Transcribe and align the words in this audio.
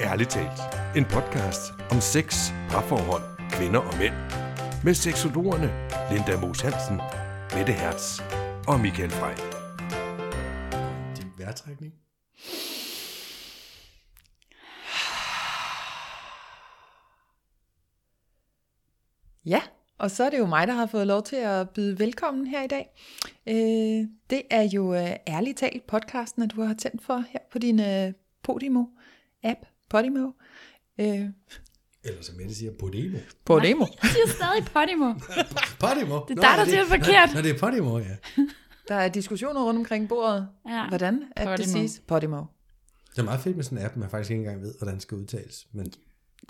Ærligt 0.00 0.30
talt. 0.30 0.60
En 0.96 1.04
podcast 1.04 1.62
om 1.90 2.00
sex, 2.00 2.50
parforhold, 2.70 3.22
kvinder 3.50 3.80
og 3.80 3.98
mænd. 3.98 4.14
Med 4.84 4.94
seksologerne 4.94 5.68
Linda 6.10 6.40
Moos 6.40 6.60
Hansen, 6.60 6.96
Mette 7.56 7.72
Hertz 7.72 8.20
og 8.68 8.80
Michael 8.80 9.10
Frey. 9.10 9.36
Din 11.16 11.32
vejrtrækning. 11.38 11.94
Ja, 19.46 19.62
og 19.98 20.10
så 20.10 20.24
er 20.24 20.30
det 20.30 20.38
jo 20.38 20.46
mig, 20.46 20.66
der 20.66 20.72
har 20.74 20.86
fået 20.86 21.06
lov 21.06 21.22
til 21.22 21.36
at 21.36 21.70
byde 21.70 21.98
velkommen 21.98 22.46
her 22.46 22.62
i 22.62 22.66
dag. 22.66 22.86
Øh, 23.46 24.08
det 24.30 24.42
er 24.50 24.62
jo 24.62 24.94
øh, 24.94 25.10
ærligt 25.28 25.58
talt 25.58 25.86
podcasten, 25.86 26.42
at 26.42 26.52
du 26.56 26.62
har 26.62 26.74
tændt 26.74 27.02
for 27.02 27.24
her 27.28 27.40
på 27.52 27.58
din 27.58 27.80
øh, 27.80 28.12
Podimo-app, 28.48 29.73
Podimo. 29.90 30.30
Øh, 31.00 31.06
Eller 32.04 32.22
som 32.22 32.36
Mette 32.36 32.54
siger, 32.54 32.72
Podimo. 32.78 33.18
Podimo. 33.44 33.86
Jeg 34.02 34.10
siger 34.10 34.26
stadig 34.28 34.64
Podimo. 34.64 35.12
Podimo? 35.84 36.14
Det 36.28 36.38
er 36.38 36.42
dig, 36.42 36.54
der 36.58 36.64
siger 36.64 36.78
det 36.80 36.88
forkert. 36.88 37.34
Nå, 37.34 37.40
det 37.42 37.50
er 37.50 37.58
Podimo, 37.58 37.98
ja. 37.98 38.16
Der 38.88 38.94
er 38.94 39.08
diskussioner 39.08 39.62
rundt 39.64 39.78
omkring 39.78 40.08
bordet. 40.08 40.48
Ja. 40.68 40.88
Hvordan 40.88 41.22
at 41.36 41.46
det 41.46 41.56
Podimo. 41.56 41.72
siges? 41.72 42.02
Podimo. 42.06 42.42
Det 43.12 43.18
er 43.18 43.22
meget 43.22 43.40
fedt 43.40 43.56
med 43.56 43.64
sådan 43.64 43.78
en 43.78 43.84
app, 43.84 43.96
man 43.96 44.10
faktisk 44.10 44.30
ikke 44.30 44.40
engang 44.40 44.62
ved, 44.62 44.74
hvordan 44.78 44.92
den 44.94 45.00
skal 45.00 45.18
udtales. 45.18 45.66
Men 45.72 45.84
Det 45.86 45.94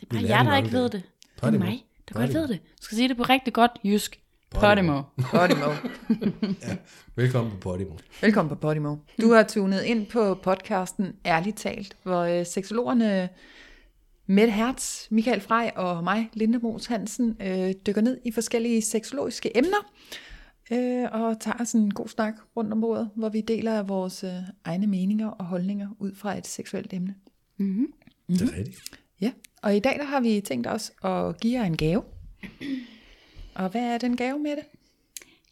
er 0.02 0.06
bare 0.10 0.22
jer, 0.22 0.42
der 0.42 0.56
ikke 0.56 0.72
ved 0.72 0.82
det. 0.84 0.92
Det 0.92 1.02
er 1.36 1.40
Podimo. 1.40 1.64
mig, 1.64 1.84
der 2.08 2.14
godt 2.14 2.26
Podimo. 2.26 2.40
ved 2.40 2.48
det. 2.48 2.60
Du 2.80 2.82
skal 2.84 2.96
sige 2.96 3.08
det 3.08 3.16
på 3.16 3.22
rigtig 3.22 3.52
godt 3.54 3.70
jysk. 3.84 4.20
Podimo. 4.54 5.02
Podimo. 5.30 5.66
Podimo. 6.08 6.64
velkommen 7.16 7.52
på 7.52 7.58
Podimo. 7.58 7.96
Velkommen 8.20 8.48
på 8.48 8.54
Podimo. 8.54 8.96
Du 9.20 9.32
har 9.32 9.42
tunet 9.42 9.82
ind 9.82 10.06
på 10.06 10.34
podcasten 10.34 11.12
Ærligt 11.26 11.56
talt, 11.56 11.96
hvor 12.02 12.20
øh, 12.20 12.46
seksologerne 12.46 13.28
Mette 14.26 14.52
Hertz, 14.52 15.10
Michael 15.10 15.40
Frey 15.40 15.68
og 15.76 16.04
mig, 16.04 16.30
Linda 16.32 16.58
Moos 16.58 16.86
Hansen, 16.86 17.36
øh, 17.40 17.74
dykker 17.86 18.00
ned 18.00 18.18
i 18.24 18.32
forskellige 18.32 18.82
seksologiske 18.82 19.56
emner 19.56 19.92
øh, 20.72 21.22
og 21.22 21.40
tager 21.40 21.64
sådan 21.64 21.84
en 21.84 21.94
god 21.94 22.08
snak 22.08 22.34
rundt 22.56 22.72
om 22.72 22.80
bordet, 22.80 23.10
hvor 23.16 23.28
vi 23.28 23.40
deler 23.40 23.82
vores 23.82 24.24
øh, 24.24 24.30
egne 24.64 24.86
meninger 24.86 25.28
og 25.28 25.44
holdninger 25.44 25.88
ud 25.98 26.14
fra 26.14 26.38
et 26.38 26.46
seksuelt 26.46 26.92
emne. 26.92 27.14
Mm-hmm. 27.56 27.86
Det 28.28 28.42
er 28.42 28.58
rigtigt. 28.58 29.00
Ja, 29.20 29.32
og 29.62 29.76
i 29.76 29.80
dag 29.80 29.98
der 29.98 30.04
har 30.04 30.20
vi 30.20 30.40
tænkt 30.40 30.66
os 30.66 30.92
at 31.04 31.40
give 31.40 31.60
jer 31.60 31.64
en 31.64 31.76
gave. 31.76 32.02
Og 33.54 33.68
hvad 33.68 33.82
er 33.82 33.98
den 33.98 34.16
gave 34.16 34.38
med 34.38 34.50
det? 34.50 34.64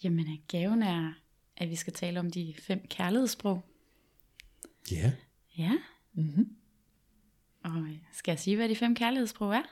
Jamen, 0.04 0.20
øh, 0.26 0.38
gaven 0.48 0.82
er, 0.82 1.12
at 1.56 1.70
vi 1.70 1.76
skal 1.76 1.92
tale 1.92 2.20
om 2.20 2.30
de 2.30 2.54
fem 2.62 2.86
kærlighedssprog. 2.90 3.62
Ja. 4.92 5.12
Ja. 5.58 5.72
Mm-hmm. 6.14 6.48
Og 7.64 7.78
øh, 7.80 7.96
skal 8.12 8.32
jeg 8.32 8.38
sige, 8.38 8.56
hvad 8.56 8.68
de 8.68 8.76
fem 8.76 8.94
kærlighedssprog 8.94 9.54
er? 9.54 9.62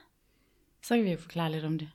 Så 0.82 0.94
kan 0.96 1.04
vi 1.04 1.10
jo 1.10 1.18
forklare 1.18 1.52
lidt 1.52 1.64
om 1.64 1.78
det. 1.78 1.88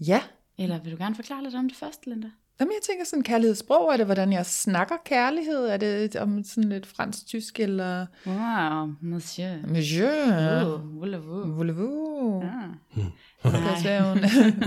Ja, 0.00 0.22
Eller 0.58 0.82
vil 0.82 0.92
du 0.92 0.96
gerne 0.96 1.14
forklare 1.14 1.42
lidt 1.42 1.54
om 1.54 1.68
det 1.68 1.76
først, 1.78 2.06
Linda? 2.06 2.30
Jamen, 2.60 2.72
jeg 2.72 2.82
tænker 2.82 3.04
sådan 3.04 3.22
kærlighedssprog, 3.22 3.92
er 3.92 3.96
det 3.96 4.06
hvordan 4.06 4.32
jeg 4.32 4.46
snakker 4.46 4.96
kærlighed? 5.04 5.66
Er 5.66 5.76
det 5.76 6.16
om 6.16 6.44
sådan 6.44 6.68
lidt 6.70 6.86
fransk-tysk, 6.86 7.60
eller 7.60 8.06
Wow, 8.26 8.94
monsieur. 9.00 9.66
monsieur? 9.66 10.78
Voulez-vous? 10.78 11.46
Voulez-vous? 11.56 12.44
Ah. 12.44 12.68
Det 12.94 13.12
kan 13.42 13.52
være 13.84 14.08
hun. 14.08 14.18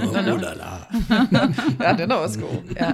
Oh, 0.07 0.41
la, 0.41 0.53
la. 0.53 1.89
ja, 1.89 1.97
den 1.97 2.11
er 2.11 2.15
også 2.15 2.39
god. 2.39 2.75
Ja. 2.75 2.93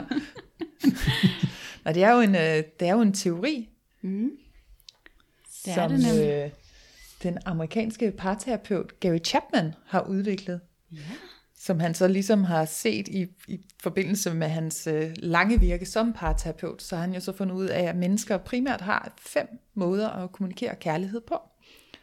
Og 1.85 1.93
det 1.95 2.03
er 2.03 2.13
jo 2.13 2.19
en, 2.19 2.35
øh, 2.35 2.63
det 2.79 2.87
er 2.87 2.93
jo 2.93 3.01
en 3.01 3.13
teori, 3.13 3.69
Mm. 4.01 4.29
Det 5.65 5.71
er 5.71 5.75
som 5.75 5.91
det 5.91 5.99
nemlig. 5.99 6.29
øh, 6.29 6.49
den 7.23 7.37
amerikanske 7.45 8.11
parterapeut 8.11 8.99
Gary 8.99 9.17
Chapman 9.25 9.73
har 9.85 10.01
udviklet. 10.01 10.59
Ja. 10.91 10.97
Som 11.59 11.79
han 11.79 11.93
så 11.93 12.07
ligesom 12.07 12.43
har 12.43 12.65
set 12.65 13.07
i, 13.07 13.27
i 13.47 13.59
forbindelse 13.79 14.33
med 14.33 14.47
hans 14.47 14.87
øh, 14.87 15.09
lange 15.17 15.59
virke 15.59 15.85
som 15.85 16.13
parterapeut, 16.13 16.81
så 16.81 16.95
har 16.95 17.01
han 17.03 17.13
jo 17.13 17.19
så 17.19 17.31
fundet 17.33 17.55
ud 17.55 17.65
af, 17.65 17.83
at 17.83 17.95
mennesker 17.95 18.37
primært 18.37 18.81
har 18.81 19.13
fem 19.19 19.47
måder 19.73 20.09
at 20.09 20.31
kommunikere 20.31 20.75
kærlighed 20.75 21.21
på. 21.21 21.35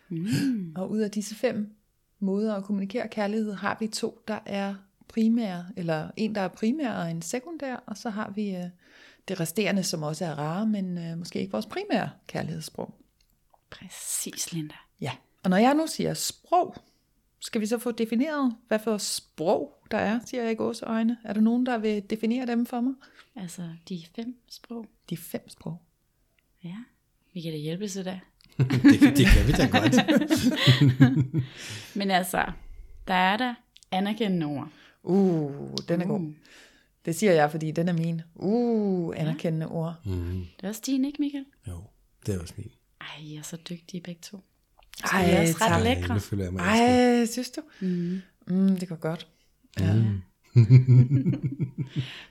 Mm. 0.09 0.73
Og 0.77 0.91
ud 0.91 0.99
af 0.99 1.11
disse 1.11 1.35
fem 1.35 1.75
måder 2.19 2.55
at 2.55 2.65
kommunikere 2.65 3.09
kærlighed, 3.09 3.53
har 3.53 3.77
vi 3.81 3.87
to, 3.87 4.23
der 4.29 4.39
er 4.47 4.75
primære, 5.09 5.67
eller 5.77 6.11
en, 6.17 6.35
der 6.35 6.41
er 6.41 6.49
primær 6.49 6.93
og 6.93 7.11
en 7.11 7.23
sekundær, 7.23 7.77
og 7.77 7.97
så 7.97 8.11
har 8.11 8.31
vi 8.31 8.57
øh, 8.57 8.65
det 9.29 9.41
resterende, 9.41 9.83
som 9.83 10.03
også 10.03 10.25
er 10.25 10.35
rare, 10.35 10.67
men 10.67 10.99
øh, 10.99 11.19
måske 11.19 11.41
ikke 11.41 11.53
vores 11.53 11.67
primære 11.67 12.11
kærlighedssprog. 12.27 12.95
Præcis, 13.71 14.53
Linda. 14.53 14.75
Ja, 15.01 15.13
og 15.43 15.51
når 15.51 15.57
jeg 15.57 15.75
nu 15.75 15.87
siger 15.87 16.15
sprog, 16.15 16.75
skal 17.41 17.61
vi 17.61 17.67
så 17.67 17.79
få 17.79 17.91
defineret, 17.91 18.57
hvad 18.69 18.79
for 18.79 18.99
sprog 18.99 19.75
der 19.91 19.99
er, 19.99 20.21
siger 20.25 20.43
jeg 20.43 20.53
i 20.53 20.55
gåseøjne. 20.55 21.19
Er 21.25 21.33
der 21.33 21.41
nogen, 21.41 21.67
der 21.67 21.79
vil 21.79 22.11
definere 22.11 22.47
dem 22.47 22.67
for 22.67 22.81
mig? 22.81 22.95
Altså, 23.37 23.71
de 23.89 24.05
fem 24.17 24.37
sprog. 24.49 24.87
De 25.11 25.17
fem 25.17 25.49
sprog. 25.49 25.83
Ja, 26.65 26.77
vi 27.35 27.41
kan 27.41 27.53
da 27.53 27.59
hjælpe 27.59 27.89
til 27.89 28.05
det. 28.05 28.21
det, 28.93 28.99
kan- 29.01 29.17
det 29.17 29.27
kan 29.27 29.47
vi 29.47 29.53
da 29.53 29.67
godt. 29.67 29.95
Men 31.97 32.11
altså, 32.11 32.45
der 33.09 33.15
er 33.15 33.37
der 33.37 33.55
anerkendende 33.91 34.47
ord. 34.47 34.69
Uh, 35.03 35.75
den 35.89 36.01
er 36.03 36.07
god. 36.07 36.21
Uh. 36.21 36.33
Det 37.05 37.15
siger 37.17 37.33
jeg, 37.33 37.51
fordi 37.51 37.71
den 37.71 37.89
er 37.89 37.93
min. 37.93 38.21
Uh, 38.35 39.15
anerkendende 39.17 39.67
ord. 39.67 39.95
Mm, 40.05 40.45
Det 40.61 40.65
er 40.65 40.69
også 40.69 40.83
din, 40.87 41.05
ikke 41.05 41.17
Michael? 41.23 41.45
jo, 41.69 41.83
det 42.27 42.35
er 42.35 42.41
også 42.41 42.55
min. 42.57 42.71
Ej, 43.01 43.07
I 43.23 43.37
er 43.37 43.43
så 43.43 43.57
dygtige 43.71 44.01
begge 44.01 44.21
to. 44.23 44.45
Ej, 45.13 45.27
I 45.27 45.31
er 45.31 45.41
også 45.41 45.55
ret 45.61 45.69
tak. 45.69 45.83
lækre. 45.83 46.15
Ej, 46.39 46.45
jeg 46.45 46.53
mig. 46.53 46.61
Ej, 46.61 47.27
synes 47.27 47.51
du? 47.51 47.61
Mm. 47.81 48.21
Mm, 48.47 48.77
det 48.77 48.89
går 48.89 48.97
godt. 48.97 49.27
Ja. 49.81 49.95
Mm. 49.95 50.21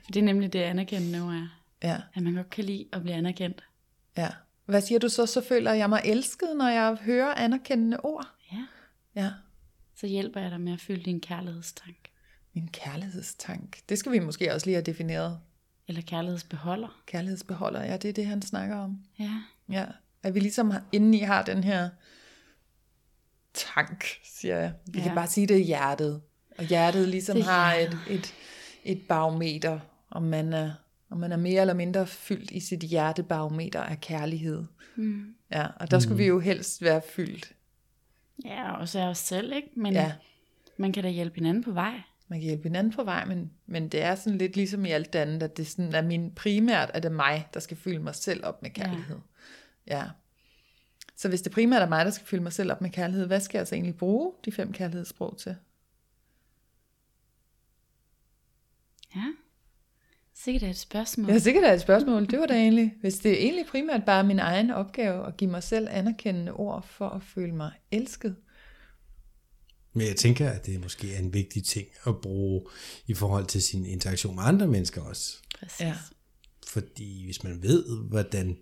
For 0.04 0.10
det 0.12 0.16
er 0.20 0.22
nemlig 0.24 0.52
det 0.52 0.58
anerkendende 0.58 1.20
ord 1.22 1.34
er. 1.34 1.48
ja, 1.82 1.96
At 2.14 2.22
man 2.22 2.34
godt 2.34 2.50
kan 2.50 2.64
lide 2.64 2.84
at 2.92 3.02
blive 3.02 3.14
anerkendt. 3.14 3.64
ja. 4.16 4.28
Hvad 4.64 4.80
siger 4.80 4.98
du 4.98 5.08
så? 5.08 5.26
Så 5.26 5.40
føler 5.40 5.72
jeg 5.72 5.88
mig 5.88 6.00
elsket, 6.04 6.56
når 6.56 6.68
jeg 6.68 6.94
hører 6.94 7.34
anerkendende 7.34 8.00
ord. 8.00 8.26
Ja. 8.52 8.66
Ja, 9.16 9.30
Så 9.96 10.06
hjælper 10.06 10.40
jeg 10.40 10.50
dig 10.50 10.60
med 10.60 10.72
at 10.72 10.80
fylde 10.80 11.04
din 11.04 11.20
kærlighedstank. 11.20 11.96
min 12.54 12.68
kærlighedstank. 12.72 13.78
Det 13.88 13.98
skal 13.98 14.12
vi 14.12 14.18
måske 14.18 14.54
også 14.54 14.66
lige 14.66 14.74
have 14.74 14.82
defineret. 14.84 15.40
Eller 15.88 16.02
kærlighedsbeholder. 16.02 17.02
Kærlighedsbeholder, 17.06 17.82
ja, 17.84 17.96
det 17.96 18.08
er 18.08 18.12
det, 18.12 18.26
han 18.26 18.42
snakker 18.42 18.76
om. 18.76 18.98
Ja. 19.18 19.42
Ja, 19.70 19.86
at 20.22 20.34
vi 20.34 20.40
ligesom 20.40 20.72
indeni 20.92 21.18
har 21.18 21.42
den 21.42 21.64
her 21.64 21.88
tank, 23.54 24.04
siger 24.24 24.58
jeg. 24.58 24.72
Vi 24.86 24.98
ja. 24.98 25.04
kan 25.04 25.14
bare 25.14 25.26
sige, 25.26 25.46
det 25.46 25.56
er 25.56 25.64
hjertet. 25.64 26.22
Og 26.58 26.64
hjertet 26.64 27.08
ligesom 27.08 27.36
Det 27.36 27.44
har 27.44 27.74
et, 27.74 27.98
et, 28.10 28.34
et 28.84 29.02
barometer, 29.08 29.80
om 30.10 30.22
man, 30.22 30.52
er, 30.52 30.72
om 31.14 31.20
man 31.20 31.32
er 31.32 31.36
mere 31.36 31.60
eller 31.60 31.74
mindre 31.74 32.06
fyldt 32.06 32.50
i 32.50 32.60
sit 32.60 32.80
hjertebarometer 32.80 33.80
af 33.80 34.00
kærlighed. 34.00 34.64
Mm. 34.96 35.34
Ja, 35.50 35.66
og 35.80 35.90
der 35.90 35.98
skulle 35.98 36.16
vi 36.18 36.26
jo 36.26 36.40
helst 36.40 36.82
være 36.82 37.02
fyldt. 37.16 37.52
Ja, 38.44 38.72
og 38.72 38.88
så 38.88 38.98
er 38.98 39.06
os 39.08 39.18
selv, 39.18 39.52
ikke? 39.52 39.68
Men 39.76 39.92
Ja, 39.92 40.02
ja. 40.02 40.12
man 40.76 40.92
kan 40.92 41.02
da 41.02 41.08
hjælpe 41.10 41.34
hinanden 41.34 41.64
på 41.64 41.72
vej. 41.72 42.00
man 42.28 42.38
kan 42.40 42.46
hjælpe 42.46 42.62
hinanden 42.62 42.92
på 42.92 43.04
vej, 43.04 43.24
men, 43.24 43.50
men 43.66 43.88
det 43.88 44.02
er 44.02 44.14
sådan 44.14 44.38
lidt 44.38 44.56
ligesom 44.56 44.84
i 44.84 44.90
alt 44.90 45.12
det 45.12 45.18
andet, 45.18 45.42
at 45.42 45.56
det 45.56 45.66
sådan 45.66 45.94
er 45.94 46.02
min 46.02 46.32
primært, 46.34 46.90
at 46.94 47.02
det 47.02 47.08
er 47.08 47.14
mig, 47.14 47.48
der 47.54 47.60
skal 47.60 47.76
fylde 47.76 47.98
mig 48.02 48.14
selv 48.14 48.44
op 48.44 48.62
med 48.62 48.70
kærlighed. 48.70 49.18
Ja. 49.86 49.96
ja. 49.98 50.04
Så 51.16 51.28
hvis 51.28 51.42
det 51.42 51.52
primært 51.52 51.82
er 51.82 51.88
mig, 51.88 52.04
der 52.04 52.10
skal 52.10 52.26
fylde 52.26 52.42
mig 52.42 52.52
selv 52.52 52.72
op 52.72 52.80
med 52.80 52.90
kærlighed, 52.90 53.26
hvad 53.26 53.40
skal 53.40 53.58
jeg 53.58 53.66
så 53.66 53.74
egentlig 53.74 53.96
bruge 53.96 54.32
de 54.44 54.52
fem 54.52 54.72
kærlighedssprog 54.72 55.38
til? 55.38 55.56
Ja. 59.16 59.24
Sikkert 60.44 60.62
er 60.62 60.70
et 60.70 60.76
spørgsmål. 60.76 61.30
Ja, 61.30 61.38
sikkert 61.38 61.64
er 61.64 61.72
et 61.72 61.80
spørgsmål. 61.80 62.26
Det 62.26 62.38
var 62.38 62.46
da 62.46 62.54
egentlig, 62.54 62.94
hvis 63.00 63.14
det 63.14 63.32
er 63.32 63.36
egentlig 63.36 63.66
primært 63.66 64.04
bare 64.06 64.24
min 64.24 64.38
egen 64.38 64.70
opgave 64.70 65.26
at 65.26 65.36
give 65.36 65.50
mig 65.50 65.62
selv 65.62 65.88
anerkendende 65.90 66.52
ord 66.52 66.86
for 66.90 67.08
at 67.08 67.22
føle 67.34 67.54
mig 67.54 67.72
elsket. 67.90 68.36
Men 69.92 70.06
jeg 70.06 70.16
tænker, 70.16 70.50
at 70.50 70.66
det 70.66 70.80
måske 70.80 71.14
er 71.14 71.18
en 71.18 71.34
vigtig 71.34 71.64
ting 71.64 71.88
at 72.06 72.20
bruge 72.20 72.62
i 73.06 73.14
forhold 73.14 73.46
til 73.46 73.62
sin 73.62 73.86
interaktion 73.86 74.34
med 74.34 74.42
andre 74.44 74.66
mennesker 74.66 75.02
også. 75.02 75.36
Præcis. 75.58 75.80
Ja. 75.80 75.94
Fordi 76.66 77.24
hvis 77.24 77.44
man 77.44 77.62
ved, 77.62 78.08
hvordan 78.08 78.58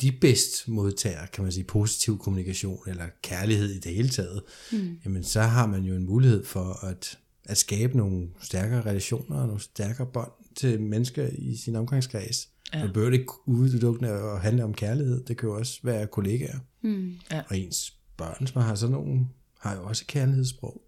de 0.00 0.12
bedst 0.12 0.68
modtager, 0.68 1.26
kan 1.26 1.42
man 1.44 1.52
sige, 1.52 1.64
positiv 1.64 2.18
kommunikation 2.18 2.88
eller 2.88 3.06
kærlighed 3.22 3.70
i 3.70 3.78
det 3.78 3.94
hele 3.94 4.08
taget, 4.08 4.42
mm. 4.72 5.00
jamen 5.04 5.24
så 5.24 5.40
har 5.40 5.66
man 5.66 5.84
jo 5.84 5.94
en 5.94 6.06
mulighed 6.06 6.44
for 6.44 6.84
at, 6.84 7.18
at 7.48 7.58
skabe 7.58 7.96
nogle 7.96 8.28
stærkere 8.40 8.82
relationer 8.82 9.40
og 9.40 9.46
nogle 9.46 9.62
stærkere 9.62 10.06
bånd 10.06 10.30
til 10.56 10.80
mennesker 10.80 11.28
i 11.32 11.56
sin 11.56 11.76
omgangskreds. 11.76 12.48
Ja. 12.74 12.82
Det 12.82 12.92
behøver 12.92 13.12
ikke 13.12 13.32
udelukkende 13.46 14.10
at 14.10 14.40
handle 14.40 14.64
om 14.64 14.74
kærlighed, 14.74 15.24
det 15.24 15.36
kan 15.36 15.48
jo 15.48 15.56
også 15.56 15.80
være 15.82 16.06
kollegaer. 16.06 16.58
Mm. 16.80 17.18
Og 17.48 17.58
ens 17.58 17.94
børn, 18.16 18.46
som 18.46 18.62
har 18.62 18.74
sådan 18.74 18.92
nogle, 18.92 19.28
har 19.60 19.76
jo 19.76 19.84
også 19.84 20.04
kærlighedssprog. 20.06 20.82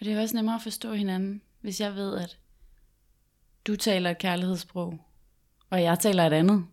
Og 0.00 0.04
det 0.04 0.12
er 0.12 0.20
også 0.20 0.36
nemmere 0.36 0.54
at 0.54 0.62
forstå 0.62 0.92
hinanden, 0.92 1.42
hvis 1.60 1.80
jeg 1.80 1.94
ved, 1.94 2.16
at 2.16 2.38
du 3.66 3.76
taler 3.76 4.10
et 4.10 4.18
kærlighedssprog, 4.18 4.98
og 5.70 5.82
jeg 5.82 5.98
taler 5.98 6.26
et 6.26 6.32
andet. 6.32 6.64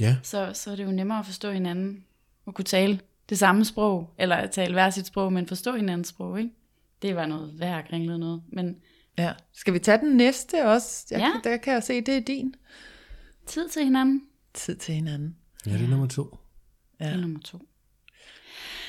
Ja. 0.00 0.16
Så, 0.22 0.50
så 0.54 0.70
er 0.70 0.76
det 0.76 0.84
jo 0.84 0.90
nemmere 0.90 1.18
at 1.18 1.26
forstå 1.26 1.52
hinanden, 1.52 2.04
og 2.46 2.54
kunne 2.54 2.64
tale 2.64 3.00
det 3.28 3.38
samme 3.38 3.64
sprog, 3.64 4.14
eller 4.18 4.46
tale 4.46 4.72
hver 4.72 4.90
sit 4.90 5.06
sprog, 5.06 5.32
men 5.32 5.46
forstå 5.46 5.76
hinandens 5.76 6.08
sprog, 6.08 6.38
ikke? 6.38 6.50
Det 7.02 7.16
var 7.16 7.26
noget 7.26 7.60
værd 7.60 7.88
kringlet 7.88 8.20
noget, 8.20 8.42
men 8.48 8.76
Ja. 9.18 9.34
Skal 9.52 9.74
vi 9.74 9.78
tage 9.78 9.98
den 9.98 10.16
næste 10.16 10.66
også? 10.68 11.06
Jeg, 11.10 11.18
Ja. 11.20 11.50
Der 11.50 11.56
kan 11.56 11.72
jeg 11.74 11.82
se, 11.82 12.00
det 12.00 12.16
er 12.16 12.20
din. 12.20 12.54
tid 13.46 13.68
til 13.68 13.84
hinanden, 13.84 14.26
Tid 14.54 14.76
til 14.76 14.94
hinanden. 14.94 15.36
Ja, 15.66 15.72
det 15.72 15.82
er 15.84 15.88
nummer 15.88 16.06
to. 16.08 16.38
ja. 17.00 17.06
det 17.06 17.12
er 17.14 17.20
nummer 17.20 17.40
to. 17.40 17.68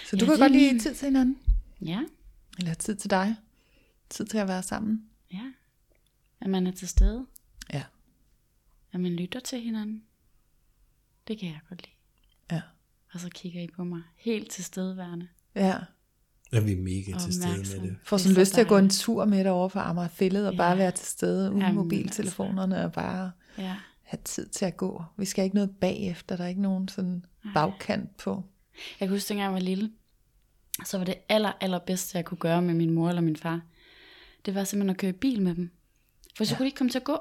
Så 0.05 0.15
du 0.15 0.25
Ja, 0.25 0.31
kan 0.31 0.39
godt 0.39 0.51
lide 0.51 0.71
min- 0.73 0.79
tid 0.79 0.95
til 0.95 1.05
hinanden? 1.05 1.37
Ja, 1.85 2.03
Eller 2.59 2.73
tid 2.73 2.95
til 2.95 3.09
dig? 3.09 3.35
Tid 4.09 4.25
til 4.25 4.37
at 4.37 4.47
være 4.47 4.63
sammen? 4.63 5.09
ja. 5.33 5.51
At 6.41 6.49
man 6.49 6.67
er 6.67 6.71
til 6.71 6.87
stede, 6.87 7.25
Ja. 7.73 7.83
at 8.91 8.99
man 8.99 9.11
lytter 9.15 9.39
til 9.39 9.61
hinanden. 9.61 10.03
Det 11.27 11.39
kan 11.39 11.49
jeg 11.49 11.59
godt 11.69 11.81
lide. 11.81 11.95
Ja. 12.51 12.61
Og 13.13 13.19
så 13.19 13.29
kigger 13.29 13.61
I 13.61 13.67
på 13.67 13.83
mig 13.83 14.01
helt 14.15 14.51
til 14.51 14.63
stedeværende. 14.63 15.27
Ja. 15.55 15.77
Ja, 16.53 16.59
vi 16.59 16.71
er 16.71 16.77
mega 16.81 17.17
til 17.19 17.33
stede 17.33 17.57
med 17.57 17.89
det. 17.89 17.95
Får 18.03 18.17
Det 18.17 18.23
sådan 18.23 18.35
så 18.35 18.41
lyst 18.41 18.53
til 18.53 18.61
at 18.61 18.67
gå 18.67 18.77
en 18.77 18.89
tur 18.89 19.25
med 19.25 19.43
dig 19.43 19.51
over 19.51 19.69
for 19.69 19.79
Amager 19.79 20.07
Fælled 20.07 20.45
og 20.45 20.53
Ja. 20.53 20.57
bare 20.57 20.77
være 20.77 20.91
til 20.91 21.07
stede 21.07 21.49
uden 21.49 21.61
Jamen, 21.61 21.75
mobiltelefonerne 21.75 22.83
og 22.85 22.91
bare 22.91 23.31
Ja. 23.57 23.75
have 24.03 24.19
tid 24.23 24.47
til 24.47 24.65
at 24.65 24.77
gå. 24.77 25.03
Vi 25.17 25.25
skal 25.25 25.43
ikke 25.43 25.55
noget 25.55 25.69
bagefter, 25.81 26.37
der 26.37 26.43
er 26.43 26.47
ikke 26.47 26.61
nogen 26.61 26.87
sådan 26.87 27.25
bagkant 27.53 28.17
på. 28.17 28.43
Jeg 28.99 29.07
kan 29.07 29.15
huske, 29.15 29.29
dengang 29.29 29.45
jeg 29.45 29.53
var 29.53 29.59
lille, 29.59 29.91
så 30.85 30.97
var 30.97 31.05
det 31.05 31.15
aller, 31.29 31.51
allerbedste, 31.61 32.17
jeg 32.17 32.25
kunne 32.25 32.37
gøre 32.37 32.61
med 32.61 32.73
min 32.73 32.91
mor 32.91 33.09
eller 33.09 33.21
min 33.21 33.35
far, 33.35 33.61
det 34.45 34.55
var 34.55 34.63
simpelthen 34.63 34.89
at 34.89 34.97
køre 34.97 35.09
i 35.09 35.13
bil 35.13 35.41
med 35.41 35.55
dem. 35.55 35.71
For 36.37 36.43
så 36.43 36.53
ja. 36.53 36.57
kunne 36.57 36.63
de 36.63 36.67
ikke 36.67 36.77
komme 36.77 36.91
til 36.91 36.99
at 36.99 37.03
gå. 37.03 37.17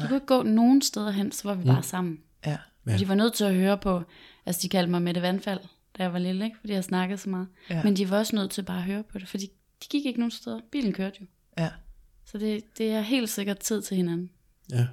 De 0.00 0.06
kunne 0.06 0.16
ikke 0.16 0.26
gå 0.26 0.42
nogen 0.42 0.82
steder 0.82 1.10
hen, 1.10 1.32
så 1.32 1.48
var 1.48 1.54
vi 1.54 1.64
bare 1.64 1.82
sammen. 1.82 2.18
Ja. 2.46 2.58
Ja. 2.86 2.96
De 2.98 3.08
var 3.08 3.14
nødt 3.14 3.34
til 3.34 3.44
at 3.44 3.54
høre 3.54 3.78
på, 3.78 4.02
altså 4.46 4.60
de 4.62 4.68
kaldte 4.68 4.90
mig 4.90 5.02
Mette 5.02 5.22
Vandfald, 5.22 5.60
da 5.98 6.02
jeg 6.02 6.12
var 6.12 6.18
lille, 6.18 6.44
ikke? 6.44 6.56
fordi 6.60 6.72
jeg 6.72 6.84
snakkede 6.84 7.18
så 7.18 7.30
meget. 7.30 7.48
Ja. 7.70 7.82
Men 7.84 7.96
de 7.96 8.10
var 8.10 8.18
også 8.18 8.36
nødt 8.36 8.50
til 8.50 8.62
bare 8.62 8.78
at 8.78 8.84
høre 8.84 9.02
på 9.02 9.18
det, 9.18 9.28
fordi 9.28 9.46
de 9.82 9.86
gik 9.90 10.06
ikke 10.06 10.20
nogen 10.20 10.30
steder. 10.30 10.60
Bilen 10.72 10.92
kørte 10.92 11.16
jo. 11.20 11.26
Ja. 11.58 11.70
Så 12.24 12.38
det, 12.38 12.64
det 12.78 12.90
er 12.92 13.00
helt 13.00 13.30
sikkert 13.30 13.58
tid 13.58 13.82
til 13.82 13.96
hinanden. 13.96 14.30
Ja. 14.70 14.86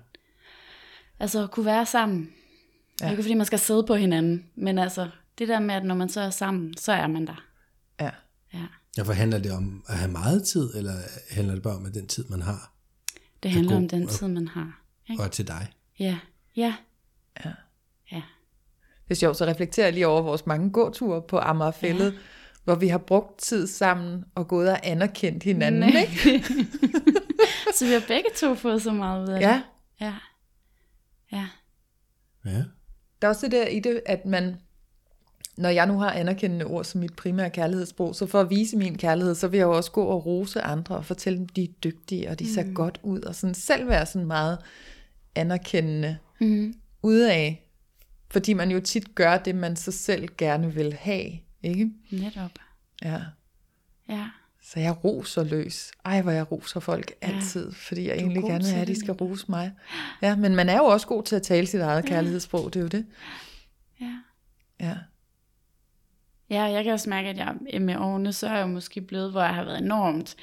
Altså 1.19 1.43
at 1.43 1.51
kunne 1.51 1.65
være 1.65 1.85
sammen. 1.85 2.29
Ja. 3.01 3.05
Ja. 3.05 3.11
Ikke 3.11 3.23
fordi 3.23 3.33
man 3.33 3.45
skal 3.45 3.59
sidde 3.59 3.83
på 3.87 3.95
hinanden, 3.95 4.45
men 4.55 4.77
altså 4.79 5.09
det 5.37 5.47
der 5.47 5.59
med, 5.59 5.75
at 5.75 5.85
når 5.85 5.95
man 5.95 6.09
så 6.09 6.21
er 6.21 6.29
sammen, 6.29 6.77
så 6.77 6.91
er 6.91 7.07
man 7.07 7.27
der. 7.27 7.43
Ja. 7.99 8.09
Ja. 8.53 8.65
Ja, 8.97 9.01
for 9.03 9.13
handler 9.13 9.39
det 9.39 9.51
om 9.51 9.83
at 9.87 9.97
have 9.97 10.11
meget 10.11 10.43
tid, 10.43 10.75
eller 10.75 10.93
handler 11.31 11.53
det 11.53 11.63
bare 11.63 11.75
om, 11.75 11.85
at 11.85 11.93
den 11.93 12.07
tid, 12.07 12.25
man 12.29 12.41
har, 12.41 12.73
Det 13.43 13.51
handler 13.51 13.71
god. 13.71 13.77
om 13.81 13.87
den 13.87 14.07
tid, 14.07 14.27
man 14.27 14.47
har. 14.47 14.81
Ikke? 15.09 15.21
og 15.21 15.25
er 15.25 15.29
til 15.31 15.47
dig? 15.47 15.67
Ja, 15.99 16.19
ja, 16.55 16.75
Ja. 17.45 17.51
ja. 18.11 18.21
Det 19.07 19.11
er 19.13 19.15
sjovt, 19.15 19.37
så 19.37 19.45
reflekterer 19.45 19.85
jeg 19.87 19.93
lige 19.93 20.07
over 20.07 20.21
vores 20.21 20.45
mange 20.45 20.69
gåture 20.71 21.21
på 21.21 21.37
Amager 21.39 21.71
Fælled, 21.71 22.11
ja. 22.11 22.17
hvor 22.63 22.75
vi 22.75 22.87
har 22.87 22.97
brugt 22.97 23.39
tid 23.39 23.67
sammen 23.67 24.23
og 24.35 24.47
gået 24.47 24.69
og 24.69 24.79
anerkendt 24.83 25.43
hinanden. 25.43 25.79
Nej. 25.81 26.01
Ikke? 26.01 26.45
så 27.77 27.85
vi 27.85 27.91
har 27.91 28.03
begge 28.07 28.29
to 28.35 28.55
fået 28.55 28.81
så 28.81 28.91
meget 28.91 29.23
ud 29.29 29.33
af 29.33 29.41
Ja. 29.41 29.53
det. 29.53 29.61
Ja. 30.01 30.13
Ja. 31.31 31.45
Ja. 32.45 32.63
Der 33.21 33.27
er 33.27 33.29
også 33.29 33.45
det 33.45 33.51
der 33.51 33.67
i 33.67 33.79
det, 33.79 34.01
at 34.05 34.25
man, 34.25 34.55
når 35.57 35.69
jeg 35.69 35.85
nu 35.85 35.99
har 35.99 36.11
anerkendende 36.11 36.65
ord 36.65 36.83
som 36.83 37.01
mit 37.01 37.15
primære 37.15 37.49
kærlighedssprog, 37.49 38.15
så 38.15 38.25
for 38.25 38.39
at 38.41 38.49
vise 38.49 38.77
min 38.77 38.97
kærlighed, 38.97 39.35
så 39.35 39.47
vil 39.47 39.57
jeg 39.57 39.65
jo 39.65 39.75
også 39.75 39.91
gå 39.91 40.03
og 40.03 40.25
rose 40.25 40.61
andre 40.61 40.95
og 40.95 41.05
fortælle 41.05 41.39
dem, 41.39 41.47
de 41.49 41.63
er 41.63 41.67
dygtige, 41.83 42.29
og 42.29 42.39
de 42.39 42.53
ser 42.53 42.63
mm. 42.63 42.73
godt 42.75 42.99
ud, 43.03 43.21
og 43.21 43.35
sådan 43.35 43.53
selv 43.53 43.87
være 43.87 44.05
sådan 44.05 44.27
meget 44.27 44.57
anerkendende 45.35 46.17
Mm. 46.39 46.73
udad, 47.03 47.53
fordi 48.29 48.53
man 48.53 48.71
jo 48.71 48.79
tit 48.79 49.15
gør 49.15 49.37
det, 49.37 49.55
man 49.55 49.75
så 49.75 49.91
selv 49.91 50.27
gerne 50.37 50.73
vil 50.73 50.93
have, 50.93 51.31
ikke? 51.63 51.91
Netop. 52.11 52.51
Ja. 53.03 53.21
Ja. 54.09 54.25
Så 54.61 54.79
jeg 54.79 55.03
roser 55.03 55.43
løs. 55.43 55.91
Ej, 56.05 56.21
hvor 56.21 56.31
jeg 56.31 56.51
roser 56.51 56.79
folk 56.79 57.11
altid, 57.21 57.71
fordi 57.71 58.07
jeg 58.07 58.15
egentlig 58.15 58.43
gerne 58.43 58.63
vil 58.63 58.73
have, 58.73 58.81
at 58.81 58.87
de 58.87 58.99
skal 58.99 59.13
rose 59.13 59.45
mig. 59.49 59.73
Ja, 60.21 60.35
men 60.35 60.55
man 60.55 60.69
er 60.69 60.77
jo 60.77 60.85
også 60.85 61.07
god 61.07 61.23
til 61.23 61.35
at 61.35 61.41
tale 61.41 61.67
sit 61.67 61.81
eget 61.81 62.05
kærlighedssprog, 62.05 62.73
det 62.73 62.79
er 62.79 62.83
jo 62.83 62.87
det. 62.87 63.05
Ja. 64.01 64.13
Ja. 64.79 64.95
Ja, 66.49 66.63
jeg 66.63 66.83
kan 66.83 66.93
også 66.93 67.09
mærke, 67.09 67.29
at 67.29 67.37
jeg 67.37 67.81
med 67.81 67.95
årene, 67.95 68.33
så 68.33 68.47
er 68.47 68.57
jeg 68.57 68.69
måske 68.69 69.01
blevet, 69.01 69.31
hvor 69.31 69.41
jeg 69.41 69.55
har 69.55 69.63
været 69.63 69.81
enormt 69.81 70.35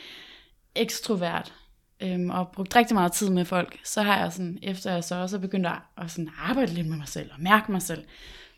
ekstrovert, 0.75 1.55
øhm, 2.00 2.31
og 2.31 2.49
brugt 2.49 2.76
rigtig 2.76 2.94
meget 2.94 3.12
tid 3.12 3.31
med 3.31 3.44
folk. 3.44 3.79
Så 3.85 4.02
har 4.02 4.19
jeg 4.19 4.32
sådan, 4.32 4.58
efter 4.62 4.93
jeg 4.93 5.05
så 5.05 5.14
også 5.14 5.37
er 5.37 5.41
begyndt 5.41 5.67
at, 5.67 5.73
at 5.99 6.11
sådan 6.11 6.31
arbejde 6.38 6.73
lidt 6.75 6.88
med 6.88 6.96
mig 6.96 7.08
selv, 7.08 7.31
og 7.37 7.43
mærke 7.43 7.73
mig 7.73 7.82
selv, 7.82 8.05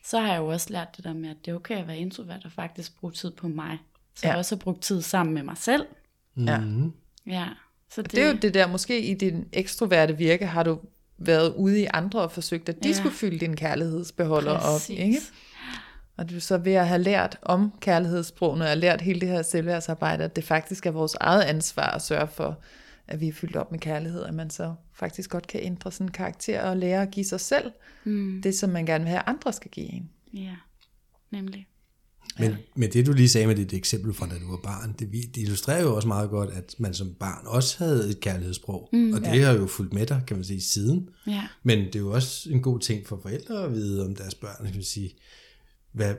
så 0.04 0.20
har 0.20 0.32
jeg 0.32 0.38
jo 0.38 0.46
også 0.46 0.66
lært 0.70 0.96
det 0.96 1.04
der 1.04 1.12
med, 1.12 1.30
at 1.30 1.36
det 1.44 1.50
er 1.50 1.54
okay 1.54 1.76
at 1.76 1.88
være 1.88 1.98
introvert, 1.98 2.44
og 2.44 2.52
faktisk 2.52 3.00
bruge 3.00 3.12
tid 3.12 3.30
på 3.30 3.48
mig. 3.48 3.78
Så 4.14 4.20
ja. 4.22 4.28
Ja. 4.28 4.32
jeg 4.32 4.38
også 4.38 4.54
har 4.54 4.60
brugt 4.60 4.82
tid 4.82 5.02
sammen 5.02 5.34
med 5.34 5.42
mig 5.42 5.56
selv. 5.56 5.86
Ja. 6.36 6.58
Mm-hmm. 6.58 6.92
Ja, 7.26 7.46
så 7.90 8.02
det, 8.02 8.12
Det 8.12 8.22
er 8.22 8.26
jo 8.28 8.36
det 8.42 8.54
der, 8.54 8.66
måske 8.66 9.00
i 9.00 9.14
din 9.14 9.48
ekstroverte 9.52 10.16
virke 10.16 10.46
har 10.46 10.62
du 10.62 10.78
været 11.18 11.54
ude 11.54 11.80
i 11.80 11.86
andre 11.94 12.20
og 12.20 12.32
forsøgt, 12.32 12.68
at 12.68 12.74
de 12.74 12.88
Ja. 12.88 12.88
ja. 12.88 12.94
skulle 12.98 13.14
fylde 13.14 13.38
din 13.38 13.56
kærlighedsbeholder 13.56 14.58
Præcis. 14.58 14.90
op. 14.98 15.04
Ikke? 15.06 15.18
Og 16.16 16.30
du 16.30 16.40
så 16.40 16.58
ved 16.58 16.72
at 16.72 16.88
have 16.88 17.02
lært 17.02 17.38
om 17.42 17.72
kærlighedssprogene 17.80 18.70
og 18.70 18.76
lært 18.76 19.00
hele 19.00 19.20
det 19.20 19.28
her 19.28 19.42
selvværdsarbejde, 19.42 20.24
at 20.24 20.36
det 20.36 20.44
faktisk 20.44 20.86
er 20.86 20.90
vores 20.90 21.14
eget 21.20 21.42
ansvar 21.42 21.90
at 21.90 22.02
sørge 22.02 22.28
for, 22.28 22.58
at 23.08 23.20
vi 23.20 23.28
er 23.28 23.32
fyldt 23.32 23.56
op 23.56 23.70
med 23.70 23.78
kærlighed, 23.78 24.24
at 24.24 24.34
man 24.34 24.50
så 24.50 24.74
faktisk 24.94 25.30
godt 25.30 25.46
kan 25.46 25.60
ændre 25.62 25.92
sådan 25.92 26.06
en 26.06 26.12
karakter 26.12 26.62
og 26.62 26.76
lære 26.76 27.02
at 27.02 27.10
give 27.10 27.26
sig 27.26 27.40
selv 27.40 27.70
Mm, 28.04 28.40
det, 28.42 28.54
som 28.54 28.70
man 28.70 28.86
gerne 28.86 29.04
vil 29.04 29.08
have, 29.08 29.18
at 29.18 29.24
andre 29.28 29.52
skal 29.52 29.70
give 29.70 29.92
en. 29.92 30.10
ja, 30.34 30.56
nemlig. 31.30 31.66
Men, 32.38 32.56
men 32.74 32.92
det 32.92 33.06
du 33.06 33.12
lige 33.12 33.28
sagde 33.28 33.46
med 33.46 33.56
dit 33.56 33.72
eksempel 33.74 34.14
fra 34.14 34.26
da 34.28 34.34
du 34.38 34.50
var 34.50 34.60
barn, 34.62 34.94
det, 34.98 35.12
det 35.12 35.36
illustrerer 35.42 35.82
jo 35.82 35.96
også 35.96 36.08
meget 36.08 36.30
godt, 36.30 36.50
at 36.50 36.74
man 36.78 36.94
som 36.94 37.14
barn 37.20 37.46
også 37.46 37.84
havde 37.84 38.10
et 38.10 38.20
kærlighedssprog. 38.20 38.88
Mm, 38.92 39.12
og 39.12 39.20
det 39.20 39.42
har 39.42 39.52
jo 39.52 39.66
fulgt 39.66 39.92
med 39.92 40.06
dig, 40.06 40.22
kan 40.26 40.36
man 40.36 40.44
sige, 40.44 40.60
siden. 40.60 41.08
Ja, 41.26 41.46
Men 41.62 41.78
det 41.78 41.94
er 41.96 42.00
jo 42.00 42.12
også 42.12 42.50
en 42.50 42.62
god 42.62 42.80
ting 42.80 43.06
for 43.06 43.18
forældre 43.22 43.64
at 43.64 43.72
vide 43.72 44.04
om 44.06 44.14
deres 44.14 44.34
børn, 44.34 44.64
kan 44.66 44.74
man 44.74 44.82
sige. 44.84 45.14
Hvad, 45.96 46.14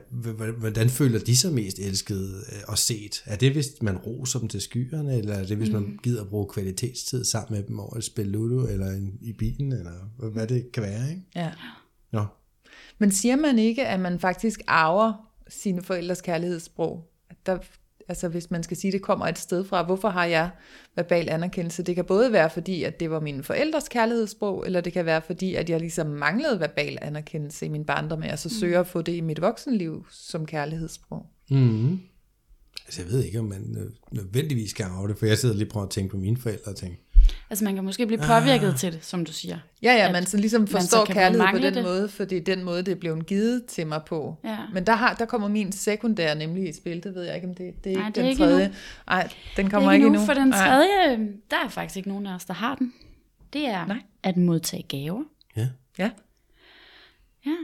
hvordan 0.52 0.88
føler 0.88 1.18
de 1.18 1.36
sig 1.36 1.52
mest 1.52 1.78
elsket 1.78 2.44
øh, 2.52 2.58
og 2.68 2.78
set? 2.78 3.22
Er 3.26 3.36
det, 3.36 3.52
hvis 3.52 3.66
man 3.82 3.96
roser 3.96 4.38
dem 4.38 4.48
til 4.48 4.60
skyerne, 4.60 5.18
eller 5.18 5.34
er 5.34 5.46
det, 5.46 5.56
hvis 5.56 5.68
mm. 5.68 5.74
man 5.74 5.98
gider 6.02 6.22
at 6.22 6.28
bruge 6.28 6.48
kvalitetstid 6.48 7.24
sammen 7.24 7.58
med 7.58 7.68
dem 7.68 7.78
over 7.78 7.96
et 7.96 8.04
spil 8.04 8.26
Ludo, 8.26 8.66
eller 8.66 8.90
en, 8.90 9.18
i 9.20 9.32
bilen, 9.32 9.72
eller 9.72 10.28
hvad, 10.32 10.46
det 10.46 10.72
kan 10.72 10.82
være, 10.82 11.10
ikke? 11.10 11.22
Ja. 11.36 11.50
Nå, 12.12 12.26
Men 12.98 13.12
siger 13.12 13.36
man 13.36 13.58
ikke, 13.58 13.86
at 13.86 14.00
man 14.00 14.18
faktisk 14.18 14.60
arver 14.66 15.12
sine 15.48 15.82
forældres 15.82 16.20
kærlighedssprog? 16.20 17.10
At 17.30 17.36
Der, 17.46 17.58
altså 18.08 18.28
hvis 18.28 18.50
man 18.50 18.62
skal 18.62 18.76
sige, 18.76 18.88
at 18.88 18.92
det 18.92 19.02
kommer 19.02 19.26
et 19.26 19.38
sted 19.38 19.64
fra, 19.64 19.82
hvorfor 19.82 20.08
har 20.08 20.24
jeg 20.24 20.50
verbal 20.96 21.28
anerkendelse? 21.28 21.82
Det 21.82 21.94
kan 21.94 22.04
både 22.04 22.32
være 22.32 22.50
fordi, 22.50 22.84
at 22.84 23.00
det 23.00 23.10
var 23.10 23.20
mine 23.20 23.42
forældres 23.42 23.88
kærlighedssprog, 23.88 24.66
eller 24.66 24.80
det 24.80 24.92
kan 24.92 25.04
være 25.04 25.22
fordi, 25.22 25.54
at 25.54 25.70
jeg 25.70 25.80
ligesom 25.80 26.06
manglede 26.06 26.60
verbal 26.60 26.98
anerkendelse 27.02 27.66
i 27.66 27.68
min 27.68 27.84
barndom, 27.84 28.22
og 28.22 28.28
jeg 28.28 28.38
så 28.38 28.48
søger 28.48 28.80
at 28.80 28.86
få 28.86 29.02
det 29.02 29.12
i 29.12 29.20
mit 29.20 29.40
voksenliv 29.40 30.06
som 30.10 30.46
kærlighedssprog. 30.46 31.26
Mm. 31.50 31.98
Altså, 32.86 33.02
jeg 33.02 33.10
ved 33.10 33.24
ikke, 33.24 33.38
om 33.38 33.44
man 33.44 33.76
øh, 33.78 33.90
nødvendigvis 34.12 34.70
skal 34.70 34.84
arve 34.84 35.08
det, 35.08 35.18
for 35.18 35.26
jeg 35.26 35.38
sidder 35.38 35.54
lige 35.54 35.66
og 35.66 35.70
prøver 35.70 35.86
at 35.86 35.90
tænke 35.90 36.10
på 36.10 36.16
mine 36.16 36.36
forældre 36.36 36.70
og 36.70 36.76
tænke, 36.76 37.07
altså 37.50 37.64
man 37.64 37.74
kan 37.74 37.84
måske 37.84 38.06
blive 38.06 38.20
påvirket 38.20 38.76
til 38.76 38.92
det, 38.92 39.04
som 39.04 39.24
du 39.24 39.32
siger. 39.32 39.58
Ja, 39.82 39.92
ja, 39.92 40.06
At 40.06 40.12
man 40.12 40.26
så 40.26 40.36
ligesom 40.36 40.60
man 40.60 40.68
så 40.68 40.78
forstår 40.80 41.04
kærlighed 41.04 41.48
på 41.52 41.58
den 41.58 41.74
det. 41.74 41.82
måde, 41.82 42.08
for 42.08 42.24
det 42.24 42.38
er 42.38 42.42
den 42.42 42.64
måde, 42.64 42.82
det 42.82 42.92
er 42.92 42.96
blevet 42.96 43.26
givet 43.26 43.64
til 43.64 43.86
mig 43.86 44.02
på. 44.06 44.36
Ja. 44.44 44.58
Men 44.72 44.86
der, 44.86 44.92
har, 44.94 45.14
der 45.14 45.24
kommer 45.24 45.48
min 45.48 45.72
sekundære 45.72 46.34
nemlig 46.34 46.68
i 46.68 46.72
spil, 46.72 47.02
det 47.04 47.14
ved 47.14 47.22
jeg 47.22 47.34
ikke, 47.34 47.48
om 47.48 47.54
det, 47.54 47.84
det 47.84 47.92
er 47.92 47.96
Nej, 47.96 48.06
ikke 48.06 48.14
det 48.14 48.20
er 48.20 48.22
den 48.22 48.30
ikke 48.30 48.42
tredje. 48.42 48.64
endnu. 48.64 48.76
Nej, 49.06 49.28
den 49.56 49.64
Det 49.64 49.72
kommer 49.72 49.88
er 49.90 49.92
ikke 49.94 50.06
ikke 50.06 50.14
endnu, 50.16 50.26
for 50.26 50.34
den 50.34 50.52
tredje, 50.52 51.12
øh, 51.12 51.18
der 51.50 51.56
er 51.64 51.68
faktisk 51.68 51.96
ikke 51.96 52.08
nogen 52.08 52.26
af 52.26 52.34
os, 52.34 52.44
der 52.44 52.54
har 52.54 52.74
den. 52.74 52.94
Det 53.52 53.66
er 53.66 53.86
Nej. 53.86 53.98
at 54.22 54.36
modtage 54.36 54.82
gaver. 54.82 55.22
ja, 55.56 55.66
Ja. 55.98 56.10
Ja, 57.46 57.54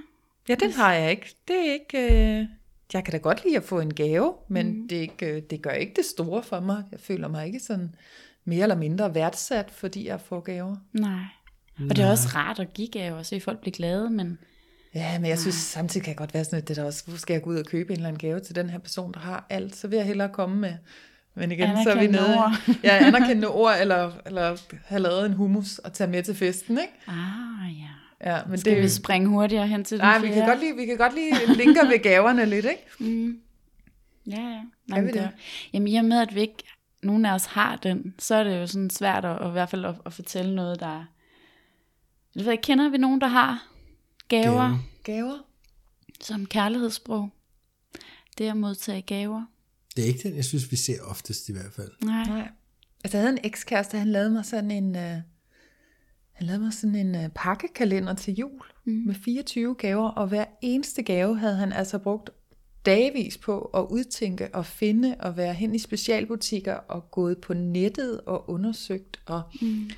ja, 0.48 0.54
den 0.54 0.72
har 0.72 0.92
jeg 0.92 1.10
ikke. 1.10 1.34
Det 1.48 1.56
er 1.68 1.72
ikke... 1.72 2.14
Øh... 2.40 2.46
Jeg 2.92 3.04
kan 3.04 3.12
da 3.12 3.18
godt 3.18 3.44
lide 3.44 3.56
at 3.56 3.62
få 3.64 3.80
en 3.80 3.94
gave, 3.94 4.34
men 4.48 4.66
mm. 4.80 4.88
det, 4.88 4.96
ikke, 4.96 5.26
øh, 5.26 5.42
det 5.50 5.62
gør 5.62 5.70
ikke 5.70 5.92
det 5.96 6.04
store 6.04 6.42
for 6.42 6.60
mig. 6.60 6.84
Jeg 6.92 7.00
føler 7.00 7.28
mig 7.28 7.46
ikke 7.46 7.60
sådan 7.60 7.94
mere 8.44 8.62
eller 8.62 8.76
mindre 8.76 9.14
værdsat, 9.14 9.70
fordi 9.70 10.06
jeg 10.06 10.20
får 10.20 10.40
gaver. 10.40 10.76
nej. 10.92 11.24
Og 11.90 11.96
det 11.96 12.04
er 12.04 12.10
også 12.10 12.28
rart 12.34 12.58
at 12.58 12.74
give 12.74 12.88
gaver, 12.88 13.22
se 13.22 13.40
folk 13.40 13.60
blive 13.60 13.72
glade, 13.72 14.10
men 14.10 14.38
Ja, 14.94 15.18
men 15.18 15.28
jeg 15.28 15.38
synes 15.38 15.54
samtidig 15.54 16.04
kan 16.04 16.10
jeg 16.10 16.16
godt 16.16 16.34
være 16.34 16.44
sådan, 16.44 16.58
at 16.58 16.68
det 16.68 16.76
der 16.76 16.84
også, 16.84 17.04
hvor 17.06 17.16
skal 17.16 17.34
jeg 17.34 17.42
gå 17.42 17.50
ud 17.50 17.56
og 17.56 17.64
købe 17.66 17.90
en 17.92 17.96
eller 17.96 18.08
anden 18.08 18.18
gave 18.18 18.40
til 18.40 18.54
den 18.54 18.70
her 18.70 18.78
person, 18.78 19.12
der 19.12 19.20
har 19.20 19.46
alt, 19.50 19.76
så 19.76 19.88
vil 19.88 19.96
jeg 19.96 20.06
hellere 20.06 20.28
komme 20.28 20.56
med. 20.56 20.74
Men 21.34 21.52
igen, 21.52 21.68
så 21.84 21.90
er 21.90 22.00
vi 22.00 22.06
nede. 22.06 22.38
ord. 22.38 22.52
ja, 22.84 23.06
anerkendende 23.06 23.48
ord, 23.48 23.74
eller, 23.80 24.12
eller 24.26 24.56
have 24.84 25.00
lavet 25.02 25.26
en 25.26 25.32
hummus 25.32 25.78
og 25.78 25.92
tage 25.92 26.10
med 26.10 26.22
til 26.22 26.34
festen, 26.34 26.78
ikke? 26.78 26.92
ah 27.06 27.78
ja. 27.80 27.88
Ja, 28.30 28.38
men 28.48 28.58
Skal 28.58 28.74
det, 28.74 28.82
vi 28.82 28.88
springe 28.88 29.28
hurtigere 29.28 29.66
hen 29.66 29.84
til 29.84 29.98
den 29.98 30.06
nej, 30.06 30.18
vi 30.18 30.28
kan, 30.28 30.46
godt 30.46 30.60
lide, 30.60 30.76
vi 30.76 30.86
kan 30.86 30.96
godt 30.96 31.14
lide 31.14 31.56
linker 31.56 31.88
ved 31.88 32.02
gaverne 32.02 32.46
lidt, 32.46 32.66
ikke? 32.66 32.86
Mm. 32.98 33.38
Ja, 34.26 34.32
ja. 34.32 34.40
Nej, 34.40 34.60
Kan 34.94 35.04
men 35.04 35.14
vi 35.14 35.18
det? 35.18 35.28
Jamen 35.72 35.88
i 35.88 35.96
og 35.96 36.04
med, 36.04 36.20
at 36.20 36.34
vi 36.34 36.40
ikke, 36.40 36.62
nogen 37.04 37.24
af 37.24 37.34
os 37.34 37.44
har 37.44 37.76
den, 37.76 38.14
så 38.18 38.34
er 38.34 38.44
det 38.44 38.60
jo 38.60 38.66
sådan 38.66 38.90
svært 38.90 39.24
at, 39.24 39.42
at 39.42 39.48
i 39.48 39.52
hvert 39.52 39.68
fald 39.68 39.84
at, 39.84 39.94
at 40.06 40.12
fortælle 40.12 40.54
noget, 40.54 40.80
der... 40.80 41.04
Jeg 42.34 42.44
ved 42.44 42.52
ikke, 42.52 42.62
kender 42.62 42.88
vi 42.88 42.96
nogen, 42.96 43.20
der 43.20 43.26
har 43.26 43.68
gaver 44.28 44.44
Gaver. 44.44 44.78
Gaver? 45.02 45.38
som 46.20 46.46
kærlighedssprog? 46.46 47.30
Det 48.38 48.48
at 48.48 48.56
modtage 48.56 49.02
gaver. 49.02 49.44
Det 49.96 50.04
er 50.04 50.08
ikke 50.08 50.28
den, 50.28 50.36
jeg 50.36 50.44
synes, 50.44 50.70
vi 50.70 50.76
ser 50.76 51.02
oftest 51.02 51.48
i 51.48 51.52
hvert 51.52 51.72
fald. 51.72 51.90
Nej. 52.04 52.24
Nej. 52.24 52.48
Altså, 53.04 53.18
jeg 53.18 53.22
havde 53.22 53.32
en 53.38 53.44
ekskæreste, 53.44 53.98
han 53.98 54.08
lavede 54.08 54.30
mig 54.30 54.44
sådan 54.44 54.70
en, 54.70 54.96
øh, 54.96 55.20
han 56.32 56.46
lavede 56.46 56.62
mig 56.62 56.72
sådan 56.72 56.94
en 56.94 57.14
øh, 57.14 57.28
pakkekalender 57.34 58.14
til 58.14 58.34
jul 58.34 58.60
mm. 58.84 58.92
med 58.92 59.14
24 59.14 59.74
gaver, 59.74 60.08
og 60.08 60.26
hver 60.26 60.44
eneste 60.62 61.02
gave 61.02 61.38
havde 61.38 61.56
han 61.56 61.72
altså 61.72 61.98
brugt 61.98 62.30
dagvis 62.86 63.38
på 63.38 63.58
at 63.60 63.86
udtænke 63.90 64.54
og 64.54 64.66
finde 64.66 65.16
og 65.20 65.36
være 65.36 65.54
hen 65.54 65.74
i 65.74 65.78
specialbutikker 65.78 66.74
og 66.74 67.10
gået 67.10 67.38
på 67.38 67.54
nettet 67.54 68.20
og 68.20 68.50
undersøgt 68.50 69.20
og 69.26 69.42
mm. 69.62 69.90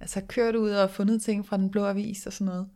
altså 0.00 0.20
kørt 0.28 0.54
ud 0.56 0.70
og 0.70 0.90
fundet 0.90 1.22
ting 1.22 1.46
fra 1.46 1.56
den 1.56 1.70
blå 1.70 1.84
avis 1.86 2.26
og 2.26 2.32
sådan 2.32 2.46
noget. 2.46 2.68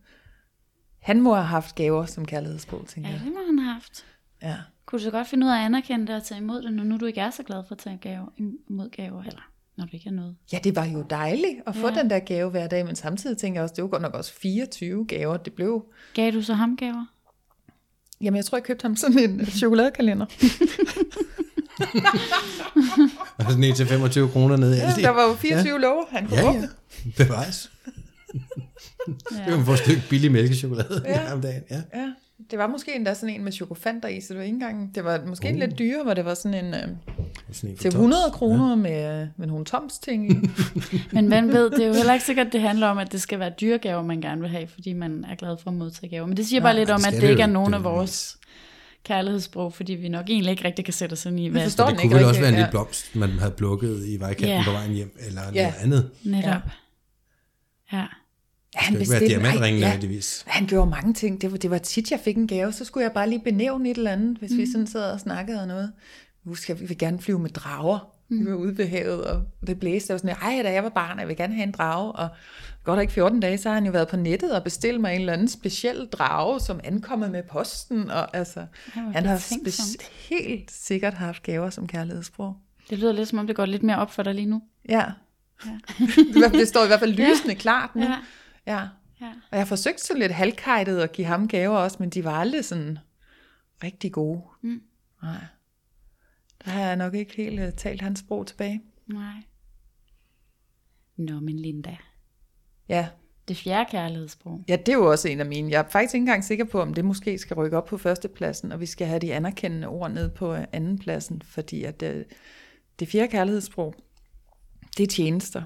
Han 0.99 1.21
må 1.21 1.33
have 1.33 1.45
haft 1.45 1.75
gaver 1.75 2.05
som 2.05 2.25
kærlighedsbrug, 2.25 2.87
tænker 2.87 3.09
Ja, 3.09 3.15
jeg. 3.15 3.25
det 3.25 3.33
må 3.33 3.39
han 3.47 3.59
have 3.59 3.73
haft. 3.73 4.05
Ja. 4.41 4.55
Kunne 4.85 4.99
du 4.99 5.03
så 5.03 5.11
godt 5.11 5.27
finde 5.27 5.45
ud 5.45 5.51
af 5.51 5.59
at 5.59 5.65
anerkende 5.65 6.07
det 6.07 6.15
og 6.15 6.23
tage 6.23 6.41
imod 6.41 6.61
det, 6.61 6.73
når 6.73 6.83
nu 6.83 6.97
du 6.97 7.05
ikke 7.05 7.21
er 7.21 7.29
så 7.29 7.43
glad 7.43 7.63
for 7.67 7.75
at 7.75 7.79
tage 7.79 7.97
gaver, 7.97 8.25
imod 8.69 8.89
gaver, 8.89 9.23
eller 9.23 9.49
når 9.77 9.85
du 9.85 9.89
ikke 9.93 10.09
er 10.09 10.13
noget? 10.13 10.35
Ja, 10.53 10.59
det 10.63 10.75
var 10.75 10.85
jo 10.85 11.01
dejligt 11.09 11.59
at 11.67 11.75
få 11.75 11.87
Ja. 11.87 11.93
den 12.01 12.09
der 12.09 12.19
gave 12.19 12.49
hver 12.49 12.67
dag, 12.67 12.85
men 12.85 12.95
samtidig 12.95 13.37
tænker 13.37 13.59
jeg 13.59 13.63
også, 13.63 13.75
det 13.75 13.81
var 13.83 13.87
godt 13.89 14.01
nok 14.01 14.13
også 14.13 14.33
24 14.33 15.05
gaver. 15.07 15.37
Det 15.37 15.53
blev 15.53 15.85
Gav 16.13 16.31
du 16.31 16.41
så 16.41 16.53
ham 16.53 16.77
gaver? 16.77 17.05
Jamen, 18.21 18.35
jeg 18.37 18.45
tror, 18.45 18.57
jeg 18.57 18.63
købte 18.63 18.81
ham 18.81 18.95
sådan 18.95 19.19
en 19.19 19.45
chokoladekalender. 19.45 20.25
Og 23.37 23.45
sådan 23.49 23.63
en 23.63 23.75
til 23.75 23.85
25 23.87 24.29
kroner 24.29 24.57
nede 24.57 24.75
Ja, 24.77 24.93
der 25.01 25.09
var 25.09 25.27
jo 25.27 25.33
24 25.33 25.73
ja. 25.73 25.79
love, 25.79 26.05
han 26.09 26.27
kunne 26.27 26.39
Ja, 26.39 26.51
ja. 26.51 26.61
Det 27.17 27.27
kan 29.47 29.57
man 29.57 29.65
få 29.65 29.71
et 29.73 29.79
stykke 29.79 30.01
billig 30.09 30.31
mælkechokolade 30.31 31.01
ja. 31.05 31.21
Ja. 31.21 31.33
om 31.33 31.41
dagen. 31.41 31.63
Ja. 31.71 31.81
Ja, 31.93 32.11
det 32.51 32.59
var 32.59 32.67
måske 32.67 32.95
endda 32.95 33.13
sådan 33.13 33.35
en 33.35 33.43
med 33.43 33.51
chokofanter 33.51 34.07
i, 34.09 34.21
så 34.21 34.27
det 34.29 34.37
var 34.37 34.43
ikke 34.43 34.53
engang, 34.53 34.95
det 34.95 35.03
var 35.03 35.21
måske 35.25 35.47
Uh. 35.47 35.53
en 35.53 35.59
lidt 35.59 35.79
dyre, 35.79 36.03
hvor 36.03 36.13
det 36.13 36.25
var 36.25 36.33
sådan 36.33 36.65
en 36.65 36.73
øh, 36.73 36.87
Sådan 37.51 37.75
til 37.75 37.91
Toms. 37.91 37.95
100 37.95 38.23
kroner 38.33 38.69
ja. 38.69 38.75
med, 38.75 39.27
med 39.37 39.47
nogle 39.47 39.65
toms 39.65 39.97
ting 39.99 40.31
i. 40.31 40.49
Men 41.15 41.27
hvem 41.27 41.47
ved, 41.47 41.69
det 41.71 41.83
er 41.83 41.87
jo 41.87 41.93
heller 41.93 42.13
ikke 42.13 42.25
sikkert, 42.25 42.47
det 42.53 42.61
handler 42.61 42.87
om, 42.87 42.97
at 42.97 43.11
det 43.11 43.21
skal 43.21 43.39
være 43.39 43.51
dyre 43.61 43.77
gaver, 43.77 44.03
man 44.03 44.21
gerne 44.21 44.41
vil 44.41 44.49
have, 44.49 44.67
fordi 44.67 44.93
man 44.93 45.25
er 45.29 45.35
glad 45.35 45.57
for 45.63 45.69
at 45.69 45.77
modtage 45.77 46.09
gaver. 46.09 46.27
Men 46.27 46.37
det 46.37 46.47
siger 46.47 46.59
Nej, 46.59 46.71
bare 46.71 46.79
lidt 46.79 46.89
om, 46.89 47.01
at 47.07 47.13
det 47.13 47.21
det 47.21 47.29
ikke 47.29 47.41
er 47.41 47.47
nogen 47.47 47.73
af 47.73 47.83
vores 47.83 48.37
kærlighedssprog, 49.05 49.73
fordi 49.73 49.93
vi 49.93 50.09
nok 50.09 50.25
egentlig 50.29 50.51
ikke 50.51 50.63
rigtig 50.63 50.85
kan 50.85 50.93
sætte 50.93 51.13
os 51.13 51.25
ind 51.25 51.39
i, 51.39 51.47
hvad 51.47 51.63
forstår 51.63 51.85
det 51.85 51.91
ikke 51.91 52.01
kunne 52.01 52.15
vel 52.15 52.25
også 52.25 52.39
være 52.39 52.49
en 52.49 52.55
ja. 52.55 52.59
lille 52.59 52.71
blomst, 52.71 53.15
man 53.15 53.29
havde 53.29 53.51
plukket 53.51 54.05
i 54.07 54.19
vejkanten 54.19 54.47
Ja. 54.57 54.63
på 54.65 54.71
vejen 54.71 54.91
hjem, 54.93 55.17
eller 55.27 55.41
Ja. 55.53 55.61
noget 55.63 55.75
andet. 55.81 56.09
netop. 56.23 56.51
Ja. 56.51 56.59
Ja, 57.93 58.05
Det 58.79 58.85
han 58.85 58.99
ikke 58.99 59.11
være 59.11 59.27
diamantringen 59.27 59.83
Ej, 59.83 59.87
ja, 59.89 59.93
nødvendigvis. 59.93 60.43
Han 60.47 60.67
gjorde 60.67 60.89
mange 60.89 61.13
ting. 61.13 61.41
Det 61.41 61.51
var, 61.51 61.57
det 61.57 61.69
var 61.71 61.77
tit, 61.77 62.11
jeg 62.11 62.19
fik 62.19 62.37
en 62.37 62.47
gave, 62.47 62.71
så 62.73 62.85
skulle 62.85 63.03
jeg 63.03 63.11
bare 63.11 63.29
lige 63.29 63.41
benævne 63.43 63.89
et 63.91 63.97
eller 63.97 64.11
andet, 64.11 64.37
hvis 64.37 64.51
mm. 64.51 64.57
vi 64.57 64.71
sådan 64.71 64.87
sad 64.87 65.11
og 65.11 65.19
snakkede 65.19 65.61
og 65.61 65.67
noget. 65.67 65.91
Husk, 66.49 66.69
jeg 66.69 66.79
vil 66.79 66.97
gerne 66.97 67.19
flyve 67.19 67.39
med 67.39 67.49
drager. 67.49 67.99
Mm. 68.29 68.45
Vi 68.45 68.51
var 68.51 68.57
ude 68.57 68.77
ved 68.77 68.87
havet, 68.87 69.25
og 69.25 69.43
det 69.67 69.79
blæste. 69.79 70.13
Var 70.13 70.17
sådan, 70.17 70.35
ej, 70.41 70.61
da 70.63 70.71
jeg 70.73 70.83
var 70.83 70.89
barn, 70.89 71.19
jeg 71.19 71.27
vil 71.27 71.35
gerne 71.35 71.53
have 71.53 71.63
en 71.63 71.71
drage. 71.71 72.11
Og 72.11 72.29
godt 72.83 72.97
og 72.97 73.01
ikke 73.01 73.13
14 73.13 73.39
dage, 73.39 73.57
så 73.57 73.69
har 73.69 73.73
han 73.73 73.85
jo 73.85 73.91
været 73.91 74.07
på 74.07 74.17
nettet 74.17 74.55
og 74.55 74.63
bestilt 74.63 75.01
mig 75.01 75.13
en 75.13 75.19
eller 75.19 75.33
anden 75.33 75.47
speciel 75.47 76.07
drage, 76.07 76.59
som 76.59 76.79
ankommer 76.83 77.29
med 77.29 77.43
posten. 77.43 78.09
Og 78.09 78.35
altså, 78.37 78.65
hvor 78.93 79.11
han 79.11 79.25
har 79.25 79.37
speci- 79.37 80.11
helt 80.29 80.71
sikkert 80.71 81.13
haft 81.13 81.43
gaver 81.43 81.69
som 81.69 81.87
kærlighedssprog. 81.87 82.57
Det 82.89 82.97
lyder 82.99 83.11
lidt 83.11 83.29
som 83.29 83.39
om, 83.39 83.47
det 83.47 83.55
går 83.55 83.65
lidt 83.65 83.83
mere 83.83 83.97
op 83.97 84.11
for 84.11 84.23
dig 84.23 84.35
lige 84.35 84.45
nu. 84.45 84.61
Ja. 84.89 85.05
ja. 85.65 86.49
det 86.59 86.67
står 86.67 86.83
i 86.83 86.87
hvert 86.87 86.99
fald 86.99 87.13
lysende 87.27 87.53
ja. 87.53 87.59
klart 87.59 87.95
nu. 87.95 88.01
Ja. 88.01 88.17
ja. 88.67 88.87
Ja. 89.21 89.27
Og 89.27 89.51
jeg 89.51 89.59
har 89.59 89.65
forsøgt 89.65 90.01
sådan 90.01 90.19
lidt 90.19 90.31
halvkajtet 90.31 90.99
at 90.99 91.11
give 91.11 91.27
ham 91.27 91.47
gaver 91.47 91.77
også, 91.77 91.97
men 91.99 92.09
de 92.09 92.23
var 92.23 92.31
aldrig 92.33 92.65
sådan 92.65 92.97
rigtig 93.83 94.11
gode. 94.11 94.41
Mm. 94.61 94.81
Nej. 95.23 95.35
Der 96.65 96.71
har 96.71 96.81
jeg 96.81 96.95
nok 96.95 97.13
ikke 97.15 97.35
helt 97.35 97.59
uh, 97.59 97.69
talt 97.77 98.01
hans 98.01 98.19
sprog 98.19 98.47
tilbage. 98.47 98.81
Nej. 99.07 99.33
Nå, 101.17 101.39
men 101.39 101.59
Linda. 101.59 101.97
Ja. 102.89 103.07
Det 103.47 103.57
fjerde 103.57 103.89
kærlighedssprog. 103.91 104.63
ja, 104.67 104.75
det 104.75 104.89
er 104.89 104.97
jo 104.97 105.09
også 105.11 105.29
en 105.29 105.39
af 105.39 105.45
mine. 105.45 105.71
Jeg 105.71 105.79
er 105.79 105.89
faktisk 105.89 106.13
ikke 106.13 106.21
engang 106.21 106.43
sikker 106.43 106.65
på, 106.65 106.81
om 106.81 106.93
det 106.93 107.05
måske 107.05 107.37
skal 107.37 107.55
rykke 107.55 107.77
op 107.77 107.85
på 107.85 107.97
førstepladsen, 107.97 108.71
og 108.71 108.79
vi 108.79 108.85
skal 108.85 109.07
have 109.07 109.19
de 109.19 109.33
anerkendende 109.33 109.87
ord 109.87 110.11
ned 110.11 110.29
på 110.29 110.53
øh, 110.55 110.65
andenpladsen, 110.71 111.41
fordi 111.41 111.83
at 111.83 111.99
det, 111.99 112.25
det 112.99 113.07
fjerde 113.07 113.27
kærlighedssprog, 113.27 113.95
det 114.97 115.03
er 115.03 115.07
tjenester. 115.07 115.63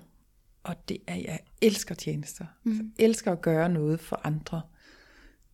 Og 0.64 0.76
det 0.90 0.98
er, 1.08 1.16
jeg 1.16 1.40
elsker 1.62 1.96
tjenester. 1.96 2.46
Mm. 2.64 2.72
Jeg 2.72 3.06
elsker 3.06 3.32
at 3.32 3.42
gøre 3.42 3.70
noget 3.70 4.00
for 4.00 4.22
andre. 4.24 4.62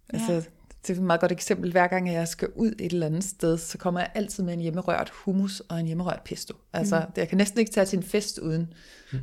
Altså, 0.10 0.34
Ja. 0.34 0.42
Det 0.82 0.90
er 0.90 0.98
et 0.98 1.04
meget 1.04 1.22
godt 1.22 1.32
eksempel. 1.32 1.72
Hver 1.72 1.88
gang 1.88 2.14
jeg 2.14 2.28
skal 2.28 2.48
ud 2.56 2.72
et 2.80 2.94
eller 2.94 3.06
andet 3.06 3.24
sted, 3.24 3.58
så 3.58 3.78
kommer 3.78 4.00
jeg 4.00 4.10
altid 4.16 4.44
med 4.44 4.54
en 4.54 4.60
hjemmerørt 4.60 5.10
hummus 5.10 5.60
og 5.60 5.80
en 5.80 5.86
hjemmerørt 5.86 6.22
pesto. 6.26 6.56
Altså, 6.74 7.00
mm. 7.00 7.14
jeg 7.18 7.28
kan 7.28 7.38
næsten 7.38 7.60
ikke 7.60 7.72
tage 7.72 7.86
til 7.86 7.98
en 7.98 8.04
fest 8.04 8.38
uden. 8.38 8.74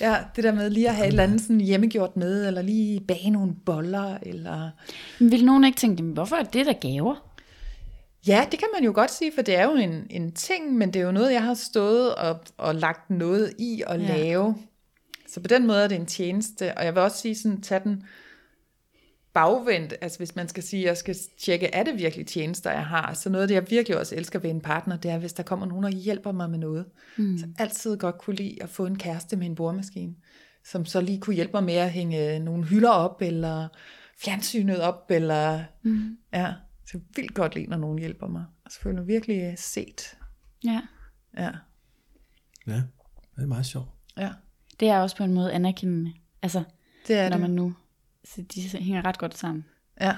ja, 0.00 0.16
det 0.36 0.44
der 0.44 0.54
med 0.54 0.70
lige 0.70 0.88
at 0.88 0.94
have 0.94 1.06
et 1.06 1.10
eller 1.10 1.22
andet 1.22 1.40
sådan 1.40 1.60
hjemmegjort 1.60 2.16
med, 2.16 2.46
eller 2.46 2.62
lige 2.62 3.00
bage 3.00 3.30
nogle 3.30 3.54
boller, 3.66 4.18
eller... 4.22 4.70
Men 5.20 5.30
vil 5.30 5.44
nogen 5.44 5.64
ikke 5.64 5.78
tænke, 5.78 6.02
"Men 6.02 6.12
hvorfor 6.12 6.36
er 6.36 6.42
det 6.42 6.66
der 6.66 6.72
gaver? 6.72 7.32
Ja, 8.26 8.46
det 8.50 8.58
kan 8.58 8.68
man 8.74 8.84
jo 8.84 8.92
godt 8.94 9.10
sige, 9.10 9.32
for 9.34 9.42
det 9.42 9.56
er 9.56 9.64
jo 9.64 9.74
en, 9.74 10.06
en 10.10 10.32
ting, 10.32 10.74
men 10.74 10.92
det 10.92 11.00
er 11.00 11.06
jo 11.06 11.12
noget, 11.12 11.32
jeg 11.32 11.42
har 11.42 11.54
stået 11.54 12.14
og, 12.14 12.38
og 12.56 12.74
lagt 12.74 13.10
noget 13.10 13.52
i 13.58 13.82
at 13.86 14.02
ja. 14.02 14.16
lave. 14.16 14.54
Så 15.28 15.40
på 15.40 15.48
den 15.48 15.66
måde 15.66 15.84
er 15.84 15.88
det 15.88 15.96
en 15.96 16.06
tjeneste, 16.06 16.78
og 16.78 16.84
jeg 16.84 16.94
vil 16.94 17.02
også 17.02 17.18
sige 17.18 17.34
sådan, 17.34 17.60
tag 17.60 17.84
den 17.84 18.02
bagvendt, 19.36 19.94
altså 20.00 20.18
hvis 20.18 20.36
man 20.36 20.48
skal 20.48 20.62
sige, 20.62 20.82
at 20.82 20.88
jeg 20.88 20.96
skal 20.96 21.16
tjekke, 21.40 21.66
er 21.66 21.82
det 21.82 21.98
virkelig 21.98 22.26
tjenester, 22.26 22.70
jeg 22.70 22.86
har, 22.86 23.14
så 23.14 23.30
noget 23.30 23.42
af 23.42 23.48
det, 23.48 23.54
jeg 23.54 23.70
virkelig 23.70 23.98
også 23.98 24.14
elsker 24.14 24.38
ved 24.38 24.50
en 24.50 24.60
partner, 24.60 24.96
det 24.96 25.10
er, 25.10 25.18
hvis 25.18 25.32
der 25.32 25.42
kommer 25.42 25.66
nogen 25.66 25.84
og 25.84 25.90
hjælper 25.90 26.32
mig 26.32 26.50
med 26.50 26.58
noget. 26.58 26.86
Mm. 27.16 27.38
Så 27.38 27.46
altid 27.58 27.96
godt 27.98 28.18
kunne 28.18 28.36
lide 28.36 28.62
at 28.62 28.68
få 28.68 28.86
en 28.86 28.98
kæreste 28.98 29.36
med 29.36 29.46
en 29.46 29.54
boremaskine, 29.54 30.14
som 30.64 30.84
så 30.84 31.00
lige 31.00 31.20
kunne 31.20 31.36
hjælpe 31.36 31.52
mig 31.54 31.64
med 31.64 31.74
at 31.74 31.90
hænge 31.90 32.38
nogle 32.38 32.64
hylder 32.64 32.90
op, 32.90 33.22
eller 33.22 33.68
fjernsynet 34.24 34.80
op, 34.80 35.10
eller 35.10 35.64
mm. 35.82 36.16
ja, 36.32 36.52
så 36.86 36.90
jeg 36.94 37.00
vildt 37.16 37.34
godt 37.34 37.54
lide, 37.54 37.66
når 37.66 37.76
nogen 37.76 37.98
hjælper 37.98 38.26
mig. 38.28 38.44
Og 38.64 38.70
så 38.70 38.80
føler 38.80 39.00
jeg 39.00 39.06
virkelig 39.06 39.54
set. 39.58 40.16
Ja. 40.64 40.80
Ja, 41.38 41.50
Ja, 42.66 42.82
det 43.36 43.42
er 43.42 43.46
meget 43.46 43.66
sjovt. 43.66 43.88
ja. 44.18 44.32
Det 44.80 44.88
er 44.88 44.98
også 45.00 45.16
på 45.16 45.24
en 45.24 45.32
måde 45.34 45.52
anerkendende. 45.52 46.12
Altså, 46.42 46.62
Det 47.08 47.16
er 47.16 47.28
når 47.28 47.36
det. 47.36 47.40
man 47.40 47.50
nu... 47.50 47.74
Så 48.34 48.42
de 48.42 48.60
hænger 48.60 49.04
ret 49.04 49.18
godt 49.18 49.38
sammen. 49.38 49.64
Ja. 50.00 50.16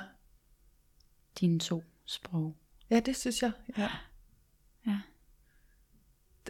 Dine 1.40 1.58
to 1.58 1.82
sprog. 2.04 2.56
ja, 2.90 3.00
det 3.00 3.16
synes 3.16 3.42
jeg. 3.42 3.52
Ja. 3.78 3.88
Ja. 4.86 5.00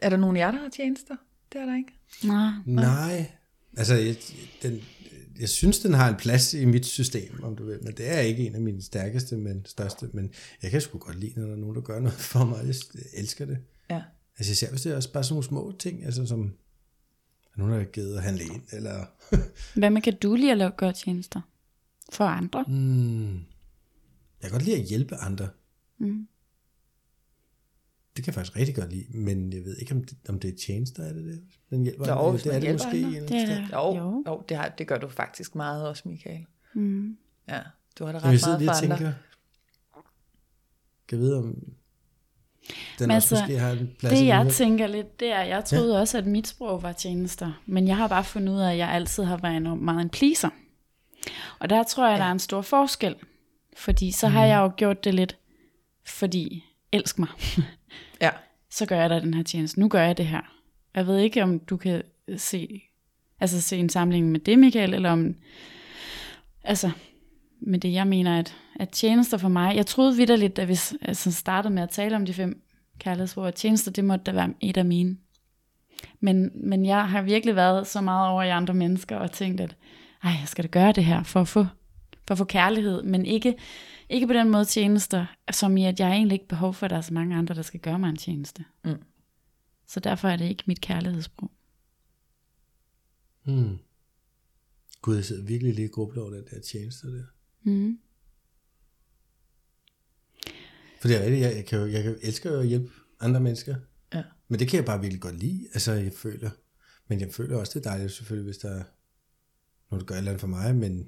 Er 0.03 0.09
der 0.11 0.17
nogen 0.17 0.37
af 0.37 0.41
jer, 0.41 0.51
der 0.51 0.59
har 0.59 0.69
tjenester? 0.69 1.17
Det 1.53 1.61
er 1.61 1.67
der 1.67 1.77
ikke. 1.77 1.93
Nå, 2.25 2.73
Nej, 2.73 3.33
altså 3.77 3.95
jeg, 3.95 4.17
den, 4.63 4.81
jeg 5.41 5.49
synes, 5.49 5.79
den 5.79 5.95
har 5.95 6.09
en 6.09 6.17
plads 6.17 6.55
i 6.55 6.65
mit 6.65 6.87
system, 6.87 7.43
om 7.43 7.57
du 7.57 7.65
vil, 7.67 7.79
men 7.83 7.97
det 7.97 8.15
er 8.17 8.21
ikke 8.21 8.47
en 8.47 8.55
af 8.55 8.61
mine 8.61 8.83
stærkeste, 8.83 9.37
men 9.37 9.65
største, 9.67 10.11
men 10.13 10.33
jeg 10.63 10.71
kan 10.71 10.81
sgu 10.81 10.99
godt 10.99 11.19
lide, 11.21 11.41
når 11.41 11.47
der 11.47 11.53
er 11.53 11.57
nogen, 11.59 11.75
der 11.77 11.83
gør 11.83 12.01
noget 12.01 12.19
for 12.33 12.45
mig. 12.45 12.67
Jeg 12.67 12.75
elsker 13.15 13.45
det. 13.47 13.59
Ja. 13.91 14.03
Altså 14.39 14.53
især 14.53 14.71
hvis 14.71 14.83
det 14.83 14.93
er 14.93 14.97
også 14.97 15.13
bare 15.13 15.25
sådan 15.25 15.33
nogle 15.35 15.45
små 15.45 15.73
ting, 15.79 16.05
altså 16.05 16.27
som 16.27 16.53
er 17.63 17.67
nogen, 17.67 17.81
der 17.81 17.87
givet 17.93 18.17
at 18.17 18.23
handle 18.23 18.45
ind, 18.45 18.63
eller 18.73 19.07
hvad 19.79 19.91
med 19.91 20.03
kan 20.03 20.17
du 20.23 20.35
lige 20.35 20.53
at 20.53 20.59
lave 20.59 20.71
gøre 20.71 20.93
tjenester? 20.93 21.41
For 22.13 22.25
andre? 22.25 22.65
mm, 22.69 23.33
jeg 23.35 23.41
kan 24.43 24.51
godt 24.51 24.63
lide 24.63 24.77
at 24.77 24.83
hjælpe 24.89 25.17
andre. 25.17 25.49
Mm. 25.99 26.29
Det 28.17 28.25
kan 28.25 28.31
jeg 28.31 28.35
faktisk 28.35 28.57
rigtig 28.57 28.75
godt 28.75 28.91
lide, 28.93 29.07
men 29.19 29.53
jeg 29.53 29.65
ved 29.65 29.77
ikke, 29.77 29.95
om 29.95 30.05
det, 30.05 30.17
om 30.29 30.39
det 30.41 30.55
er 30.55 30.57
tjenester, 30.67 31.03
er 31.03 31.13
det 31.13 31.25
det? 31.25 31.43
Den 31.71 31.83
hjælper 31.83 32.09
Jo, 32.09 32.13
andre? 32.19 32.31
hvis 32.31 32.43
det 32.43 32.51
er 32.51 32.53
man 32.53 32.63
det 32.63 32.73
måske. 32.73 32.89
andre. 33.07 33.19
en 33.19 33.29
Det 33.29 33.37
er 33.37 33.47
det. 33.61 33.73
Jo, 33.73 33.97
Jo. 33.97 34.25
jo. 34.27 34.45
det, 34.49 34.57
har, 34.57 34.69
det 34.69 34.89
gør 34.89 34.99
du 34.99 35.09
faktisk 35.09 35.55
meget 35.55 35.89
også, 35.89 36.09
Michael. 36.09 36.47
Mm. 36.75 37.17
Ja, 37.49 37.61
du 37.99 38.05
har 38.05 38.13
da 38.13 38.19
ret 38.19 38.41
sidder 38.41 38.59
meget 38.59 38.61
lige 38.61 38.69
for 38.69 38.73
og 38.75 38.83
andre. 38.83 38.97
tænker, 38.97 39.13
kan 41.09 41.19
jeg 41.19 41.25
vide, 41.25 41.37
om 41.39 41.73
den 42.99 43.09
Men 43.09 43.17
også 43.17 43.35
altså, 43.35 43.45
måske 43.45 43.59
har 43.59 43.71
en 43.71 43.91
plads 43.99 44.19
Det 44.19 44.27
jeg 44.27 44.49
tænker 44.51 44.87
lidt, 44.87 45.21
det 45.21 45.33
er, 45.33 45.43
jeg 45.43 45.65
troede 45.65 45.95
ja. 45.95 46.01
også, 46.01 46.19
at 46.19 46.27
mit 46.27 46.49
sprog 46.49 46.83
var 46.83 46.93
tjenester. 46.93 47.53
Men 47.67 47.89
jeg 47.89 47.97
har 47.97 48.09
bare 48.09 48.25
fundet 48.25 48.53
ud 48.53 48.59
af, 48.61 48.73
at 48.73 48.79
jeg 48.79 48.91
altid 48.91 49.25
har 49.25 49.37
været 49.37 49.57
enormt 49.57 49.83
meget 49.83 50.01
en 50.01 50.09
pleaser. 50.09 50.49
Og 51.59 51.71
der 51.71 51.83
tror 51.83 52.07
jeg, 52.07 52.17
ja. 52.17 52.23
der 52.23 52.29
er 52.29 52.33
en 52.33 52.39
stor 52.39 52.63
forskel. 52.63 53.15
Fordi 53.77 54.13
så 54.13 54.29
har 54.29 54.45
jeg 54.45 54.59
jo 54.59 54.73
gjort 54.77 55.05
det 55.05 55.15
lidt, 55.15 55.37
fordi 56.07 56.65
elsk 56.93 57.19
mig. 57.19 57.29
Ja. 58.21 58.31
så 58.71 58.87
gør 58.87 59.01
jeg 59.01 59.11
da 59.11 59.21
den 59.21 59.35
her 59.35 59.43
tjeneste. 59.43 59.81
Nu 59.81 59.89
gør 59.89 60.03
jeg 60.03 60.17
det 60.17 60.27
her. 60.27 60.41
Jeg 60.95 61.07
ved 61.07 61.19
ikke, 61.19 61.43
om 61.43 61.59
du 61.59 61.77
kan 61.77 62.03
se, 62.37 62.83
altså 63.41 63.61
se 63.61 63.77
en 63.77 63.89
sammenligning 63.89 64.33
med 64.33 64.41
det, 64.41 64.59
Michael, 64.59 64.95
eller 64.95 65.11
om, 65.11 65.35
altså, 66.65 66.91
med 67.61 67.79
det, 67.79 67.93
jeg 67.93 68.07
mener, 68.07 68.39
at, 68.39 68.57
at 68.77 68.91
tjenester 68.91 69.39
for 69.39 69.49
mig, 69.49 69.77
jeg 69.77 69.87
troede 69.87 70.17
vidderligt, 70.17 70.57
da 70.57 70.65
vi 70.65 70.79
altså, 71.03 71.33
startede 71.33 71.75
med 71.75 71.83
at 71.83 71.91
tale 71.91 72.17
om 72.17 72.27
de 72.27 72.35
fem 72.35 72.63
kærlighedsord, 72.99 73.49
at 73.49 73.55
tjenester, 73.55 73.91
det 73.91 74.05
måtte 74.05 74.25
da 74.25 74.33
være 74.33 74.55
et 74.61 74.77
af 74.77 74.85
mine. 74.85 75.17
Men, 76.21 76.51
men 76.55 76.87
jeg 76.87 77.09
har 77.09 77.23
virkelig 77.23 77.57
været 77.57 77.87
så 77.87 78.01
meget 78.01 78.29
over 78.29 78.43
i 78.43 78.51
andre 78.51 78.75
mennesker, 78.75 79.17
og 79.17 79.33
tænkt, 79.33 79.61
at 79.61 79.77
ej, 80.23 80.31
jeg 80.31 80.49
skal 80.49 80.65
da 80.65 80.69
gøre 80.69 80.93
det 80.93 81.05
her, 81.05 81.23
for 81.23 81.41
at 81.41 81.49
få, 81.49 81.67
for 82.27 82.33
at 82.33 82.39
få 82.39 82.45
kærlighed, 82.45 83.03
men 83.03 83.27
ikke, 83.27 83.55
ikke 84.09 84.27
på 84.27 84.33
den 84.33 84.51
måde 84.51 84.65
tjenester, 84.65 85.27
som 85.51 85.77
i, 85.77 85.85
at 85.85 86.01
jeg 86.01 86.11
egentlig 86.11 86.35
ikke 86.35 86.49
behov 86.49 86.75
for, 86.75 86.87
at 86.87 86.91
der 86.91 86.97
er 86.97 87.01
så 87.01 87.15
mange 87.15 87.37
andre, 87.37 87.55
der 87.55 87.63
skal 87.63 87.81
gøre 87.81 87.99
mig 87.99 88.09
en 88.09 88.17
tjeneste. 88.17 88.65
Mm. 88.85 89.03
Så 89.87 90.01
derfor 90.01 90.29
er 90.29 90.37
det 90.37 90.49
ikke 90.49 90.65
mit 90.67 90.81
kærlighedssprog. 90.81 91.51
Hmm. 93.45 93.79
Gud, 95.03 95.15
jeg 95.15 95.25
sidder 95.25 95.45
virkelig 95.45 95.75
lige 95.75 95.91
og 95.97 96.01
over 96.17 96.31
den 96.31 96.45
der 96.51 96.61
tjeneste 96.61 97.07
der. 97.19 97.25
Mm. 97.69 97.99
For 101.01 101.09
det 101.09 101.17
er 101.17 101.21
rigtigt, 101.23 101.41
jeg, 101.41 101.57
jeg, 101.57 101.67
kan 101.67 101.79
jo, 101.79 101.87
jeg 101.87 102.03
kan, 102.03 102.19
elsker 102.23 102.53
jo 102.53 102.61
at 102.61 102.67
hjælpe 102.67 102.91
andre 103.21 103.41
mennesker. 103.41 103.77
Ja. 104.15 104.23
Men 104.49 104.61
det 104.61 104.69
kan 104.69 104.77
jeg 104.77 104.85
bare 104.85 105.01
virkelig 105.01 105.21
godt 105.23 105.39
lide. 105.39 105.69
Altså, 105.75 105.93
jeg 105.93 106.13
føler. 106.13 106.51
Men 107.09 107.21
jeg 107.21 107.33
føler 107.33 107.57
også, 107.57 107.79
det 107.79 107.87
er 107.87 107.91
dejligt 107.91 108.13
selvfølgelig, 108.13 108.45
hvis 108.45 108.59
der 108.59 108.71
er 108.71 108.83
nogen, 109.91 110.01
der 110.01 110.05
gør 110.07 110.15
et 110.15 110.19
eller 110.19 110.31
andet 110.31 110.41
for 110.41 110.49
mig, 110.49 110.77
men 110.77 110.99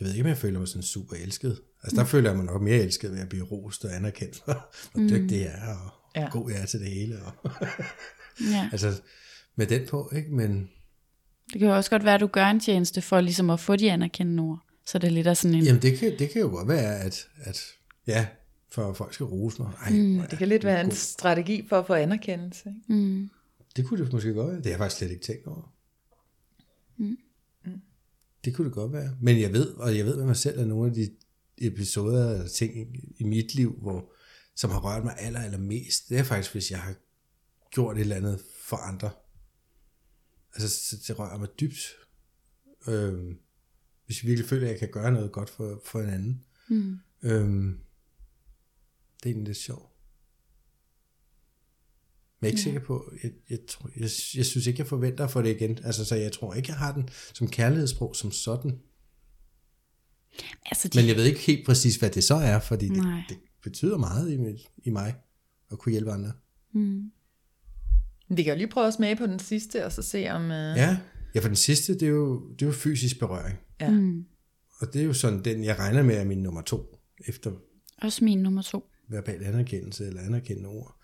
jeg 0.00 0.06
ved 0.06 0.12
ikke, 0.12 0.24
om 0.24 0.28
jeg 0.28 0.38
føler 0.38 0.58
mig 0.58 0.68
sådan 0.68 0.82
super 0.82 1.16
elsket. 1.16 1.60
Altså, 1.82 1.96
der 1.96 2.02
mm. 2.02 2.08
føler 2.08 2.30
jeg 2.30 2.36
mig 2.36 2.46
nok 2.46 2.62
mere 2.62 2.78
elsket 2.78 3.12
ved 3.12 3.20
at 3.20 3.28
blive 3.28 3.44
rost 3.44 3.84
og 3.84 3.96
anerkendt 3.96 4.36
for, 4.36 4.52
hvor 4.92 5.00
mm. 5.02 5.08
dygtig 5.08 5.38
jeg 5.40 5.54
er, 5.54 5.76
og 5.78 5.90
Ja. 6.16 6.20
ja. 6.20 6.28
god 6.28 6.50
jeg 6.50 6.62
er 6.62 6.66
til 6.66 6.80
det 6.80 6.90
hele. 6.90 7.22
Og 7.22 7.32
Ja. 8.52 8.68
altså, 8.72 9.02
med 9.56 9.66
den 9.66 9.86
på, 9.86 10.10
ikke? 10.16 10.34
Men 10.34 10.70
Det 11.52 11.58
kan 11.58 11.68
jo 11.68 11.76
også 11.76 11.90
godt 11.90 12.04
være, 12.04 12.14
at 12.14 12.20
du 12.20 12.26
gør 12.26 12.46
en 12.46 12.60
tjeneste 12.60 13.02
for 13.02 13.20
ligesom 13.20 13.50
at 13.50 13.60
få 13.60 13.76
de 13.76 13.92
anerkendende 13.92 14.42
ord. 14.42 14.60
Så 14.86 14.98
det 14.98 15.06
er 15.06 15.10
lidt 15.10 15.26
af 15.26 15.36
sådan 15.36 15.54
en... 15.56 15.64
jamen, 15.64 15.82
det 15.82 15.98
kan, 15.98 16.18
det 16.18 16.30
kan 16.30 16.40
jo 16.42 16.48
godt 16.48 16.68
være, 16.68 17.00
at, 17.00 17.28
at 17.36 17.60
ja, 18.06 18.26
for 18.70 18.90
at 18.90 18.96
folk 18.96 19.14
skal 19.14 19.26
rose 19.26 19.62
mig. 19.62 19.72
Ej, 19.80 19.90
mm. 19.90 20.22
Det 20.30 20.38
kan 20.38 20.48
lidt 20.48 20.64
være 20.64 20.84
en 20.84 20.90
strategi 20.90 21.68
for 21.68 21.78
at 21.78 21.86
få 21.86 21.94
anerkendelse. 21.94 22.68
Ikke? 22.68 23.02
Mm. 23.02 23.30
Det 23.76 23.86
kunne 23.86 24.04
det 24.04 24.12
måske 24.12 24.32
godt 24.32 24.48
være. 24.48 24.56
Det 24.56 24.64
har 24.64 24.70
jeg 24.70 24.78
faktisk 24.78 24.98
slet 24.98 25.10
ikke 25.10 25.24
tænkt 25.24 25.46
over. 25.46 25.74
Mm. 26.96 27.16
Det 28.44 28.54
kunne 28.54 28.64
det 28.64 28.74
godt 28.74 28.92
være. 28.92 29.16
Men 29.20 29.40
jeg 29.40 29.52
ved, 29.52 29.74
og 29.74 29.96
jeg 29.96 30.06
ved 30.06 30.16
med 30.16 30.24
mig 30.24 30.36
selv, 30.36 30.60
at 30.60 30.68
nogle 30.68 30.88
af 30.90 30.94
de 30.94 31.10
episoder 31.58 32.30
eller 32.30 32.48
ting 32.48 32.96
i, 33.16 33.24
mit 33.24 33.54
liv, 33.54 33.78
hvor, 33.82 34.12
som 34.56 34.70
har 34.70 34.80
rørt 34.80 35.04
mig 35.04 35.14
aller, 35.18 35.40
aller 35.40 35.58
mest, 35.58 36.08
det 36.08 36.18
er 36.18 36.22
faktisk, 36.22 36.52
hvis 36.52 36.70
jeg 36.70 36.80
har 36.80 36.94
gjort 37.70 37.96
et 37.96 38.00
eller 38.00 38.16
andet 38.16 38.40
for 38.60 38.76
andre. 38.76 39.10
Altså, 40.54 40.68
så 40.68 40.96
det 41.06 41.18
rører 41.18 41.38
mig 41.38 41.48
dybt. 41.60 41.96
Øhm, 42.88 43.38
hvis 44.06 44.22
jeg 44.22 44.28
virkelig 44.28 44.48
føler, 44.48 44.66
at 44.66 44.70
jeg 44.70 44.78
kan 44.78 44.90
gøre 44.90 45.12
noget 45.12 45.32
godt 45.32 45.50
for, 45.50 45.80
for 45.84 46.00
en 46.00 46.08
anden. 46.08 46.44
Mm. 46.68 46.98
Øhm, 47.22 47.78
det 49.16 49.26
er 49.26 49.30
egentlig 49.30 49.46
lidt 49.46 49.58
sjovt. 49.58 49.90
Men 52.40 52.46
jeg 52.46 52.48
er 52.48 52.52
ikke 52.52 52.60
ja. 52.60 52.64
sikker 52.64 52.80
på, 52.80 53.12
jeg, 53.22 53.30
jeg, 53.50 53.58
tror, 53.68 53.90
jeg, 53.96 54.10
jeg 54.36 54.46
synes 54.46 54.66
ikke, 54.66 54.80
jeg 54.80 54.86
forventer 54.86 55.26
få 55.26 55.42
det 55.42 55.60
igen. 55.60 55.78
Altså, 55.84 56.04
så 56.04 56.14
jeg 56.14 56.32
tror 56.32 56.54
ikke, 56.54 56.68
jeg 56.68 56.76
har 56.76 56.92
den 56.92 57.08
som 57.34 57.48
kærlighedssprog 57.48 58.16
som 58.16 58.32
sådan. 58.32 58.78
Altså, 60.66 60.88
de, 60.88 60.98
Men 60.98 61.08
jeg 61.08 61.16
ved 61.16 61.24
ikke 61.24 61.40
helt 61.40 61.66
præcis, 61.66 61.96
hvad 61.96 62.10
det 62.10 62.24
så 62.24 62.34
er, 62.34 62.60
fordi 62.60 62.88
det, 62.88 62.96
Nej. 62.96 63.22
det 63.28 63.38
betyder 63.62 63.98
meget 63.98 64.32
i, 64.32 64.36
mit, 64.36 64.70
i 64.84 64.90
mig 64.90 65.14
at 65.70 65.78
kunne 65.78 65.92
hjælpe 65.92 66.12
andre. 66.12 66.32
mm. 66.72 67.10
Vi 68.28 68.42
kan 68.42 68.52
jo 68.52 68.56
lige 68.56 68.68
prøve 68.68 68.86
at 68.86 68.94
smage 68.94 69.16
på 69.16 69.26
den 69.26 69.38
sidste, 69.38 69.84
og 69.84 69.92
så 69.92 70.02
se 70.02 70.28
om... 70.28 70.44
Uh... 70.44 70.50
Ja, 70.50 70.98
ja 71.34 71.40
for 71.40 71.48
den 71.48 71.56
sidste, 71.56 71.94
det 71.94 72.02
er 72.02 72.10
jo, 72.10 72.52
det 72.52 72.62
er 72.62 72.66
jo 72.66 72.72
fysisk 72.72 73.18
berøring. 73.18 73.58
Ja. 73.80 73.90
Mm. 73.90 74.24
Og 74.80 74.92
det 74.92 75.00
er 75.00 75.04
jo 75.06 75.12
sådan 75.12 75.44
den, 75.44 75.64
jeg 75.64 75.78
regner 75.78 76.02
med 76.02 76.16
er 76.16 76.24
min 76.24 76.42
nummer 76.42 76.62
to, 76.62 76.98
efter 77.26 77.52
Også 78.02 78.24
min 78.24 78.38
nummer 78.42 78.62
to. 78.62 78.90
verbal 79.08 79.42
anerkendelse 79.42 80.06
eller 80.06 80.20
anerkendende 80.22 80.68
ord. 80.68 81.00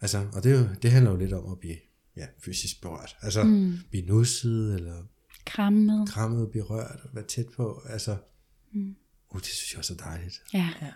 Altså, 0.00 0.26
og 0.32 0.44
det, 0.44 0.52
er 0.52 0.58
jo, 0.58 0.66
det 0.82 0.90
handler 0.90 1.10
jo 1.10 1.16
lidt 1.16 1.32
om 1.32 1.52
at 1.52 1.58
blive 1.58 1.76
ja, 2.16 2.26
fysisk 2.44 2.82
berørt. 2.82 3.16
Altså, 3.22 3.42
mm. 3.44 3.74
blive 3.90 4.06
nusset, 4.06 4.74
eller 4.74 5.02
Krammet. 5.46 6.08
krammet, 6.08 6.50
blive 6.50 6.64
rørt, 6.64 7.00
og 7.04 7.10
være 7.14 7.24
tæt 7.26 7.46
på. 7.56 7.82
Altså, 7.88 8.16
mm. 8.72 8.96
uh, 9.30 9.40
det 9.40 9.46
synes 9.46 9.72
jeg 9.72 9.78
også 9.78 9.92
er 9.92 9.96
dejligt. 9.96 10.42
Ja, 10.54 10.68
Ja. 10.82 10.92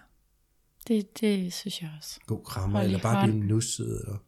det, 0.88 1.20
det 1.20 1.52
synes 1.52 1.82
jeg 1.82 1.90
også. 1.98 2.20
God 2.26 2.44
krammer, 2.44 2.78
Hold 2.78 2.87
i 2.90 2.92
eller 2.92 3.02
bare 3.02 3.20
hånd. 3.20 3.32
blive 3.32 3.46
nusset, 3.46 4.02
og 4.02 4.18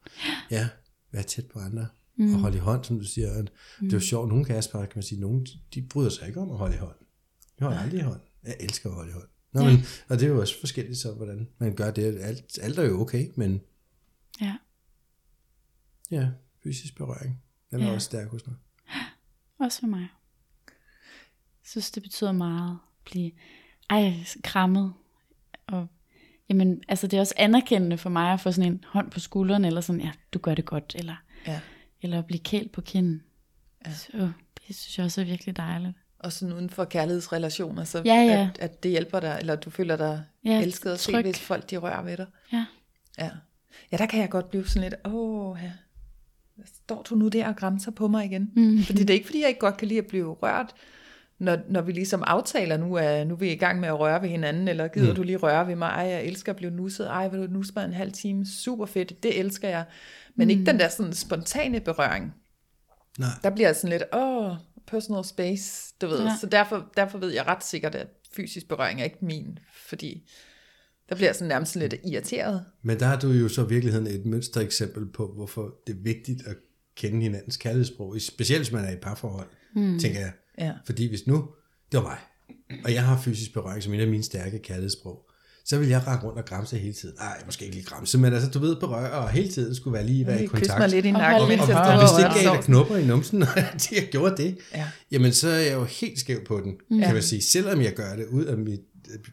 ja, 0.50 0.68
være 1.12 1.22
tæt 1.22 1.46
på 1.46 1.58
andre. 1.58 1.88
Mm. 2.18 2.34
Og 2.34 2.40
holde 2.40 2.56
i 2.56 2.60
hånd, 2.60 2.84
som 2.84 2.98
du 2.98 3.04
siger. 3.04 3.38
Og 3.38 3.44
Det 3.80 3.88
er 3.88 3.96
jo 3.96 4.00
sjovt, 4.00 4.28
nogle 4.28 4.44
Kasper, 4.44 4.78
kan 4.80 4.92
man 4.94 5.02
sige, 5.02 5.20
nogle, 5.20 5.46
de 5.74 5.82
bryder 5.90 6.10
sig 6.10 6.28
ikke 6.28 6.40
om 6.40 6.50
at 6.50 6.56
holde 6.58 6.74
i 6.74 6.78
hånd. 6.78 6.96
Jeg 7.58 7.66
holder 7.66 7.80
aldrig 7.82 8.00
i 8.00 8.02
hånd. 8.02 8.20
Jeg 8.42 8.56
elsker 8.60 8.88
at 8.90 8.94
holde 8.94 9.10
i 9.10 9.12
hånd. 9.12 9.28
Nå, 9.52 9.60
Ja. 9.60 9.66
men, 9.70 9.84
og 10.08 10.18
det 10.20 10.26
er 10.26 10.28
jo 10.30 10.40
også 10.40 10.60
forskelligt 10.60 10.98
så, 10.98 11.12
hvordan 11.14 11.48
man 11.58 11.74
gør 11.74 11.90
det. 11.90 12.18
Alt, 12.20 12.58
alt 12.62 12.78
er 12.78 12.82
jo 12.84 13.00
okay, 13.00 13.28
men 13.36 13.60
Ja. 14.40 14.56
ja, 16.10 16.28
fysisk 16.62 16.96
berøring. 16.96 17.42
Den 17.70 17.80
er 17.80 17.86
Ja. 17.86 17.92
også 17.94 18.04
stærk 18.04 18.28
hos 18.28 18.46
mig. 18.46 18.56
Også 19.66 19.80
for 19.80 19.86
mig. 19.86 20.08
Jeg 21.62 21.70
synes, 21.70 21.90
det 21.90 22.02
betyder 22.02 22.32
meget 22.32 22.70
at 22.70 22.76
blive 23.10 23.30
ej, 23.90 24.14
krammet. 24.44 24.92
Og, 25.66 25.86
jamen, 26.48 26.82
altså, 26.88 27.06
det 27.06 27.16
er 27.16 27.20
også 27.20 27.34
anerkendende 27.36 27.98
for 27.98 28.10
mig 28.10 28.32
at 28.32 28.40
få 28.40 28.52
sådan 28.52 28.72
en 28.72 28.84
hånd 28.88 29.10
på 29.10 29.20
skulderen, 29.20 29.64
eller 29.64 29.80
sådan, 29.80 30.00
ja, 30.00 30.12
du 30.32 30.38
gør 30.38 30.54
det 30.54 30.64
godt, 30.64 30.94
eller, 30.98 31.16
ja. 31.46 31.60
Eller 32.02 32.18
at 32.18 32.26
blive 32.26 32.40
kælt 32.40 32.72
på 32.72 32.80
kinden. 32.80 33.22
Ja. 33.86 33.92
Så, 33.92 34.30
det 34.68 34.76
synes 34.76 34.98
jeg 34.98 35.04
også 35.04 35.20
er 35.20 35.24
virkelig 35.24 35.56
dejligt. 35.56 35.92
Og 36.18 36.32
sådan 36.32 36.54
uden 36.54 36.70
for 36.70 36.84
kærlighedsrelationer, 36.84 37.84
så 37.84 38.02
Ja, 38.04 38.14
ja. 38.14 38.48
At, 38.54 38.58
at 38.60 38.82
det 38.82 38.90
hjælper 38.90 39.20
dig, 39.20 39.36
eller 39.40 39.56
du 39.56 39.70
føler 39.70 39.96
dig 39.96 40.24
Ja, 40.44 40.60
elsket 40.62 40.92
og 40.92 40.98
se, 40.98 41.12
tryg. 41.12 41.22
hvis 41.22 41.40
folk 41.40 41.70
de 41.70 41.76
rører 41.76 42.02
ved 42.02 42.16
dig. 42.16 42.26
Ja. 42.52 42.66
Ja. 43.18 43.30
ja, 43.92 43.96
der 43.96 44.06
kan 44.06 44.20
jeg 44.20 44.30
godt 44.30 44.50
blive 44.50 44.66
sådan 44.66 44.82
lidt, 44.90 44.94
åh, 45.06 45.58
ja. 45.62 45.72
står 46.84 47.02
du 47.02 47.14
nu 47.14 47.28
der 47.28 47.48
og 47.48 47.56
græmser 47.56 47.90
på 47.90 48.08
mig 48.08 48.24
igen? 48.24 48.50
Mm. 48.56 48.82
Fordi 48.86 49.00
det 49.00 49.10
er 49.10 49.14
ikke, 49.14 49.26
fordi 49.26 49.40
jeg 49.40 49.48
ikke 49.48 49.60
godt 49.60 49.76
kan 49.76 49.88
lide 49.88 49.98
at 49.98 50.06
blive 50.06 50.32
rørt, 50.32 50.74
når, 51.38 51.58
når 51.68 51.80
vi 51.80 51.92
ligesom 51.92 52.22
aftaler 52.26 52.76
nu, 52.76 52.96
at 52.96 53.26
nu 53.26 53.34
er 53.34 53.38
vi 53.38 53.52
i 53.52 53.56
gang 53.56 53.80
med 53.80 53.88
at 53.88 53.98
røre 54.00 54.22
ved 54.22 54.28
hinanden, 54.28 54.68
eller 54.68 54.88
gider 54.88 55.08
mm. 55.10 55.14
du 55.16 55.22
lige 55.22 55.36
røre 55.36 55.66
ved 55.66 55.76
mig? 55.76 55.88
Ej, 55.88 56.02
jeg 56.02 56.24
elsker 56.24 56.52
at 56.52 56.56
blive 56.56 56.70
nusset. 56.70 57.06
Ej, 57.06 57.28
vil 57.28 57.40
du 57.40 57.46
nusse 57.46 57.72
mig 57.76 57.84
en 57.84 57.92
halv 57.92 58.12
time? 58.12 58.46
Super 58.46 58.86
fedt, 58.86 59.22
det 59.22 59.38
elsker 59.38 59.68
jeg. 59.68 59.84
Men 60.38 60.46
mm. 60.46 60.50
ikke 60.50 60.64
den 60.64 60.80
der 60.80 60.88
sådan 60.88 61.12
spontane 61.12 61.80
berøring. 61.80 62.34
Nej. 63.18 63.28
Der 63.42 63.50
bliver 63.50 63.72
sådan 63.72 63.90
lidt, 63.90 64.02
åh, 64.12 64.56
personal 64.86 65.24
space, 65.24 65.94
du 66.00 66.06
ved. 66.06 66.24
Ja. 66.24 66.36
Så 66.40 66.46
derfor, 66.46 66.90
derfor 66.96 67.18
ved 67.18 67.30
jeg 67.30 67.46
ret 67.46 67.64
sikkert, 67.64 67.94
at 67.94 68.08
fysisk 68.36 68.68
berøring 68.68 69.00
er 69.00 69.04
ikke 69.04 69.18
min, 69.22 69.58
fordi 69.88 70.30
der 71.08 71.14
bliver 71.14 71.32
sådan 71.32 71.48
nærmest 71.48 71.76
lidt 71.76 71.94
irriteret. 72.04 72.64
Men 72.82 73.00
der 73.00 73.06
har 73.06 73.20
du 73.20 73.28
jo 73.28 73.48
så 73.48 73.64
i 73.64 73.68
virkeligheden 73.68 74.06
et 74.06 74.26
mønstereksempel 74.26 75.06
på, 75.06 75.32
hvorfor 75.34 75.74
det 75.86 75.92
er 75.92 76.02
vigtigt 76.02 76.46
at 76.46 76.56
kende 76.96 77.22
hinandens 77.22 77.56
kærlighedssprog, 77.56 78.20
specielt 78.20 78.62
hvis 78.62 78.72
man 78.72 78.84
er 78.84 78.90
i 78.90 78.92
et 78.92 79.00
parforhold, 79.00 79.48
mm. 79.74 79.98
tænker 79.98 80.20
jeg. 80.20 80.32
Ja. 80.58 80.72
Fordi 80.86 81.08
hvis 81.08 81.26
nu, 81.26 81.48
det 81.92 81.98
var 81.98 82.02
mig, 82.02 82.18
og 82.84 82.94
jeg 82.94 83.04
har 83.04 83.20
fysisk 83.20 83.52
berøring 83.52 83.82
som 83.82 83.94
en 83.94 84.00
af 84.00 84.08
mine 84.08 84.22
stærke 84.22 84.58
kærlighedssprog, 84.58 85.27
så 85.68 85.78
vil 85.78 85.88
jeg 85.88 86.06
række 86.06 86.24
rundt 86.26 86.38
og 86.38 86.44
græmse 86.44 86.78
hele 86.78 86.92
tiden. 86.94 87.14
Nej, 87.18 87.42
måske 87.46 87.64
ikke 87.64 87.76
lige 87.76 87.86
græmse, 87.86 88.18
men 88.18 88.32
altså, 88.32 88.50
du 88.50 88.58
ved, 88.58 88.76
berøre 88.76 89.10
og 89.10 89.30
hele 89.30 89.48
tiden 89.48 89.74
skulle 89.74 89.94
være 89.94 90.06
lige 90.06 90.26
være 90.26 90.42
i 90.44 90.46
kontakt. 90.46 90.70
Kys 90.72 90.78
mig 90.78 90.88
lidt 90.88 91.06
i 91.06 91.08
Og 91.08 91.12
nakken, 91.12 91.58
og, 91.60 91.66
står 91.66 91.74
og 91.74 91.92
og 91.92 91.98
hvis 91.98 92.24
det 92.24 92.42
gav 92.44 92.54
dig 92.54 92.64
knupper 92.64 92.96
i 92.96 93.06
numsen, 93.06 93.38
når 93.38 93.48
jeg 93.94 94.08
gjorde 94.10 94.42
det, 94.42 94.58
Ja. 94.74 94.84
jamen 95.10 95.32
så 95.32 95.48
er 95.48 95.58
jeg 95.58 95.72
jo 95.74 95.84
helt 95.84 96.18
skæv 96.20 96.44
på 96.44 96.60
den, 96.64 96.76
kan 96.90 97.00
Ja. 97.00 97.12
man 97.12 97.22
sige. 97.22 97.42
Selvom 97.42 97.80
jeg 97.80 97.94
gør 97.94 98.16
det 98.16 98.26
ud 98.30 98.44
af 98.44 98.56
mit 98.56 98.80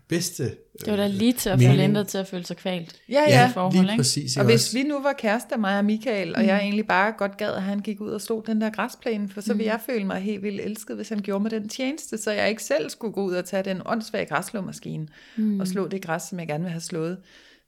bedste 0.07 0.43
Det 0.79 0.87
var 0.87 0.95
da 0.95 1.07
lige 1.07 1.33
til 1.33 1.49
at 1.49 1.61
få. 1.61 1.73
Linda 1.73 2.03
til 2.03 2.17
at 2.17 2.27
føle 2.27 2.45
sig 2.45 2.57
kvalt. 2.57 2.95
Ja, 3.09 3.23
Ja, 3.27 3.51
forhold, 3.53 3.73
lige 3.73 3.83
ikke? 3.83 3.95
præcis. 3.99 4.37
Og 4.37 4.43
ikke 4.43 4.51
hvis 4.51 4.65
også? 4.65 4.77
vi 4.77 4.83
nu 4.83 4.99
var 4.99 5.13
kærester, 5.13 5.57
mig 5.57 5.77
og 5.77 5.85
Michael, 5.85 6.35
og 6.35 6.45
jeg 6.45 6.59
egentlig 6.59 6.87
bare 6.87 7.13
godt 7.17 7.37
gad, 7.37 7.53
at 7.53 7.61
han 7.61 7.79
gik 7.79 8.01
ud 8.01 8.09
og 8.09 8.21
slog 8.21 8.43
den 8.47 8.61
der 8.61 8.69
græsplæne, 8.69 9.29
for 9.29 9.41
så 9.41 9.53
ville 9.53 9.71
jeg 9.71 9.79
føle 9.85 10.05
mig 10.05 10.21
helt 10.21 10.43
vildt 10.43 10.61
elsket, 10.61 10.95
hvis 10.95 11.09
han 11.09 11.19
gjorde 11.19 11.41
mig 11.41 11.51
den 11.51 11.69
tjeneste, 11.69 12.17
så 12.17 12.31
jeg 12.31 12.49
ikke 12.49 12.63
selv 12.63 12.89
skulle 12.89 13.13
gå 13.13 13.23
ud 13.23 13.33
og 13.33 13.45
tage 13.45 13.63
den 13.63 13.81
åndssvage 13.85 14.25
græsslåmaskine 14.25 15.07
mm. 15.37 15.59
og 15.59 15.67
slå 15.67 15.87
det 15.87 16.01
græs, 16.01 16.23
som 16.23 16.39
jeg 16.39 16.47
gerne 16.47 16.63
vil 16.63 16.71
have 16.71 16.81
slået. 16.81 17.17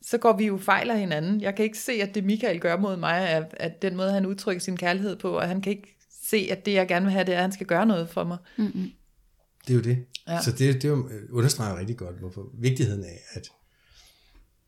Så 0.02 0.18
går 0.18 0.38
vi 0.38 0.46
jo 0.46 0.58
fejl 0.58 0.90
af 0.90 1.00
hinanden. 1.00 1.42
Jeg 1.42 1.56
kan 1.56 1.66
ikke 1.66 1.78
se, 1.78 1.92
at 1.92 2.16
det 2.16 2.24
Michael 2.24 2.60
gør 2.60 2.78
mod 2.78 2.98
mig, 2.98 3.28
er 3.30 3.44
at 3.54 3.82
den 3.82 3.96
måde, 3.96 4.12
han 4.12 4.26
udtrykker 4.26 4.62
sin 4.62 4.78
kærlighed 4.78 5.16
på, 5.16 5.30
og 5.30 5.48
han 5.48 5.62
kan 5.62 5.72
ikke 5.72 5.98
se, 6.24 6.48
at 6.52 6.66
det, 6.66 6.74
jeg 6.74 6.88
gerne 6.88 7.06
vil 7.06 7.14
have, 7.14 7.26
det 7.26 7.34
er, 7.34 7.38
at 7.38 7.42
han 7.42 7.52
skal 7.52 7.68
gøre 7.68 7.86
noget 7.86 8.10
for 8.10 8.24
mig. 8.24 8.38
Mm-mm. 8.58 8.92
Det 9.68 9.74
er 9.74 9.78
jo 9.78 9.82
det. 9.84 10.06
Ja. 10.28 10.42
Så 10.44 10.52
det, 10.52 10.82
det 10.82 10.88
jo- 10.88 11.10
understreger 11.32 11.80
rigtig 11.80 11.98
godt, 11.98 12.16
hvorfor 12.20 12.50
vigtigheden 12.60 13.04
af, 13.04 13.20
at, 13.34 13.50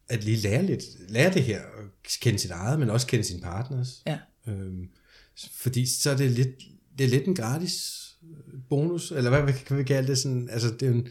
at 0.09 0.23
lige 0.23 0.37
lære 0.37 0.63
lidt, 0.65 0.83
lære 1.11 1.33
det 1.33 1.43
her, 1.43 1.61
og 1.61 1.83
kende 2.21 2.39
sit 2.39 2.51
eget, 2.51 2.79
men 2.79 2.89
også 2.89 3.07
kende 3.07 3.23
sin 3.25 3.41
partners. 3.41 4.03
Ja. 4.07 4.19
Øhm, 4.47 4.89
fordi 5.51 5.85
så 5.85 6.09
er 6.11 6.17
det 6.17 6.31
lidt, 6.31 6.49
det 6.97 7.03
er 7.05 7.09
lidt 7.09 7.27
en 7.27 7.35
gratis 7.35 7.95
øh, 8.23 8.53
bonus, 8.69 9.11
eller 9.11 9.29
hvad, 9.43 9.53
kan 9.53 9.77
vi 9.77 9.83
kalde 9.83 10.07
det 10.07 10.17
sådan, 10.17 10.49
altså 10.51 10.67
det 10.71 10.81
er 10.81 10.87
jo 10.87 10.93
en, 10.93 11.07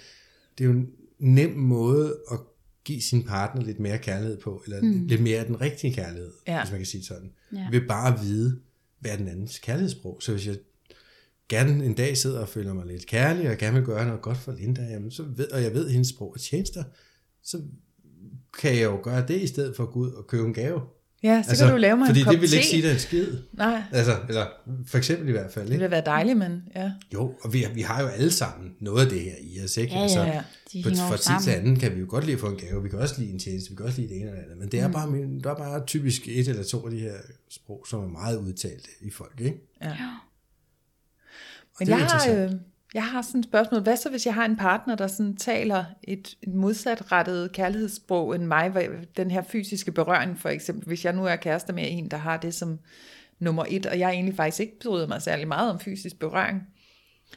det 0.58 0.64
er 0.64 0.68
jo 0.68 0.70
en 0.70 0.88
nem 1.18 1.50
måde 1.50 2.16
at 2.32 2.38
give 2.84 3.02
sin 3.02 3.22
partner 3.24 3.62
lidt 3.62 3.80
mere 3.80 3.98
kærlighed 3.98 4.38
på, 4.40 4.62
eller 4.64 4.82
mm. 4.82 5.06
lidt 5.06 5.22
mere 5.22 5.38
af 5.38 5.46
den 5.46 5.60
rigtige 5.60 5.94
kærlighed, 5.94 6.32
Ja. 6.46 6.62
hvis 6.62 6.70
man 6.70 6.80
kan 6.80 6.86
sige 6.86 7.04
sådan. 7.04 7.32
Ja. 7.52 7.68
Ved 7.70 7.80
bare 7.88 8.14
at 8.14 8.20
vide, 8.22 8.60
hvad 9.00 9.10
er 9.10 9.16
den 9.16 9.28
andens 9.28 9.58
kærlighedssprog. 9.58 10.18
Så 10.22 10.32
hvis 10.32 10.46
jeg 10.46 10.56
gerne 11.48 11.84
en 11.84 11.94
dag 11.94 12.16
sidder 12.16 12.40
og 12.40 12.48
føler 12.48 12.74
mig 12.74 12.86
lidt 12.86 13.06
kærlig, 13.06 13.50
og 13.50 13.56
gerne 13.56 13.74
vil 13.76 13.84
gøre 13.84 14.06
noget 14.06 14.22
godt 14.22 14.38
for 14.38 14.52
Linda, 14.52 14.82
jamen 14.82 15.10
så 15.10 15.22
ved, 15.36 15.50
og 15.52 15.62
jeg 15.62 15.74
ved, 15.74 15.86
at 15.86 15.92
hendes 15.92 16.08
sprog 16.08 16.32
er 16.34 16.38
tjenester, 16.38 16.84
så 17.42 17.60
kan 18.60 18.74
jeg 18.74 18.84
jo 18.84 19.00
gøre 19.02 19.24
det, 19.28 19.40
i 19.42 19.46
stedet 19.46 19.76
for 19.76 19.82
at 19.82 19.90
gå 19.90 19.98
ud 20.00 20.10
og 20.10 20.26
købe 20.26 20.46
en 20.46 20.54
gave. 20.54 20.80
Ja, 21.22 21.42
så 21.44 21.50
altså, 21.50 21.64
kan 21.64 21.72
du 21.74 21.78
lave 21.80 21.96
mig 21.96 22.06
fordi 22.06 22.18
en 22.20 22.24
kop 22.24 22.32
det 22.32 22.40
vil 22.40 22.48
te. 22.48 22.56
ikke 22.56 22.68
sige 22.68 22.82
dig 22.82 22.92
en 22.92 22.98
skid. 22.98 23.26
Nej, 23.52 23.82
Altså, 23.92 24.16
eller 24.28 24.46
for 24.86 24.98
eksempel 24.98 25.28
i 25.28 25.32
hvert 25.32 25.52
fald, 25.52 25.64
det 25.66 25.72
ikke? 25.72 25.80
ville 25.82 25.90
være 25.90 26.04
dejligt, 26.06 26.38
men 26.38 26.62
ja. 26.76 26.92
Jo, 27.14 27.34
og 27.42 27.52
vi, 27.52 27.64
vi 27.74 27.80
har 27.82 28.02
jo 28.02 28.06
alle 28.08 28.30
sammen 28.30 28.74
noget 28.80 29.04
af 29.04 29.10
det 29.10 29.20
her 29.20 29.34
i 29.40 29.64
os, 29.64 29.76
ikke? 29.76 29.92
Ja, 29.92 29.96
ja, 29.98 30.02
altså, 30.02 30.20
ja. 30.22 30.42
De 30.72 30.82
for, 30.82 30.88
hænger 30.90 31.04
jo 31.04 31.10
for 31.10 31.16
tid 31.16 31.34
til 31.44 31.50
anden 31.50 31.76
kan 31.76 31.94
vi 31.94 32.00
jo 32.00 32.06
godt 32.08 32.24
lide 32.24 32.34
at 32.34 32.40
få 32.40 32.46
en 32.46 32.56
gave, 32.56 32.82
vi 32.82 32.88
kan 32.88 32.98
også 32.98 33.14
lide 33.20 33.30
en 33.32 33.38
tjeneste, 33.38 33.70
vi 33.70 33.76
kan 33.76 33.86
også 33.86 34.00
lide 34.00 34.12
det 34.14 34.20
ene 34.20 34.30
eller 34.30 34.42
andet, 34.42 34.58
men 34.58 34.68
det 34.68 34.80
er, 34.80 34.88
bare, 34.92 35.10
min- 35.10 35.40
der 35.40 35.50
er 35.50 35.54
bare 35.56 35.86
typisk 35.86 36.28
et 36.28 36.48
eller 36.48 36.62
to 36.64 36.84
af 36.86 36.90
de 36.90 36.98
her 37.00 37.14
sprog, 37.50 37.84
som 37.90 38.00
er 38.04 38.08
meget 38.08 38.36
udtalt 38.38 38.88
i 39.00 39.10
folk, 39.10 39.40
ikke? 39.40 39.56
ja. 39.82 39.96
Men 41.78 41.88
det 41.88 41.94
er 41.94 41.98
jeg 41.98 42.06
har, 42.06 42.44
øh, 42.44 42.52
jeg 42.94 43.04
har 43.04 43.22
sådan 43.22 43.40
et 43.40 43.44
spørgsmål. 43.44 43.82
Hvad 43.82 43.96
så, 43.96 44.10
hvis 44.10 44.26
jeg 44.26 44.34
har 44.34 44.44
en 44.44 44.56
partner, 44.56 44.96
der 44.96 45.06
sådan 45.06 45.36
taler 45.36 45.84
et, 46.02 46.36
et 46.42 46.54
modsatrettet 46.54 47.52
kærlighedssprog 47.52 48.34
end 48.34 48.44
mig? 48.44 48.72
Den 49.16 49.30
her 49.30 49.42
fysiske 49.42 49.92
berøring 49.92 50.38
for 50.38 50.48
eksempel. 50.48 50.86
Hvis 50.86 51.04
jeg 51.04 51.12
nu 51.12 51.24
er 51.24 51.36
kærester 51.36 51.72
med 51.72 51.84
en, 51.86 52.10
der 52.10 52.16
har 52.16 52.36
det 52.36 52.54
som 52.54 52.78
nummer 53.38 53.64
et, 53.68 53.86
og 53.86 53.98
jeg 53.98 54.10
egentlig 54.10 54.36
faktisk 54.36 54.60
ikke 54.60 54.78
bryder 54.80 55.06
mig 55.06 55.22
særlig 55.22 55.48
meget 55.48 55.70
om 55.70 55.80
fysisk 55.80 56.18
berøring. 56.18 56.62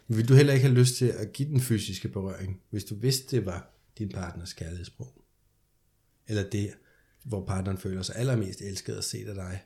Vil 0.08 0.30
du 0.30 0.34
heller 0.34 0.54
ikke 0.54 0.66
have 0.66 0.78
lyst 0.78 0.96
til 0.96 1.06
at 1.06 1.34
give 1.34 1.50
den 1.50 1.60
fysiske 1.60 2.10
berøring, 2.10 2.62
hvis 2.70 2.84
du 2.84 2.96
vidste, 2.96 3.36
det 3.36 3.46
var 3.46 3.70
din 3.98 4.10
partners 4.10 4.54
kærlighedssprog? 4.54 5.24
Eller 6.28 6.50
det, 6.50 6.74
hvor 7.24 7.46
partneren 7.46 7.78
føler 7.78 8.02
sig 8.02 8.16
allermest 8.16 8.62
elsket 8.62 8.98
og 8.98 9.04
set 9.04 9.28
af 9.28 9.36
dig? 9.36 9.64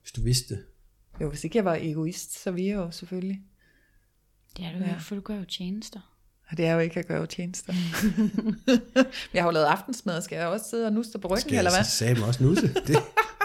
Hvis 0.00 0.12
du 0.12 0.22
vidste 0.22 0.54
det. 0.54 0.64
Jo, 1.20 1.28
hvis 1.28 1.44
ikke 1.44 1.56
jeg 1.58 1.64
var 1.64 1.78
egoist, 1.80 2.42
så 2.42 2.50
ville 2.50 2.68
jeg 2.68 2.74
jo 2.76 2.90
selvfølgelig. 2.90 3.40
Det 4.56 4.64
er 4.64 4.72
du 4.72 4.78
Ja. 4.78 4.90
ikke, 4.90 5.02
for 5.02 5.14
du 5.14 5.20
gør 5.20 5.36
jo 5.36 5.44
tjenester. 5.44 6.00
Og 6.50 6.56
det 6.56 6.66
er 6.66 6.72
jo 6.72 6.78
ikke 6.78 7.00
at 7.00 7.06
gøre 7.06 7.26
tjenester. 7.26 7.72
jeg 9.34 9.42
har 9.42 9.48
jo 9.48 9.52
lavet 9.52 9.66
aftensmad, 9.66 10.22
skal 10.22 10.36
jeg 10.36 10.46
også 10.46 10.70
sidde 10.70 10.86
og 10.86 10.92
nuste 10.92 11.18
på 11.18 11.28
ryggen, 11.28 11.40
Skal 11.40 11.58
eller 11.58 11.70
jeg 11.70 11.76
hvad? 11.78 11.84
så 11.84 11.90
sagde 11.90 12.14
mig 12.14 12.28
også 12.28 12.42
nusse? 12.44 12.74
Det, 12.74 12.96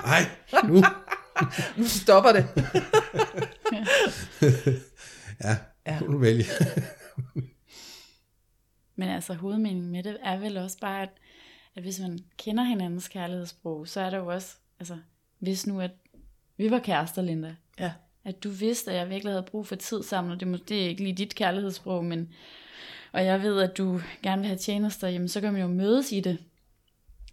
nej, 0.06 0.22
nu. 0.68 0.84
Nu 1.78 1.84
stopper 1.88 2.32
det. 2.32 2.48
Ja, 3.74 3.86
Ja. 5.44 5.58
ja. 5.86 6.00
nu 6.00 6.18
vælge. 6.18 6.46
Men 8.96 9.10
altså 9.10 9.34
hovedmeningen 9.34 9.92
med 9.92 10.04
det 10.04 10.18
er 10.24 10.38
vel 10.38 10.58
også 10.58 10.78
bare, 10.82 11.02
at, 11.02 11.10
at 11.76 11.84
hvis 11.84 12.00
man 12.00 12.20
kender 12.38 12.64
hinandens 12.64 13.08
kærlighedssprog, 13.08 13.88
så 13.88 14.02
er 14.02 14.10
der 14.10 14.18
jo 14.18 14.26
også, 14.28 14.56
altså 14.80 14.98
hvis 15.40 15.68
nu 15.68 15.82
at 15.82 15.92
vi 16.60 16.72
var 16.72 16.80
kærester, 16.80 17.22
Linda, 17.22 17.56
Ja. 17.80 17.92
at 18.26 18.44
du 18.44 18.50
vidste, 18.50 18.92
at 18.92 18.98
jeg 18.98 19.10
virkelig 19.10 19.34
havde 19.34 19.44
brug 19.52 19.68
for 19.68 19.76
tid 19.76 20.04
sammen, 20.04 20.34
og 20.34 20.40
det, 20.40 20.48
må, 20.48 20.58
det 20.58 20.84
er 20.84 20.88
ikke 20.88 21.04
lige 21.04 21.14
dit 21.16 21.36
kærlighedssprog, 21.36 22.06
men 22.06 22.30
og 23.12 23.26
jeg 23.26 23.42
ved, 23.42 23.62
at 23.62 23.78
du 23.78 24.02
gerne 24.24 24.42
vil 24.42 24.48
have 24.48 24.58
tjenester, 24.58 25.08
jamen 25.08 25.28
så 25.28 25.42
kan 25.42 25.54
man 25.54 25.62
jo 25.62 25.68
mødes 25.68 26.12
i 26.12 26.20
det. 26.20 26.38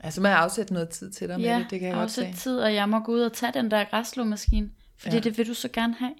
Altså, 0.00 0.20
man 0.20 0.32
har 0.32 0.38
afsat 0.38 0.70
noget 0.70 0.88
tid 0.88 1.10
til 1.10 1.28
dig 1.28 1.40
med 1.40 1.54
det, 1.60 1.66
det 1.70 1.80
kan 1.80 1.88
jeg 1.88 1.96
godt 1.96 2.10
se. 2.10 2.32
tid, 2.32 2.58
og 2.58 2.74
jeg 2.74 2.88
må 2.88 2.98
gå 2.98 3.12
ud 3.12 3.20
og 3.20 3.32
tage 3.32 3.52
den 3.52 3.70
der 3.70 3.84
græsslåmaskine, 3.84 4.70
fordi 4.98 5.10
Ja. 5.10 5.16
ja. 5.16 5.20
det 5.20 5.38
vil 5.38 5.46
du 5.48 5.54
så 5.54 5.68
gerne 5.68 5.94
have. 5.94 6.14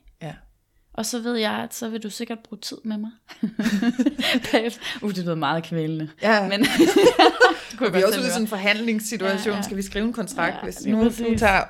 Og 0.96 1.06
så 1.06 1.20
ved 1.20 1.37
jeg, 1.37 1.52
at 1.52 1.74
så 1.74 1.88
vil 1.88 2.02
du 2.02 2.11
sikkert 2.11 2.38
bruge 2.38 2.61
tid 2.61 2.76
med 2.85 2.96
mig. 2.98 3.11
Uh, 5.02 5.11
det 5.14 5.18
lyder 5.24 5.35
meget 5.35 5.64
kvælende. 5.64 6.09
Ja, 6.22 6.48
Men 6.48 6.61
det 7.70 7.78
kunne 7.78 7.92
vi 7.92 8.00
er 8.00 8.06
også 8.06 8.18
ude 8.18 8.26
i 8.26 8.30
sådan 8.30 8.42
en 8.42 8.48
forhandlingssituation. 8.48 9.52
Ja, 9.52 9.56
ja. 9.56 9.62
Skal 9.62 9.76
vi 9.76 9.82
skrive 9.82 10.04
en 10.04 10.12
kontrakt, 10.12 10.56
Ja, 10.56 10.61
hvis 10.64 10.87
nu 10.87 10.98
du 10.98 11.04
præcis. 11.04 11.40
tager... 11.40 11.62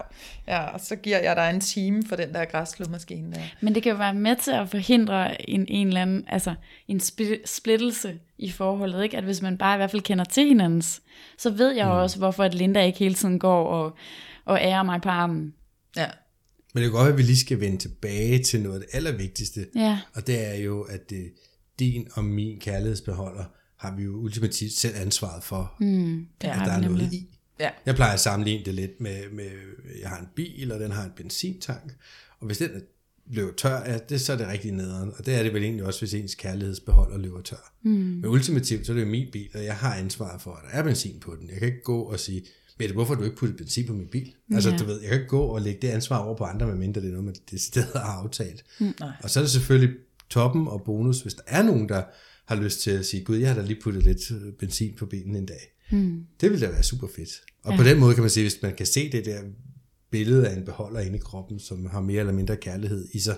Ja, 0.49 0.63
og 0.63 0.81
så 0.81 0.97
giver 0.97 1.19
jeg 1.19 1.37
dig 1.37 1.51
en 1.51 1.61
time 1.61 2.03
for 2.09 2.17
den 2.17 2.35
der 2.35 2.45
græsslåmaskine 2.45 3.33
der. 3.33 3.41
Men 3.61 3.75
det 3.75 3.83
kan 3.83 3.93
jo 3.93 3.99
være 3.99 4.15
med 4.15 4.37
til 4.37 4.51
at 4.51 4.69
forhindre 4.69 5.51
en, 5.51 5.67
en 5.69 5.87
eller 5.89 6.03
anden, 6.03 6.25
altså 6.29 6.55
en 6.89 7.01
spli- 7.01 7.47
splittelse 7.47 8.19
i 8.39 8.51
forholdet, 8.51 9.03
ikke? 9.05 9.17
At 9.17 9.25
hvis 9.25 9.43
man 9.43 9.59
bare 9.59 9.75
i 9.75 9.77
hvert 9.77 9.91
fald 9.91 10.03
kender 10.03 10.25
til 10.25 10.47
hinandens, 10.49 11.03
så 11.39 11.51
ved 11.51 11.71
jeg 11.71 11.87
mm. 11.87 11.93
også, 11.93 12.19
hvorfor 12.19 12.45
at 12.45 12.55
Linda 12.55 12.85
ikke 12.85 12.99
hele 12.99 13.15
tiden 13.15 13.39
går 13.39 13.67
og, 13.67 13.97
og 14.45 14.59
ærer 14.63 14.83
mig 14.83 15.01
på 15.03 15.09
armen. 15.09 15.55
Ja. 15.97 16.07
Men 16.77 16.83
det 16.83 16.91
kan 16.91 16.97
godt 16.97 17.05
være, 17.05 17.13
at 17.13 17.19
vi 17.19 17.23
lige 17.23 17.39
skal 17.39 17.61
vende 17.61 17.79
tilbage 17.79 18.43
til 18.43 18.61
noget 18.63 18.75
af 18.75 18.81
det 18.81 18.97
allervigtigste. 18.97 19.67
Ja, 19.75 20.01
Og 20.15 20.27
det 20.27 20.47
er 20.47 20.55
jo, 20.55 20.83
at 20.83 21.11
det, 21.11 21.33
din 21.79 22.09
og 22.13 22.25
min 22.25 22.59
kærlighedsbeholder 22.61 23.45
har 23.77 23.97
vi 23.97 24.03
jo 24.03 24.11
ultimativt 24.17 24.73
selv 24.73 24.95
ansvaret 24.97 25.45
for, 25.45 25.75
mm, 25.81 26.19
Ja, 26.43 26.61
at 26.61 26.67
der 26.67 26.73
er 26.73 26.81
noget 26.81 27.13
i. 27.13 27.27
Ja. 27.61 27.71
Jeg 27.87 27.95
plejer 27.95 28.13
at 28.13 28.21
sammenligne 28.21 28.65
det 28.65 28.75
lidt 28.75 29.01
med, 29.01 29.31
med, 29.33 29.51
jeg 30.01 30.09
har 30.09 30.19
en 30.21 30.27
bil, 30.35 30.73
og 30.73 30.81
den 30.81 30.91
har 30.91 31.05
en 31.05 31.11
benzintank, 31.17 31.95
og 32.41 32.47
hvis 32.47 32.59
den 32.59 32.71
er- 32.71 32.81
løber 33.31 33.53
tør, 33.57 33.91
ja, 33.93 33.99
det, 34.09 34.21
så 34.21 34.33
er 34.33 34.37
det 34.37 34.49
rigtig 34.49 34.73
nederen. 34.73 35.11
Og 35.19 35.27
det 35.27 35.35
er 35.35 35.43
det 35.43 35.55
vel 35.55 35.63
egentlig 35.63 35.85
også, 35.85 36.01
hvis 36.01 36.15
ens 36.15 36.35
kærlighedsbeholder 36.35 37.19
løber 37.19 37.41
tør. 37.43 37.73
Mm. 37.83 37.91
Men 37.91 38.25
ultimativt, 38.27 38.87
så 38.87 38.93
er 38.93 38.95
det 38.97 39.03
jo 39.05 39.09
min 39.09 39.27
bil, 39.33 39.49
og 39.55 39.65
jeg 39.65 39.75
har 39.77 39.95
ansvaret 39.95 40.43
for, 40.43 40.51
at 40.53 40.63
der 40.73 40.79
er 40.79 40.83
benzin 40.83 41.21
på 41.21 41.37
den. 41.41 41.49
Jeg 41.51 41.59
kan 41.59 41.67
ikke 41.69 41.83
gå 41.83 42.03
og 42.03 42.21
sige, 42.21 42.43
Mette, 42.79 42.95
hvorfor 42.95 43.15
har 43.15 43.21
du 43.21 43.25
ikke 43.25 43.37
puttet 43.37 43.57
benzin 43.57 43.87
på 43.87 43.93
min 43.93 44.07
bil? 44.09 44.35
Altså, 44.55 44.71
Ja. 44.71 44.77
du 44.77 44.85
ved, 44.85 45.01
jeg 45.01 45.09
kan 45.09 45.19
ikke 45.19 45.29
gå 45.29 45.41
og 45.41 45.61
lægge 45.63 45.79
det 45.83 45.89
ansvar 45.89 46.19
over 46.19 46.37
på 46.37 46.45
andre, 46.45 46.67
medmindre 46.67 47.01
det 47.01 47.07
er 47.07 47.11
noget, 47.11 47.25
man 47.25 47.35
decideret 47.51 47.89
har 47.95 48.23
aftalt. 48.23 48.65
Mm. 48.81 48.95
Nej. 49.01 49.13
Og 49.23 49.31
så 49.31 49.41
er 49.41 49.45
det 49.45 49.51
selvfølgelig 49.51 49.97
toppen 50.31 50.69
og 50.69 50.83
bonus, 50.85 51.21
hvis 51.21 51.35
der 51.35 51.43
er 51.47 51.63
nogen, 51.63 51.89
der 51.89 52.03
har 52.47 52.57
lyst 52.57 52.81
til 52.81 52.91
at 52.91 53.07
sige, 53.07 53.25
gud, 53.25 53.37
jeg 53.37 53.49
har 53.49 53.61
da 53.61 53.67
lige 53.67 53.81
puttet 53.83 54.03
lidt 54.03 54.31
øh, 54.31 54.53
benzin 54.53 54.95
på 54.99 55.07
bilen 55.07 55.37
en 55.37 55.47
dag. 55.47 55.73
Mm. 55.91 56.27
Det 56.41 56.51
ville 56.51 56.67
da 56.67 56.73
være 56.73 56.83
super 56.83 57.07
fedt. 57.17 57.31
Og 57.63 57.73
ja. 57.73 57.77
på 57.79 57.83
den 57.85 57.99
måde 58.01 58.15
kan 58.15 58.23
man 58.23 58.31
sige, 58.31 58.45
hvis 58.45 58.63
man 58.63 58.75
kan 58.75 58.87
se 58.87 59.13
det 59.13 59.25
der 59.25 59.41
billede 60.11 60.49
af 60.49 60.57
en 60.57 60.65
beholder 60.65 61.01
inde 61.01 61.17
i 61.17 61.21
kroppen, 61.21 61.61
som 61.61 61.87
har 61.87 62.01
mere 62.01 62.21
eller 62.21 62.33
mindre 62.33 62.57
kærlighed 62.57 63.09
i 63.13 63.19
sig, 63.19 63.37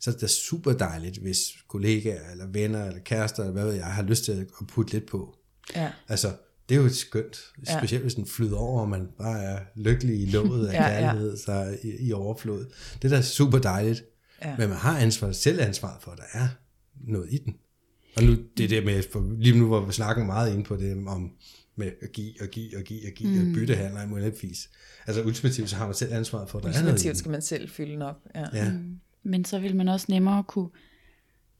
så 0.00 0.10
er 0.10 0.12
det 0.12 0.20
da 0.20 0.26
super 0.26 0.72
dejligt, 0.72 1.18
hvis 1.18 1.38
kollegaer, 1.68 2.30
eller 2.30 2.46
venner, 2.46 2.84
eller 2.86 3.00
kærester, 3.00 3.42
eller 3.42 3.52
hvad 3.52 3.64
ved 3.64 3.72
jeg, 3.72 3.84
har 3.84 4.02
lyst 4.02 4.24
til 4.24 4.32
at 4.32 4.46
putte 4.68 4.92
lidt 4.92 5.06
på. 5.06 5.36
Ja. 5.76 5.90
Altså, 6.08 6.32
det 6.68 6.76
er 6.76 6.82
jo 6.82 6.88
skønt, 6.88 7.40
Ja. 7.66 7.78
specielt 7.78 8.02
hvis 8.02 8.14
den 8.14 8.26
flyder 8.26 8.56
over, 8.56 8.80
og 8.80 8.88
man 8.88 9.08
bare 9.18 9.42
er 9.42 9.58
lykkelig 9.76 10.22
i 10.22 10.26
låget 10.30 10.68
af 10.68 10.72
Ja, 10.80 10.88
ja. 10.88 11.00
kærlighed 11.00 11.36
så 11.36 11.76
i, 11.82 12.06
i 12.08 12.12
overflod. 12.12 12.66
Det 13.02 13.12
er 13.12 13.16
da 13.16 13.22
super 13.22 13.58
dejligt. 13.58 14.04
Ja. 14.44 14.56
Men 14.58 14.68
man 14.68 14.78
har 14.78 14.98
ansvar, 14.98 15.32
selv 15.32 15.60
ansvaret 15.60 16.02
for, 16.02 16.10
at 16.10 16.18
der 16.18 16.24
er 16.32 16.48
noget 16.94 17.28
i 17.32 17.38
den. 17.38 17.56
Og 18.16 18.22
nu, 18.24 18.36
det 18.56 18.64
er 18.64 18.68
det 18.68 18.84
med, 18.84 19.02
for 19.12 19.34
lige 19.38 19.58
nu 19.58 19.66
hvor 19.66 19.80
vi 19.86 19.92
snakker 19.92 20.24
meget 20.24 20.54
ind 20.54 20.64
på 20.64 20.76
det 20.76 21.06
om 21.06 21.32
med 21.76 21.92
at 22.02 22.12
give 22.12 22.32
og 22.40 22.48
give 22.48 22.76
og 22.78 22.82
give 22.82 23.00
og 23.06 23.12
give 23.12 23.42
mm. 23.42 23.48
og 23.48 23.54
byttehandler 23.54 24.02
i 24.02 24.06
muligvis. 24.06 24.70
Altså 25.06 25.22
ultimativt, 25.22 25.70
så 25.70 25.76
har 25.76 25.86
man 25.86 25.94
selv 25.94 26.12
ansvaret 26.12 26.50
for, 26.50 26.58
at 26.58 26.64
der 26.64 26.70
er 26.70 26.72
noget 26.72 26.92
Ultimativt 26.92 27.16
skal 27.16 27.30
man 27.30 27.42
selv 27.42 27.68
fylde 27.68 27.92
den 27.92 28.02
op. 28.02 28.16
Ja. 28.34 28.44
Ja. 28.52 28.72
men 29.22 29.44
så 29.44 29.58
vil 29.58 29.76
man 29.76 29.88
også 29.88 30.06
nemmere 30.08 30.44
kunne 30.44 30.68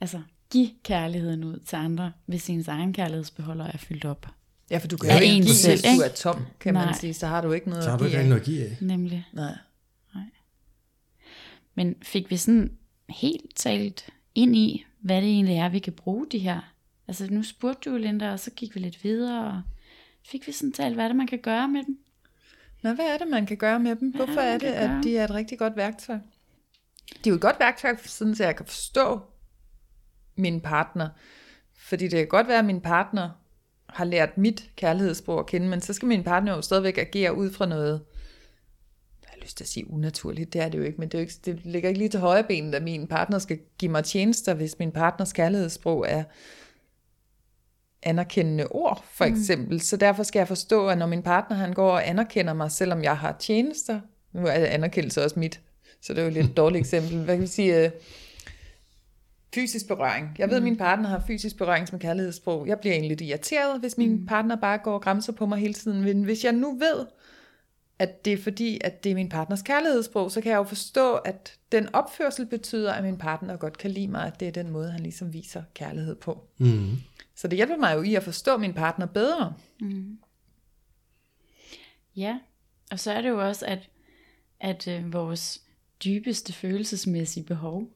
altså, 0.01 0.23
give 0.51 0.71
kærligheden 0.85 1.45
ud 1.45 1.59
til 1.67 1.77
andre, 1.77 2.13
hvis 2.27 2.51
ens 2.51 2.69
egen 2.69 2.93
kærlighedsbeholder 2.93 3.65
er 3.65 3.79
fyldt 3.79 4.05
op. 4.05 4.27
ja, 4.73 4.79
for 4.79 4.89
du 4.89 4.97
kan 4.97 5.11
Ja, 5.11 5.17
jo 5.17 5.23
ikke 5.23 5.43
give, 5.43 5.55
selv, 5.55 5.81
hvis 5.81 5.99
du 5.99 6.05
er 6.05 6.09
tom, 6.09 6.47
kan 6.61 6.75
man 6.75 6.87
Nej. 6.87 6.99
sige. 6.99 7.15
Så 7.15 7.27
har 7.27 7.41
du 7.41 7.53
ikke 7.53 7.69
noget 7.69 7.85
Så 7.85 7.91
har 7.91 7.99
du 7.99 8.05
ikke 8.05 8.23
noget 8.23 8.41
at 8.41 8.47
give 8.47 8.65
af. 8.65 8.77
Nemlig. 8.81 9.27
Nej. 9.33 9.55
Men 11.75 11.97
fik 12.03 12.31
vi 12.31 12.37
sådan 12.37 12.79
helt 13.09 13.57
talt 13.57 14.11
ind 14.35 14.57
i, 14.57 14.87
hvad 15.01 15.17
det 15.17 15.31
egentlig 15.31 15.57
er, 15.57 15.69
vi 15.69 15.79
kan 15.79 15.93
bruge 15.93 16.27
de 16.33 16.39
her? 16.39 16.61
Altså 17.09 17.27
nu 17.31 17.43
spurgte 17.43 17.91
du 17.91 17.97
Linda, 17.97 18.33
og 18.33 18.41
så 18.41 18.51
gik 18.51 18.75
vi 18.75 18.81
lidt 18.81 19.05
videre, 19.05 19.47
og 19.47 19.63
fik 20.27 20.47
vi 20.47 20.53
sådan 20.53 20.73
talt, 20.73 20.95
hvad 20.95 21.05
er 21.05 21.09
det, 21.09 21.17
man 21.17 21.27
kan 21.27 21.39
gøre 21.39 21.69
med 21.69 21.85
dem? 21.85 21.99
Nå, 22.83 22.93
hvad 22.93 23.05
er 23.05 23.19
det, 23.19 23.29
man 23.29 23.47
kan 23.47 23.57
gøre 23.57 23.81
med 23.81 23.97
dem? 23.97 24.11
Hvorfor 24.11 24.35
man 24.35 24.45
er 24.45 24.59
det, 24.59 24.67
at 24.67 24.91
gøre? 24.91 25.03
de 25.03 25.17
er 25.17 25.25
et 25.25 25.31
rigtig 25.31 25.59
godt 25.59 25.77
værktøj? 25.77 26.17
De 27.25 27.29
er 27.29 27.31
jo 27.31 27.35
et 27.35 27.41
godt 27.41 27.61
værktøj, 27.61 27.97
sådan 28.05 28.35
så 28.35 28.45
jeg 28.45 28.57
kan 28.57 28.67
forstå 28.67 29.21
min 30.37 30.61
partner. 30.61 31.09
Fordi 31.79 32.05
det 32.05 32.19
kan 32.19 32.29
godt 32.29 32.49
være, 32.49 32.59
at 32.59 32.65
min 32.65 32.81
partner 32.81 33.31
har 33.93 34.05
lært 34.05 34.39
mit 34.39 34.71
kærlighedssprog 34.77 35.39
at 35.39 35.47
kende, 35.47 35.69
men 35.69 35.81
så 35.81 35.93
skal 35.93 36.09
min 36.09 36.23
partner 36.23 36.57
jo 36.57 36.63
stadigvæk 36.63 36.99
agere 36.99 37.35
ud 37.35 37.51
fra 37.51 37.67
noget, 37.67 38.01
jeg 39.23 39.31
har 39.31 39.41
lyst 39.43 39.57
til 39.57 39.65
at 39.65 39.69
sige 39.69 39.91
unaturligt, 39.91 40.53
det 40.53 40.61
er 40.61 40.69
det 40.69 40.79
jo 40.79 40.83
ikke, 40.83 40.99
men 40.99 41.09
det, 41.09 41.15
er 41.15 41.19
jo 41.19 41.23
ikke, 41.23 41.35
det 41.45 41.61
ligger 41.65 41.89
ikke 41.89 41.99
lige 41.99 42.09
til 42.09 42.21
højre 42.21 42.45
benet, 42.45 42.75
at 42.75 42.83
min 42.83 43.07
partner 43.07 43.39
skal 43.39 43.59
give 43.79 43.91
mig 43.91 44.05
tjenester, 44.05 44.55
hvis 44.55 44.79
min 44.79 44.93
partners 44.93 45.33
kærlighedssprog 45.33 46.07
er 46.09 46.25
anerkendende 48.03 48.67
ord, 48.71 49.05
for 49.13 49.25
eksempel. 49.25 49.75
Mm. 49.75 49.81
Så 49.81 49.97
derfor 49.97 50.23
skal 50.23 50.41
jeg 50.41 50.49
forstå, 50.49 50.89
at 50.89 50.99
når 50.99 51.07
min 51.07 51.23
partner 51.23 51.57
han 51.57 51.73
går 51.73 51.91
og 51.91 52.09
anerkender 52.09 52.53
mig, 52.53 52.73
selvom 52.73 53.03
jeg 53.03 53.19
har 53.19 53.37
tjenester, 53.41 54.01
nu 54.33 54.47
er 54.47 54.53
anerkendelse 54.53 55.25
også 55.25 55.39
mit, 55.39 55.61
så 56.01 56.13
det 56.13 56.19
er 56.19 56.23
jo 56.23 56.29
et 56.29 56.35
lidt 56.35 56.57
dårligt 56.57 56.81
eksempel. 56.81 57.25
Hvad 57.25 57.35
kan 57.35 57.43
vi 57.43 57.47
sige? 57.47 57.93
Fysisk 59.55 59.89
berøring. 59.89 60.37
Jeg 60.39 60.49
ved, 60.49 60.57
at 60.57 60.63
min 60.63 60.77
partner 60.77 61.09
har 61.09 61.25
fysisk 61.27 61.57
berøring 61.57 61.89
som 61.89 61.99
kærlighedssprog. 61.99 62.67
Jeg 62.67 62.81
bliver 62.81 62.93
egentlig 62.93 63.09
lidt 63.09 63.21
irriteret, 63.21 63.81
hvis 63.81 63.99
min 63.99 64.27
partner 64.27 64.57
bare 64.57 64.79
går 64.79 64.95
og 64.95 65.03
græmser 65.03 65.33
på 65.33 65.47
mig 65.47 65.59
hele 65.59 65.75
tiden. 65.75 66.03
Men 66.03 66.23
hvis 66.23 66.45
jeg 66.45 66.53
nu 66.53 66.79
ved, 66.79 67.07
at 67.99 68.25
det 68.25 68.33
er 68.33 68.37
fordi, 68.37 68.81
at 68.85 69.05
det 69.05 69.11
er 69.11 69.15
min 69.15 69.29
partners 69.29 69.63
kærlighedssprog, 69.63 70.31
så 70.31 70.41
kan 70.41 70.51
jeg 70.51 70.57
jo 70.57 70.63
forstå, 70.63 71.15
at 71.15 71.59
den 71.73 71.95
opførsel 71.95 72.47
betyder, 72.47 72.93
at 72.93 73.05
min 73.05 73.19
partner 73.19 73.57
godt 73.57 73.79
kan 73.79 73.91
lide 73.91 74.09
mig, 74.09 74.27
at 74.27 74.41
det 74.41 74.49
er 74.49 74.53
den 74.53 74.71
måde, 74.71 74.91
han 74.91 75.01
ligesom 75.01 75.33
viser 75.33 75.63
kærlighed 75.75 76.15
på. 76.15 76.49
Mm. 76.59 76.91
Så 77.35 77.49
det 77.49 77.57
hjælper 77.57 77.77
mig 77.77 77.95
jo 77.95 78.03
i 78.03 78.15
at 78.15 78.23
forstå 78.23 78.57
min 78.57 78.75
partner 78.75 79.07
bedre. 79.07 79.55
Ja, 82.17 82.39
og 82.91 83.01
så 83.01 83.13
er 83.13 83.21
det 83.21 83.29
jo 83.29 83.49
også, 83.49 83.67
at, 83.67 83.89
at 84.61 84.89
øh, 84.89 85.13
vores 85.13 85.63
dybeste 86.05 86.53
følelsesmæssige 86.53 87.45
behov, 87.45 87.91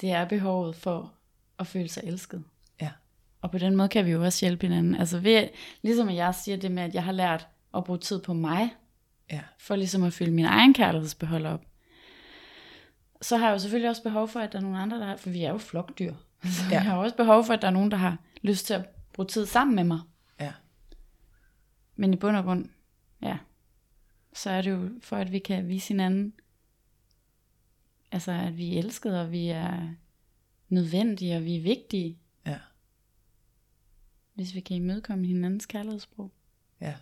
det 0.00 0.10
er 0.12 0.24
behovet 0.24 0.76
for 0.76 1.12
at 1.58 1.66
føle 1.66 1.88
sig 1.88 2.02
elsket. 2.04 2.44
Ja. 2.80 2.90
Og 3.40 3.50
på 3.50 3.58
den 3.58 3.76
måde 3.76 3.88
kan 3.88 4.06
vi 4.06 4.10
jo 4.10 4.24
også 4.24 4.46
hjælpe 4.46 4.66
hinanden. 4.66 4.94
Altså 4.94 5.18
ved, 5.18 5.48
ligesom 5.82 6.10
jeg 6.10 6.34
siger 6.34 6.56
det 6.56 6.72
med, 6.72 6.82
at 6.82 6.94
jeg 6.94 7.04
har 7.04 7.12
lært 7.12 7.48
at 7.76 7.84
bruge 7.84 7.98
tid 7.98 8.22
på 8.22 8.32
mig, 8.34 8.74
Ja. 9.32 9.40
For 9.58 9.76
ligesom 9.76 10.02
at 10.02 10.12
fylde 10.12 10.30
min 10.32 10.44
egen 10.44 10.74
kærlighedsbeholder 10.74 11.50
op. 11.50 11.64
Så 13.22 13.36
har 13.36 13.46
jeg 13.46 13.52
jo 13.54 13.58
selvfølgelig 13.58 13.90
også 13.90 14.02
behov 14.02 14.28
for, 14.28 14.40
at 14.40 14.52
der 14.52 14.58
er 14.58 14.62
nogle 14.62 14.78
andre, 14.78 14.98
der 14.98 15.06
har, 15.06 15.16
for 15.16 15.30
vi 15.30 15.42
er 15.44 15.50
jo 15.50 15.58
flokdyr. 15.58 16.14
Så 16.44 16.62
Ja. 16.70 16.74
jeg 16.74 16.82
har 16.84 16.96
også 16.96 17.16
behov 17.16 17.44
for, 17.44 17.52
at 17.54 17.62
der 17.62 17.68
er 17.68 17.72
nogen, 17.72 17.90
der 17.90 17.96
har 17.96 18.18
lyst 18.42 18.66
til 18.66 18.74
at 18.74 18.86
bruge 19.12 19.26
tid 19.26 19.46
sammen 19.46 19.76
med 19.76 19.84
mig. 19.84 20.00
Ja. 20.40 20.52
Men 21.96 22.12
i 22.14 22.16
bund 22.16 22.36
og 22.36 22.44
grund, 22.44 22.68
ja, 23.22 23.38
så 24.32 24.50
er 24.50 24.62
det 24.62 24.70
jo 24.70 24.88
for, 25.02 25.16
at 25.16 25.32
vi 25.32 25.38
kan 25.38 25.68
vise 25.68 25.88
hinanden, 25.88 26.32
altså 28.12 28.32
at 28.32 28.56
vi 28.56 28.74
er 28.74 28.78
elskede, 28.78 29.20
og 29.20 29.32
vi 29.32 29.48
er 29.48 29.94
nødvendige, 30.68 31.36
og 31.36 31.44
vi 31.44 31.56
er 31.56 31.62
vigtige, 31.62 32.18
Ja. 32.46 32.58
hvis 34.34 34.54
vi 34.54 34.60
kan 34.60 34.76
imødekomme 34.76 35.26
hinandens 35.26 35.66
kærlighedssprog. 35.66 36.32
Ja. 36.80 36.94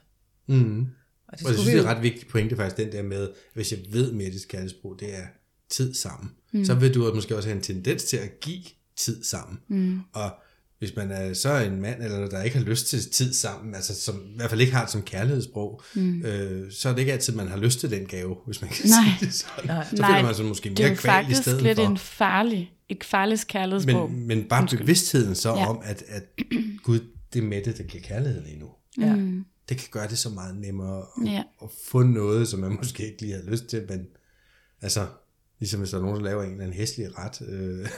Mm. 0.46 0.80
Og 0.80 0.86
Og 1.26 1.32
det 1.32 1.32
jeg 1.32 1.38
skulle 1.38 1.54
synes, 1.54 1.74
vi 1.74 1.78
det 1.78 1.86
er 1.86 1.94
ret 1.94 2.02
vigtigt 2.02 2.28
pointe 2.30 2.56
faktisk, 2.56 2.76
den 2.76 2.92
der 2.92 3.02
med, 3.02 3.32
hvis 3.54 3.72
jeg 3.72 3.80
ved, 3.90 4.12
Mettes 4.12 4.44
kærlighedsbrug, 4.44 5.00
det 5.00 5.18
er 5.18 5.26
tid 5.68 5.94
sammen, 5.94 6.34
mm. 6.52 6.64
så 6.64 6.74
vil 6.74 6.94
du 6.94 7.14
måske 7.14 7.36
også 7.36 7.48
have 7.48 7.56
en 7.56 7.62
tendens 7.62 8.04
til 8.04 8.16
at 8.16 8.40
give 8.40 8.64
tid 8.96 9.24
sammen. 9.24 9.60
Mm. 9.68 10.00
Og 10.12 10.30
hvis 10.78 10.96
man 10.96 11.10
er 11.10 11.34
så 11.34 11.56
en 11.58 11.80
mand, 11.80 12.02
eller 12.02 12.28
der 12.28 12.42
ikke 12.42 12.58
har 12.58 12.64
lyst 12.64 12.86
til 12.86 13.10
tid 13.10 13.32
sammen, 13.32 13.74
altså 13.74 14.00
som, 14.00 14.16
i 14.16 14.36
hvert 14.36 14.50
fald 14.50 14.60
ikke 14.60 14.72
har 14.72 14.82
det 14.82 14.92
som 14.92 15.02
kærlighedssprog, 15.02 15.82
mm. 15.94 16.22
øh, 16.22 16.72
så 16.72 16.88
er 16.88 16.92
det 16.92 17.00
ikke 17.00 17.12
altid, 17.12 17.34
man 17.34 17.48
har 17.48 17.56
lyst 17.56 17.80
til 17.80 17.90
den 17.90 18.06
gave, 18.06 18.36
hvis 18.46 18.60
man 18.62 18.70
kan 18.70 18.86
Nej. 18.86 19.04
sige 19.18 19.26
det 19.26 19.34
sådan. 19.34 19.64
Nej. 19.66 19.84
Så 19.84 19.96
føler 19.96 20.22
man 20.22 20.34
sig 20.34 20.44
måske 20.44 20.68
det 20.70 20.80
er 20.80 20.88
mere 20.88 20.96
kval 20.96 21.10
i 21.20 21.24
faktisk 21.24 21.42
stedet 21.42 21.62
lidt 21.62 21.78
for. 21.78 21.86
en 21.86 21.98
farlig, 21.98 22.72
et 22.88 23.04
farligt 23.04 23.46
kærlighedssprog. 23.48 24.10
Men, 24.10 24.26
men 24.26 24.44
bare 24.44 24.66
bevidstheden 24.78 25.34
så 25.34 25.48
Ja. 25.48 25.66
om, 25.66 25.80
at, 25.84 26.02
at 26.08 26.22
Gud, 26.82 27.00
det 27.32 27.38
er 27.42 27.46
Mette, 27.46 27.72
der 27.78 27.82
giver 27.82 28.02
kærlighed 28.04 28.42
lige 28.44 28.58
nu. 28.58 28.68
Ja. 29.00 29.14
Mm. 29.16 29.44
Det 29.68 29.76
kan 29.76 29.88
gøre 29.90 30.08
det 30.08 30.18
så 30.18 30.28
meget 30.28 30.56
nemmere 30.56 30.98
at, 30.98 31.32
Ja. 31.32 31.42
at 31.62 31.68
få 31.90 32.02
noget, 32.02 32.48
som 32.48 32.60
man 32.60 32.70
måske 32.76 33.06
ikke 33.10 33.20
lige 33.22 33.34
har 33.34 33.50
lyst 33.50 33.66
til, 33.66 33.82
men 33.88 34.06
altså, 34.82 35.06
ligesom 35.58 35.80
hvis 35.80 35.90
der 35.90 35.98
er 35.98 36.02
nogen, 36.02 36.16
der 36.16 36.24
laver 36.24 36.42
en 36.42 36.50
eller 36.50 36.64
anden 36.64 36.76
hæslig 36.76 37.18
ret 37.18 37.42
øh, 37.48 37.88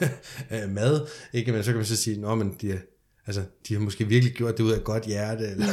af 0.50 0.68
mad, 0.78 1.06
ikke? 1.32 1.52
Men 1.52 1.62
så 1.62 1.70
kan 1.70 1.76
man 1.76 1.86
så 1.86 1.96
sige, 1.96 2.20
nå, 2.20 2.34
men 2.34 2.56
de, 2.60 2.80
altså, 3.26 3.42
de 3.68 3.74
har 3.74 3.80
måske 3.80 4.08
virkelig 4.08 4.34
gjort 4.34 4.58
det 4.58 4.64
ud 4.64 4.72
af 4.72 4.76
et 4.76 4.84
godt 4.84 5.04
hjerte, 5.06 5.44
eller 5.50 5.66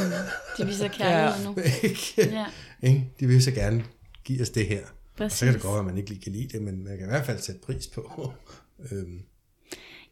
De 0.58 0.66
viser 0.66 0.88
kærlighed 0.98 1.46
nu. 1.46 1.56
ikke? 1.88 2.14
Ja, 2.16 2.46
ikke? 2.82 3.12
De 3.20 3.26
vil 3.26 3.42
så 3.42 3.50
gerne 3.50 3.84
give 4.24 4.42
os 4.42 4.50
det 4.50 4.66
her. 4.66 4.80
Og 5.18 5.30
så 5.32 5.44
kan 5.44 5.54
det 5.54 5.62
godt 5.62 5.72
være, 5.72 5.80
at 5.80 5.86
man 5.86 5.98
ikke 5.98 6.10
lige 6.10 6.20
kan 6.22 6.32
lide 6.32 6.48
det, 6.48 6.62
men 6.62 6.84
man 6.84 6.98
kan 6.98 7.06
i 7.06 7.10
hvert 7.10 7.26
fald 7.26 7.38
sætte 7.38 7.60
pris 7.60 7.86
på. 7.86 8.32
øhm, 8.92 9.20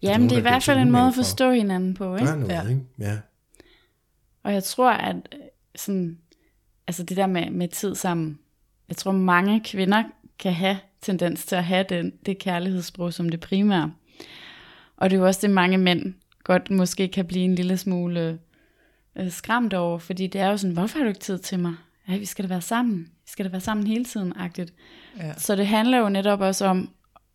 Jamen, 0.03 0.21
nogen, 0.21 0.29
det 0.31 0.35
er 0.35 0.39
i 0.39 0.43
hvert 0.43 0.63
fald 0.63 0.79
en 0.79 0.91
måde 0.91 1.07
at 1.07 1.15
for. 1.15 1.23
forstå 1.23 1.51
hinanden 1.53 1.95
på, 1.95 2.15
ikke? 2.17 2.27
gør 2.27 2.35
noget, 2.37 2.53
Ja. 2.53 2.63
ja. 2.63 2.69
ikke? 2.69 2.81
Ja. 2.99 3.19
Og 4.43 4.53
jeg 4.53 4.65
tror, 4.65 4.91
at 4.93 5.17
øh, 5.17 5.39
sådan, 5.77 6.19
altså 6.87 7.03
det 7.03 7.17
der 7.17 7.27
med, 7.27 7.51
med 7.51 7.69
tid 7.69 7.95
sammen, 7.95 8.39
jeg 8.89 8.97
tror 8.97 9.13
mange 9.13 9.61
kvinder 9.65 10.03
kan 10.39 10.53
have 10.53 10.79
tendens 11.07 11.47
til 11.47 11.57
at 11.57 11.65
have 11.65 11.85
den, 11.89 12.13
det 12.27 12.39
kærlighedssprog 12.39 13.13
som 13.13 13.29
det 13.29 13.41
primære. 13.41 13.93
Og 14.97 15.11
det 15.11 15.17
er 15.17 15.21
jo 15.21 15.27
også 15.27 15.41
det, 15.43 15.51
mange 15.51 15.79
mænd 15.79 16.15
godt 16.45 16.71
måske 16.71 17.09
kan 17.09 17.25
blive 17.25 17.45
en 17.45 17.55
lille 17.55 17.77
smule 17.79 18.39
øh, 19.19 19.31
skræmt 19.31 19.75
over, 19.75 19.99
fordi 19.99 20.27
det 20.27 20.41
er 20.41 20.47
jo 20.51 20.57
sådan, 20.57 20.75
hvorfor 20.75 20.99
har 20.99 21.05
du 21.05 21.09
ikke 21.09 21.21
tid 21.21 21.39
til 21.39 21.59
mig? 21.59 21.75
Ja, 22.09 22.17
vi 22.17 22.25
skal 22.25 22.45
da 22.45 22.49
være 22.49 22.61
sammen. 22.61 22.99
Vi 22.99 23.31
skal 23.31 23.45
da 23.45 23.51
være 23.51 23.61
sammen 23.61 23.87
hele 23.87 24.05
tiden, 24.05 24.33
agtigt. 24.37 24.73
Ja. 25.19 25.33
Så 25.37 25.57
det 25.57 25.67
handler 25.67 25.99
jo 25.99 26.09
netop 26.09 26.41
også 26.41 26.67
om 26.67 26.91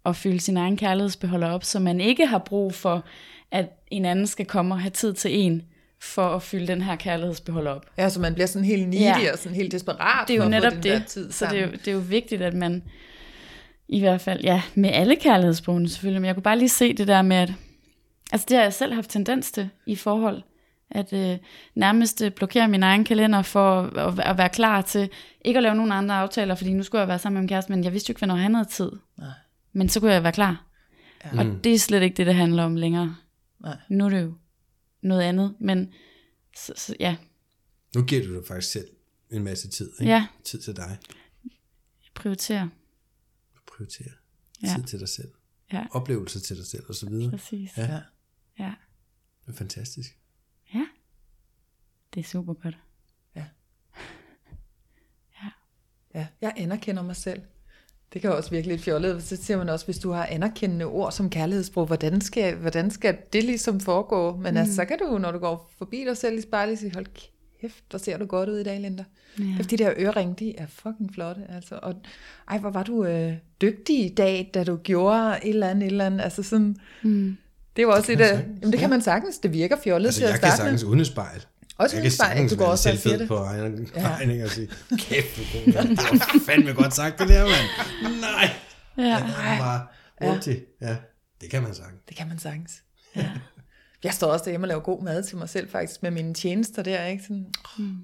at 0.05 0.15
fylde 0.15 0.39
sin 0.39 0.57
egen 0.57 0.77
kærlighedsbeholder 0.77 1.47
op, 1.47 1.63
så 1.63 1.79
man 1.79 2.01
ikke 2.01 2.25
har 2.25 2.37
brug 2.37 2.73
for, 2.73 3.05
at 3.51 3.65
en 3.91 4.05
anden 4.05 4.27
skal 4.27 4.45
komme 4.45 4.73
og 4.73 4.81
have 4.81 4.89
tid 4.91 5.13
til 5.13 5.39
en, 5.39 5.61
for 5.99 6.35
at 6.35 6.41
fylde 6.43 6.67
den 6.67 6.81
her 6.81 6.95
kærlighedsbeholder 6.95 7.71
op. 7.71 7.85
Ja, 7.97 8.09
så 8.09 8.19
man 8.19 8.33
bliver 8.33 8.47
sådan 8.47 8.65
helt 8.65 8.89
needy 8.89 9.23
Ja. 9.23 9.31
og 9.31 9.37
sådan 9.39 9.55
helt 9.55 9.71
desperat 9.71 10.27
Det 10.27 10.35
er 10.35 10.39
for 10.41 10.49
jo 10.49 10.55
at 10.55 10.61
få 10.63 10.67
netop 10.69 10.83
der 10.83 10.99
det. 10.99 11.33
Så 11.33 11.45
det 11.51 11.59
er, 11.59 11.65
jo, 11.65 11.71
det 11.71 11.87
er 11.87 11.91
jo 11.91 11.99
vigtigt, 11.99 12.41
at 12.41 12.53
man 12.53 12.83
i 13.91 13.99
hvert 13.99 14.21
fald, 14.21 14.41
ja, 14.43 14.61
med 14.75 14.89
alle 14.89 15.15
kærlighedssprogene 15.15 15.89
selvfølgelig, 15.89 16.21
men 16.21 16.27
jeg 16.27 16.35
kunne 16.35 16.43
bare 16.43 16.57
lige 16.59 16.69
se 16.69 16.93
det 16.93 17.07
der 17.07 17.21
med, 17.21 17.37
at 17.37 17.53
altså 18.31 18.45
det 18.49 18.57
har 18.57 18.63
jeg 18.63 18.73
selv 18.73 18.93
haft 18.93 19.09
tendens 19.09 19.51
til 19.51 19.69
i 19.85 19.95
forhold, 19.95 20.41
at 20.91 21.13
øh, 21.13 21.37
nærmest 21.75 22.21
øh, 22.21 22.31
blokere 22.31 22.67
min 22.67 22.83
egen 22.83 23.03
kalender 23.03 23.41
for 23.41 23.81
at, 23.81 24.19
at 24.19 24.37
være 24.37 24.49
klar 24.49 24.81
til 24.81 25.09
ikke 25.45 25.57
at 25.57 25.63
lave 25.63 25.75
nogen 25.75 25.91
andre 25.91 26.15
aftaler, 26.15 26.55
fordi 26.55 26.73
nu 26.73 26.83
skulle 26.83 26.99
jeg 26.99 27.07
være 27.07 27.19
sammen 27.19 27.35
med 27.35 27.41
min 27.41 27.47
kæreste, 27.49 27.71
men 27.71 27.83
jeg 27.83 27.91
vidste 27.93 28.09
jo 28.09 28.11
ikke, 28.11 28.19
hvornår 28.19 28.35
han 28.35 28.55
havde 28.55 28.69
tid. 28.69 28.91
Nej. 29.17 29.27
Men 29.73 29.89
så 29.89 29.99
kunne 29.99 30.13
jeg 30.13 30.23
være 30.23 30.31
klar. 30.31 30.65
Ja. 31.25 31.39
Og 31.39 31.63
det 31.63 31.73
er 31.73 31.79
slet 31.79 32.01
ikke 32.01 32.17
det, 32.17 32.25
det 32.25 32.35
handler 32.35 32.63
om 32.63 32.75
længere. 32.75 33.15
Nej. 33.63 33.77
Nu 33.89 34.05
er 34.05 34.09
det 34.09 34.21
jo 34.21 34.33
noget 35.01 35.21
andet, 35.21 35.55
men 35.59 35.93
så, 36.57 36.73
så, 36.75 36.95
ja, 36.99 37.15
Nu 37.95 38.03
giver 38.03 38.23
du 38.27 38.35
dig 38.35 38.43
faktisk 38.47 38.71
selv 38.71 38.87
en 39.31 39.43
masse 39.43 39.69
tid. 39.69 39.91
Ikke? 39.99 40.11
ja, 40.11 40.27
Tid 40.43 40.59
til 40.61 40.75
dig. 40.75 40.97
prioritere. 42.15 42.69
Prioritere. 43.81 44.13
Ja. 44.63 44.67
Ja. 44.67 44.75
Tid 44.75 44.83
til 44.83 44.99
dig 44.99 45.09
selv. 45.09 45.31
Ja. 45.73 45.85
Oplevelser 45.91 46.39
til 46.39 46.57
dig 46.57 46.65
selv 46.65 46.83
og 46.89 46.95
så 46.95 47.09
videre. 47.09 47.31
Præcis. 47.31 47.77
Ja. 47.77 47.85
Ja. 47.85 48.01
Ja. 48.59 48.73
Det 49.45 49.53
er 49.53 49.57
fantastisk. 49.57 50.17
Ja. 50.73 50.85
Det 52.13 52.19
er 52.19 52.23
super 52.23 52.53
godt. 52.53 52.77
Ja, 53.35 53.45
jeg 56.41 56.53
anerkender 56.57 57.03
mig 57.03 57.15
selv. 57.15 57.41
Det 58.13 58.21
kan 58.21 58.31
også 58.31 58.49
virke 58.49 58.67
lidt 58.67 58.81
fjollet. 58.81 59.23
Så 59.23 59.35
siger 59.35 59.57
man 59.57 59.69
også, 59.69 59.85
hvis 59.85 59.99
du 59.99 60.11
har 60.11 60.25
anerkendende 60.25 60.85
ord 60.85 61.11
som 61.11 61.29
kærlighedssprog, 61.29 61.85
hvordan 61.85 62.21
skal, 62.21 62.55
hvordan 62.55 62.91
skal 62.91 63.17
det 63.33 63.43
ligesom 63.43 63.79
foregå? 63.79 64.35
Men 64.35 64.53
mm. 64.53 64.57
altså, 64.57 64.75
så 64.75 64.85
kan 64.85 64.99
du, 64.99 65.17
når 65.17 65.31
du 65.31 65.39
går 65.39 65.71
forbi 65.77 66.03
dig 66.07 66.17
selv 66.17 66.37
i 66.37 66.41
spejlet, 66.41 66.79
sige, 66.79 66.93
hold 66.93 67.05
kæft, 67.61 67.91
der 67.91 67.97
ser 67.97 68.17
du 68.17 68.25
godt 68.25 68.49
ud 68.49 68.57
i 68.57 68.63
dag, 68.63 68.79
Linda. 68.79 69.03
Ja. 69.39 69.43
Ja. 69.43 69.63
De 69.63 69.77
der 69.77 69.93
øreringe, 69.97 70.35
de 70.39 70.57
er 70.57 70.65
fucking 70.69 71.13
flotte. 71.13 71.41
Altså. 71.55 71.79
Og 71.81 71.95
ej, 72.49 72.57
hvor 72.57 72.69
var 72.69 72.83
du 72.83 73.05
øh, 73.05 73.33
dygtig 73.61 74.05
i 74.05 74.13
dag, 74.15 74.51
da 74.53 74.63
du 74.63 74.75
gjorde 74.77 75.37
et 75.43 75.49
eller 75.49 75.67
andet, 75.69 75.83
et 75.85 75.91
eller 75.91 76.05
andet. 76.05 76.21
Altså 76.21 76.43
sådan, 76.43 76.75
Mm. 77.03 77.37
det 77.75 77.87
var 77.87 77.93
også 77.93 78.05
kan 78.07 78.13
et 78.13 78.19
man 78.19 78.27
af, 78.29 78.35
sagtens, 78.37 78.61
jamen 78.61 78.71
det 78.71 78.79
kan 78.79 78.89
ja. 78.89 78.95
man 78.95 79.01
sagens. 79.01 79.37
Det 79.37 79.53
virker 79.53 79.75
fjollet 79.83 80.07
Altså, 80.07 80.19
til 80.19 80.25
at 80.25 80.31
jeg 80.31 80.39
kan 80.39 80.47
starte 80.49 80.63
med. 80.63 80.65
sagtens 80.65 80.83
uden 80.83 80.99
et 80.99 81.07
spejl. 81.07 81.45
Også 81.77 81.95
Jeg 81.95 82.03
kan 82.03 82.11
sagtens 82.11 82.51
du 82.51 82.57
går 82.57 82.63
være 82.65 82.71
også 82.71 82.83
selvfed 82.83 83.19
det. 83.19 83.27
på 83.27 83.35
egen 83.35 83.89
Ja. 83.95 84.15
regning 84.17 84.43
og 84.43 84.49
sige, 84.49 84.67
kæft, 84.97 85.39
er. 85.67 85.81
Det 85.81 85.97
var 85.97 86.39
fandme 86.45 86.73
godt 86.73 86.93
sagt, 86.95 87.19
det 87.19 87.29
der, 87.29 87.43
mand. 87.43 88.15
Nej. 88.21 88.49
Ja. 88.97 89.03
Ja, 89.03 89.15
det 89.15 89.35
var 89.37 89.57
bare 89.57 89.87
hurtigt. 90.33 90.65
Ja, 90.81 90.95
det 91.41 91.49
kan 91.49 91.63
man 91.63 91.73
sagtens. 91.75 92.01
Det 92.09 92.17
kan 92.17 92.27
man 92.27 92.39
sagtens. 92.39 92.71
Ja. 93.15 93.29
Jeg 94.03 94.13
står 94.13 94.27
også 94.27 94.45
derhjemme 94.45 94.65
og 94.65 94.67
laver 94.67 94.81
god 94.81 95.03
mad 95.03 95.23
til 95.23 95.37
mig 95.37 95.49
selv 95.49 95.69
faktisk 95.69 96.03
med 96.03 96.11
mine 96.11 96.33
tjenester 96.33 96.83
der, 96.83 97.05
ikke? 97.05 97.23
Sådan, 97.23 97.45
mm. 97.77 97.97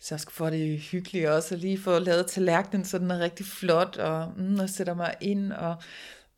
Så 0.00 0.14
jeg 0.14 0.20
skal 0.20 0.32
få 0.32 0.50
det 0.50 0.78
hyggeligt 0.80 1.26
også, 1.26 1.54
og 1.54 1.60
lige 1.60 1.78
få 1.78 1.98
lavet 1.98 2.26
tallerkenen, 2.26 2.84
så 2.84 2.98
den 2.98 3.10
er 3.10 3.18
rigtig 3.18 3.46
flot, 3.46 3.96
og, 3.96 4.32
mm, 4.36 4.58
og 4.58 4.70
sætter 4.70 4.94
mig 4.94 5.14
ind, 5.20 5.52
og 5.52 5.76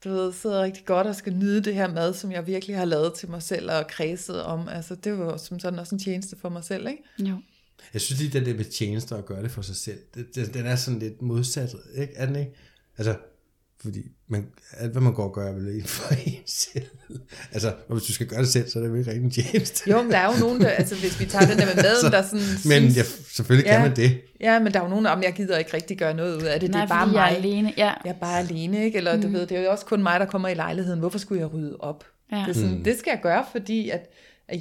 du 0.05 0.09
ved, 0.09 0.33
sidder 0.33 0.63
rigtig 0.63 0.85
godt 0.85 1.07
og 1.07 1.17
skal 1.17 1.35
nyde 1.37 1.61
det 1.61 1.75
her 1.75 1.89
mad, 1.89 2.15
som 2.15 2.33
jeg 2.33 2.47
virkelig 2.47 2.77
har 2.77 2.85
lavet 2.85 3.15
til 3.15 3.31
mig 3.31 3.43
selv 3.43 3.71
og 3.71 3.87
kredset 3.87 4.43
om. 4.43 4.69
Altså, 4.69 4.95
det 4.95 5.19
var 5.19 5.37
som 5.37 5.59
sådan 5.59 5.79
også 5.79 5.95
en 5.95 5.99
tjeneste 5.99 6.37
for 6.37 6.49
mig 6.49 6.65
selv, 6.65 6.89
ikke? 6.89 7.03
Jo. 7.19 7.37
Jeg 7.93 8.01
synes 8.01 8.21
lige, 8.21 8.39
den 8.39 8.47
der 8.47 8.55
med 8.55 8.65
tjenester 8.65 9.17
og 9.17 9.27
gøre 9.27 9.43
det 9.43 9.51
for 9.51 9.63
sig 9.63 9.77
selv, 9.77 9.99
det, 10.15 10.27
det, 10.35 10.55
den 10.55 10.67
er 10.67 10.77
sådan 10.77 11.01
lidt 11.01 11.23
modsat, 11.23 11.75
ikke? 11.95 12.15
Er 12.17 12.27
den 12.27 12.37
ikke? 12.37 12.53
Altså, 12.99 13.17
fordi 13.83 14.03
man, 14.29 14.47
alt 14.79 14.93
hvad 14.93 15.03
man 15.03 15.15
går 15.15 15.25
og 15.25 15.33
gør, 15.35 15.49
er 15.49 15.53
vel 15.53 15.75
ikke 15.77 15.89
for 15.89 16.15
en 16.27 16.35
selv. 16.47 16.85
Altså, 17.53 17.69
og 17.89 17.97
hvis 17.97 18.03
du 18.07 18.13
skal 18.13 18.27
gøre 18.27 18.41
det 18.41 18.49
selv, 18.49 18.69
så 18.69 18.79
er 18.79 18.83
det 18.83 18.93
vel 18.93 18.99
ikke 18.99 19.11
rigtig 19.11 19.25
en 19.25 19.31
tjeneste. 19.31 19.91
Jo, 19.91 20.03
men 20.03 20.13
der 20.13 20.19
er 20.19 20.33
jo 20.35 20.41
nogen, 20.41 20.61
der, 20.61 20.69
altså 20.69 20.95
hvis 20.95 21.21
vi 21.21 21.25
tager 21.27 21.47
den 21.47 21.59
der 21.59 21.67
med 21.67 21.75
maden, 21.77 22.01
Så- 22.01 22.09
der 22.11 22.23
sådan 22.23 22.39
Men 22.65 22.93
synes, 22.93 22.97
ja, 22.97 23.03
selvfølgelig 23.33 23.71
kan 23.71 23.81
Ja. 23.81 23.89
man 23.89 23.97
det. 23.97 24.21
ja, 24.41 24.59
men 24.59 24.73
der 24.73 24.79
er 24.81 24.85
jo 24.85 24.91
nogen, 24.91 25.07
om 25.07 25.23
jeg 25.23 25.33
gider 25.33 25.59
ikke 25.59 25.75
rigtig 25.75 25.99
gøre 25.99 26.15
noget 26.15 26.37
ud 26.37 26.43
af 26.43 26.61
det, 26.61 26.71
Nej, 26.71 26.81
det 26.81 26.91
er 26.91 26.95
bare 26.95 27.07
mig. 27.07 27.15
jeg 27.15 27.33
er 27.33 27.37
alene. 27.37 27.73
Ja. 27.77 27.93
jeg 28.05 28.11
er 28.11 28.19
bare 28.21 28.39
alene, 28.39 28.85
ikke? 28.85 28.97
Eller 28.99 29.17
mm. 29.17 29.23
du 29.23 29.29
ved, 29.29 29.47
det 29.47 29.59
er 29.59 29.63
jo 29.63 29.71
også 29.71 29.85
kun 29.87 30.03
mig, 30.03 30.21
der 30.21 30.27
kommer 30.27 30.49
i 30.49 30.55
lejligheden. 30.55 30.99
Hvorfor 31.01 31.19
skulle 31.19 31.41
jeg 31.41 31.53
rydde 31.55 31.77
op? 31.81 32.05
Ja. 32.33 32.37
Det, 32.37 32.49
er 32.49 32.53
sådan, 32.53 32.71
mm. 32.79 32.85
det 32.85 32.99
skal 32.99 33.11
jeg 33.11 33.21
gøre, 33.23 33.45
fordi 33.53 33.89
at 33.91 34.11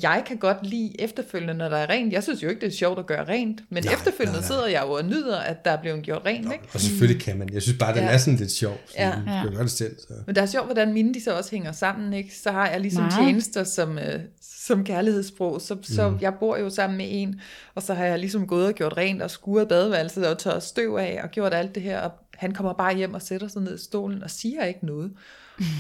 jeg 0.04 0.24
kan 0.28 0.38
godt 0.38 0.58
lide 0.68 1.02
efterfølgende, 1.02 1.54
når 1.54 1.70
der 1.70 1.78
er 1.78 1.90
rent. 1.90 2.14
Jeg 2.14 2.24
synes 2.24 2.44
jo 2.44 2.50
ikke, 2.50 2.62
det 2.62 2.68
er 2.68 2.72
sjovt 2.78 3.00
at 3.00 3.06
gøre 3.06 3.28
rent, 3.28 3.62
men 3.70 3.84
Nej, 3.84 3.94
efterfølgende 3.94 4.40
nej, 4.40 4.42
nej. 4.42 4.48
sidder 4.48 4.68
jeg 4.68 4.84
jo 4.86 4.92
og 4.92 5.06
nyder, 5.06 5.38
at 5.38 5.66
der 5.66 5.72
er 5.72 5.82
blevet 5.82 6.04
gjort 6.04 6.22
rent, 6.26 6.54
ikke? 6.54 6.66
Og 6.74 6.80
selvfølgelig 6.80 7.22
kan 7.22 7.38
man. 7.38 7.50
Jeg 7.54 7.62
synes 7.62 7.78
bare, 7.78 7.94
den 7.96 8.04
Ja. 8.04 8.10
er 8.14 8.18
sådan 8.18 8.40
lidt 8.40 8.52
sjov. 8.52 8.78
Så 8.88 8.94
Ja. 8.98 9.12
gøre 9.54 9.64
det 9.64 9.72
selv. 9.72 9.96
Så. 10.00 10.14
Men 10.26 10.36
det 10.36 10.42
er 10.42 10.46
sjovt, 10.46 10.66
hvordan 10.66 10.94
mine 10.94 11.14
de 11.14 11.24
så 11.24 11.38
også 11.38 11.52
hænger 11.52 11.72
sammen, 11.72 12.14
ikke? 12.14 12.36
Så 12.36 12.52
har 12.52 12.70
jeg 12.70 12.80
ligesom 12.82 13.04
Meget. 13.04 13.14
tjenester 13.26 13.64
som, 13.64 13.98
øh, 13.98 14.20
som 14.42 14.84
kærlighedssprog, 14.86 15.62
så, 15.62 15.78
så 15.84 16.10
Mm. 16.10 16.18
jeg 16.22 16.34
bor 16.40 16.58
jo 16.58 16.70
sammen 16.70 16.98
med 16.98 17.06
en, 17.10 17.42
og 17.76 17.84
så 17.84 17.94
har 17.94 18.06
jeg 18.06 18.20
ligesom 18.20 18.48
gået 18.48 18.68
og 18.68 18.74
gjort 18.74 18.98
rent 18.98 19.22
og 19.22 19.32
skuret 19.32 19.68
badeværelset 19.68 20.28
og 20.28 20.38
tørret 20.38 20.64
støv 20.64 20.96
af 20.96 21.20
og 21.24 21.30
gjort 21.32 21.54
alt 21.54 21.76
det 21.76 21.84
her, 21.84 22.00
og 22.00 22.12
han 22.34 22.52
kommer 22.54 22.74
bare 22.74 22.96
hjem 22.96 23.14
og 23.14 23.22
sætter 23.22 23.48
sig 23.48 23.62
ned 23.62 23.76
i 23.80 23.84
stolen 23.84 24.24
og 24.24 24.30
siger 24.30 24.64
ikke 24.66 24.86
noget. 24.86 25.12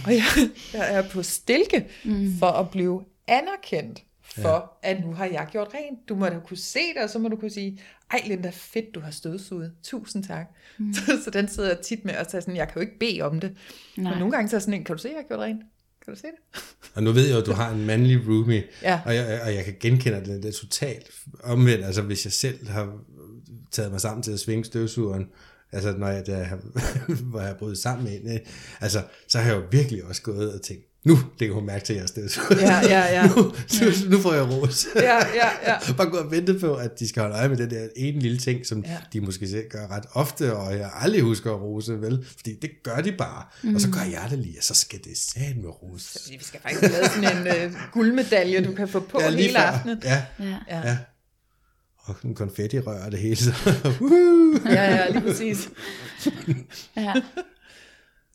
Og 0.06 0.12
jeg, 0.14 0.24
jeg 0.74 0.94
er 0.96 1.02
på 1.10 1.24
stilke 1.24 1.86
for 2.40 2.48
at 2.48 2.70
blive 2.70 3.02
anerkendt 3.28 4.04
for, 4.24 4.78
ja. 4.84 4.92
at 4.92 5.06
nu 5.06 5.14
har 5.14 5.26
jeg 5.26 5.48
gjort 5.52 5.68
rent. 5.74 6.10
Du 6.10 6.16
må 6.16 6.26
da 6.26 6.40
kunne 6.48 6.58
se 6.58 6.80
det, 6.96 7.04
og 7.04 7.10
så 7.10 7.20
må 7.20 7.28
du 7.28 7.36
kunne 7.36 7.52
sige, 7.52 7.80
ej 8.12 8.22
Linda, 8.26 8.52
fedt, 8.54 8.96
du 8.96 9.00
har 9.00 9.12
støvsuget. 9.12 9.72
Tusind 9.84 10.24
tak. 10.24 10.46
Mm. 10.78 10.94
Så, 10.94 11.02
så 11.24 11.30
den 11.30 11.48
sidder 11.48 11.70
jeg 11.70 11.80
tit 11.80 12.06
med, 12.06 12.14
og 12.14 12.20
er 12.20 12.26
jeg 12.34 12.44
sådan, 12.44 12.56
jeg 12.56 12.68
kan 12.68 12.76
jo 12.76 12.82
ikke 12.82 13.00
bede 13.00 13.22
om 13.22 13.40
det. 13.40 13.58
Nej. 13.98 14.12
Men 14.12 14.20
nogle 14.20 14.32
gange 14.32 14.50
så 14.50 14.56
er 14.56 14.60
sådan 14.60 14.74
en, 14.74 14.84
kan 14.84 14.96
du 14.96 15.02
se, 15.02 15.08
jeg 15.10 15.18
har 15.18 15.28
gjort 15.28 15.40
rent? 15.40 15.62
Kan 16.06 16.14
du 16.14 16.20
se 16.20 16.28
det? 16.28 16.64
Og 16.96 17.04
nu 17.04 17.12
ved 17.12 17.26
jeg 17.26 17.34
jo, 17.34 17.40
at 17.40 17.46
du 17.46 17.54
har 17.54 17.72
en 17.72 17.86
mandlig 17.86 18.28
roomie, 18.28 18.64
Ja. 18.82 19.02
og, 19.06 19.16
jeg, 19.16 19.42
og 19.46 19.56
jeg 19.56 19.66
kan 19.66 19.76
genkende 19.80 20.20
det, 20.20 20.44
det 20.44 20.50
er 20.50 20.60
totalt 20.60 21.12
omvendt. 21.44 21.86
Altså 21.86 22.02
hvis 22.02 22.26
jeg 22.26 22.34
selv 22.34 22.68
har 22.68 22.98
taget 23.72 23.92
mig 23.92 24.02
sammen 24.02 24.24
til 24.24 24.32
at 24.32 24.40
svinge 24.40 24.66
støvsugeren, 24.66 25.28
altså 25.72 25.98
når 25.98 26.08
jeg, 26.08 26.24
jeg 26.28 26.50
hvor 27.32 27.42
jeg 27.42 27.56
boede 27.60 27.76
sammen 27.76 28.04
med 28.04 28.12
hende, 28.12 28.40
altså, 28.82 29.04
så 29.28 29.40
har 29.40 29.52
jeg 29.52 29.62
jo 29.62 29.68
virkelig 29.72 30.04
også 30.04 30.22
gået 30.22 30.54
og 30.54 30.62
tænkt, 30.62 30.86
nu 31.06 31.18
det 31.40 31.48
kan 31.48 31.54
hun 31.54 31.66
mærke 31.66 31.86
til, 31.86 31.98
er 31.98 32.06
støvsuger. 32.08 32.48
Ja, 32.60 32.80
ja, 32.82 33.22
ja. 33.22 33.28
nu, 33.36 33.36
nu, 33.36 33.92
nu 34.10 34.20
får 34.20 34.34
jeg 34.34 34.44
ros. 34.52 34.88
Ja, 34.96 35.16
ja, 35.16 35.50
ja. 35.68 35.94
Bare 35.98 36.10
gå 36.10 36.18
og 36.18 36.32
vente 36.32 36.60
på, 36.60 36.76
at 36.76 37.00
de 37.00 37.08
skal 37.10 37.22
holde 37.22 37.36
øje 37.36 37.50
med 37.50 37.58
den 37.58 37.70
der 37.70 37.88
ene 37.96 38.20
lille 38.20 38.38
ting, 38.38 38.66
som 38.66 38.84
Ja. 38.88 38.98
de 39.14 39.22
måske 39.22 39.48
selv 39.48 39.70
gør 39.70 39.88
ret 39.88 40.06
ofte, 40.14 40.56
og 40.56 40.78
jeg 40.78 40.90
aldrig 40.96 41.22
husker 41.22 41.52
at 41.54 41.62
rose, 41.62 42.02
vel? 42.02 42.26
Fordi 42.38 42.56
det 42.62 42.70
gør 42.84 42.96
de 43.02 43.12
bare. 43.12 43.44
Mm. 43.64 43.76
Og 43.76 43.82
så 43.82 43.90
gør 43.90 44.02
jeg 44.02 44.28
det 44.30 44.40
lige, 44.40 44.56
og 44.60 44.64
så 44.64 44.74
skal 44.74 45.00
det 45.04 45.18
sat 45.18 45.58
med 45.58 45.70
rose. 45.84 46.20
Vi 46.32 46.38
skal 46.42 46.60
faktisk 46.62 46.82
have 46.82 46.92
lavet 46.92 47.12
sådan 47.12 47.38
en 47.38 47.72
øh, 47.72 47.74
guldmedalje, 47.94 48.64
du 48.66 48.72
kan 48.74 48.88
få 48.88 49.00
på 49.00 49.22
ja, 49.22 49.32
hele 49.32 49.54
før. 49.54 49.60
aftenen. 49.62 49.98
Ja, 50.04 50.24
Ja. 50.40 50.46
Ja. 50.70 50.88
ja. 50.90 50.98
Og 51.98 52.16
en 52.24 52.36
konfetti 52.36 52.80
rør 52.80 53.10
det 53.10 53.20
hele. 53.20 53.36
Så. 53.36 53.54
Ja, 54.66 54.96
ja, 54.96 55.10
lige 55.10 55.22
præcis. 55.22 55.70
ja. 56.98 57.14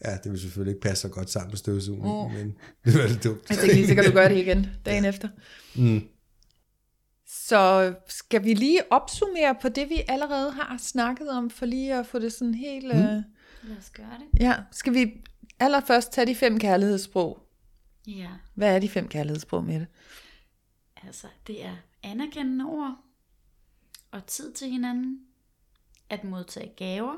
Ja, 0.04 0.16
det 0.24 0.32
vil 0.32 0.40
selvfølgelig 0.40 0.70
ikke 0.74 0.80
passe 0.88 1.02
så 1.02 1.08
godt 1.08 1.30
sammen 1.30 1.50
med 1.50 1.56
støvsugning, 1.58 2.28
mm. 2.28 2.34
men 2.38 2.56
det 2.84 2.94
var 2.94 3.08
lidt 3.08 3.24
dumt. 3.24 3.50
Jeg 3.50 3.58
tænker 3.58 3.74
lige, 3.74 3.88
så 3.88 3.94
kan 3.94 4.04
du 4.04 4.10
gøre 4.12 4.28
det 4.28 4.36
igen 4.36 4.66
dagen 4.86 5.04
efter. 5.04 5.28
Mm. 5.76 6.02
Så 7.26 7.94
skal 8.08 8.44
vi 8.44 8.54
lige 8.54 8.92
opsummere 8.92 9.54
på 9.62 9.68
det, 9.68 9.88
vi 9.88 10.02
allerede 10.08 10.50
har 10.50 10.76
snakket 10.78 11.30
om, 11.30 11.50
for 11.50 11.66
lige 11.66 11.94
at 11.94 12.06
få 12.06 12.18
det 12.18 12.32
sådan 12.32 12.54
helt... 12.54 12.84
Mm. 12.94 13.00
Øh, 13.00 13.22
Lad 13.62 13.76
os 13.78 13.90
gøre 13.90 14.18
det. 14.18 14.40
ja, 14.40 14.54
skal 14.72 14.94
vi 14.94 15.12
allerførst 15.60 16.12
tage 16.12 16.26
de 16.26 16.34
fem 16.34 16.58
kærlighedssprog? 16.58 17.38
Ja, 18.06 18.28
Hvad 18.54 18.74
er 18.74 18.78
de 18.78 18.88
fem 18.88 19.08
kærlighedssprog 19.08 19.64
med 19.64 19.80
det? 19.80 19.86
altså 21.06 21.26
det 21.46 21.64
er 21.64 21.76
anerkendende 22.02 22.64
ord, 22.64 22.96
og 24.10 24.26
tid 24.26 24.52
til 24.52 24.70
hinanden, 24.70 25.20
at 26.10 26.24
modtage 26.24 26.72
gaver, 26.76 27.14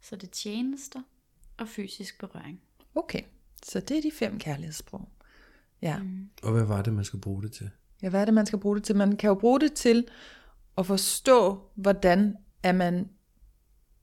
så 0.00 0.16
det 0.16 0.26
er 0.26 0.30
tjenester 0.32 1.00
og 1.58 1.68
fysisk 1.68 2.20
berøring. 2.20 2.60
Okay, 2.94 3.22
så 3.62 3.80
det 3.80 3.98
er 3.98 4.02
de 4.02 4.10
fem 4.18 4.38
kærlighedssprog. 4.38 5.08
Ja. 5.82 5.98
Mm. 5.98 6.28
Og 6.42 6.52
hvad 6.52 6.64
var 6.64 6.82
det, 6.82 6.92
man 6.92 7.04
skulle 7.04 7.22
bruge 7.22 7.42
det 7.42 7.52
til? 7.52 7.70
ja, 8.02 8.08
hvad 8.08 8.20
er 8.20 8.24
det, 8.24 8.34
man 8.34 8.46
skal 8.46 8.58
bruge 8.58 8.76
det 8.76 8.84
til? 8.84 8.96
Man 8.96 9.16
kan 9.16 9.28
jo 9.28 9.34
bruge 9.34 9.60
det 9.60 9.72
til 9.72 10.04
at 10.78 10.86
forstå, 10.86 11.60
hvordan 11.74 12.36
at 12.62 12.74
man 12.74 13.08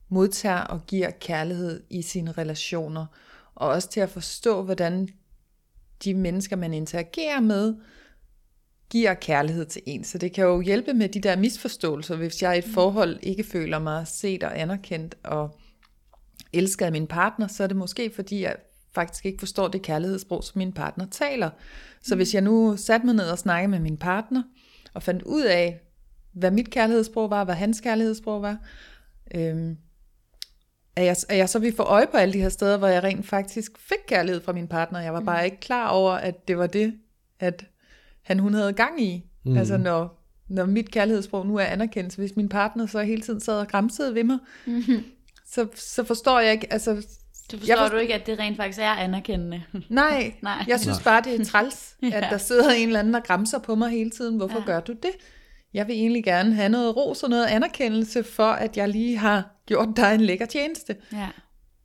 modtager 0.10 0.60
og 0.60 0.86
giver 0.88 1.12
kærlighed 1.12 1.84
i 1.90 2.02
sine 2.02 2.32
relationer, 2.32 3.06
og 3.56 3.70
også 3.70 3.90
til 3.90 4.00
at 4.00 4.10
forstå, 4.10 4.64
hvordan 4.64 5.10
de 6.04 6.14
mennesker, 6.14 6.56
man 6.56 6.74
interagerer 6.74 7.40
med, 7.40 7.76
giver 8.90 9.14
kærlighed 9.14 9.66
til 9.66 9.82
en. 9.86 10.04
Så 10.04 10.18
det 10.18 10.34
kan 10.34 10.46
jo 10.46 10.62
hjælpe 10.62 10.94
med 10.94 11.10
de 11.10 11.22
der 11.22 11.36
misforståelser, 11.36 12.16
hvis 12.16 12.42
jeg 12.42 12.56
i 12.56 12.60
et 12.60 12.66
forhold 12.74 13.20
ikke 13.24 13.44
føler 13.44 13.80
mig 13.80 14.08
set 14.08 14.44
og 14.44 14.60
anerkendt 14.60 15.16
og 15.24 15.60
elsket 16.56 16.86
af 16.86 16.92
min 16.92 17.08
partner, 17.08 17.48
så 17.48 17.64
er 17.64 17.68
det 17.68 17.78
måske 17.78 18.12
fordi, 18.16 18.42
jeg 18.42 18.56
faktisk 18.96 19.26
ikke 19.26 19.40
forstår 19.40 19.68
det 19.68 19.82
kærlighedssprog, 19.82 20.44
som 20.44 20.60
min 20.60 20.74
partner 20.74 21.06
taler. 21.12 21.50
Så 22.04 22.16
hvis 22.16 22.34
jeg 22.34 22.42
nu 22.42 22.78
satte 22.78 23.06
mig 23.06 23.16
ned 23.16 23.30
og 23.30 23.40
snakkede 23.40 23.72
med 23.72 23.80
min 23.80 23.98
partner, 23.98 24.44
og 24.94 25.04
fandt 25.04 25.24
ud 25.24 25.44
af, 25.44 25.80
hvad 26.34 26.52
mit 26.52 26.70
kærlighedssprog 26.70 27.30
var, 27.30 27.44
hvad 27.44 27.56
hans 27.56 27.82
kærlighedssprog 27.82 28.42
var, 28.42 28.58
øhm, 29.36 29.78
at 30.96 31.06
jeg, 31.06 31.16
at 31.30 31.38
jeg 31.38 31.50
så 31.50 31.60
ville 31.60 31.76
få 31.76 31.84
øje 31.84 32.08
på 32.12 32.18
alle 32.18 32.34
de 32.34 32.42
her 32.42 32.50
steder, 32.50 32.78
hvor 32.78 32.88
jeg 32.88 33.04
rent 33.04 33.26
faktisk 33.26 33.72
fik 33.78 33.98
kærlighed 34.08 34.42
fra 34.42 34.54
min 34.54 34.68
partner. 34.68 35.00
Jeg 35.00 35.14
var 35.14 35.20
bare 35.20 35.46
ikke 35.46 35.60
klar 35.60 35.90
over, 35.90 36.12
at 36.12 36.48
det 36.48 36.58
var 36.58 36.68
det, 36.68 36.94
at 37.40 37.66
han 38.22 38.40
hun 38.40 38.54
havde 38.54 38.74
gang 38.74 39.02
i. 39.02 39.26
Mm. 39.46 39.58
Altså 39.58 39.78
når, 39.78 40.26
når 40.48 40.66
mit 40.66 40.92
kærlighedssprog 40.92 41.48
nu 41.48 41.56
er 41.56 41.64
anerkendelse, 41.64 42.18
hvis 42.18 42.36
min 42.36 42.50
partner 42.50 42.86
så 42.86 43.02
hele 43.02 43.22
tiden 43.22 43.40
sad 43.40 43.60
og 43.60 43.68
græmsede 43.68 44.16
ved 44.16 44.24
mig, 44.24 44.38
mm-hmm. 44.66 45.04
Så, 45.56 45.68
så 45.76 46.04
forstår 46.04 46.40
jeg 46.40 46.52
ikke, 46.52 46.74
altså 46.74 46.92
Du 47.52 47.58
forstår 47.58 47.58
Jeg 47.60 47.68
jeg 47.68 47.78
forst- 47.78 47.92
du 47.94 47.98
ikke, 47.98 48.14
at 48.14 48.26
det 48.28 48.40
rent 48.40 48.58
faktisk 48.58 48.80
er 48.80 48.90
anerkendende? 48.92 49.64
nej, 49.90 50.34
Nej. 50.44 50.66
jeg 50.68 50.80
synes 50.80 51.00
bare, 51.04 51.22
det 51.22 51.42
er 51.42 51.46
træls, 51.46 51.96
Ja. 52.04 52.10
at 52.18 52.28
der 52.32 52.38
sidder 52.38 52.70
en 52.72 52.88
eller 52.88 53.00
anden, 53.00 53.14
der 53.14 53.20
græmser 53.20 53.60
på 53.60 53.76
mig 53.76 53.90
hele 53.90 54.10
tiden. 54.10 54.38
Hvorfor 54.38 54.60
Ja. 54.60 54.66
gør 54.66 54.80
du 54.80 54.94
det? 54.94 55.12
Jeg 55.74 55.88
vil 55.88 55.96
egentlig 55.96 56.24
gerne 56.24 56.54
have 56.54 56.70
noget 56.70 56.96
ros 56.96 57.24
og 57.24 57.30
noget 57.30 57.46
anerkendelse 57.46 58.24
for, 58.24 58.48
at 58.48 58.78
jeg 58.78 58.90
lige 58.90 59.18
har 59.18 59.62
gjort 59.66 59.90
dig 59.96 60.16
en 60.16 60.22
lækker 60.22 60.46
tjeneste. 60.46 60.96
Ja. 61.14 61.28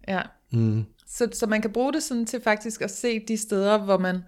Ja. 0.09 0.21
Mm. 0.53 0.85
Så, 1.07 1.29
så 1.33 1.47
man 1.47 1.63
kan 1.63 1.73
bruge 1.73 1.93
det 1.93 2.03
sådan 2.03 2.27
til 2.27 2.41
faktisk 2.45 2.81
at 2.83 2.91
se 2.91 3.21
de 3.29 3.37
steder, 3.37 3.79
hvor 3.79 3.99
man 3.99 4.19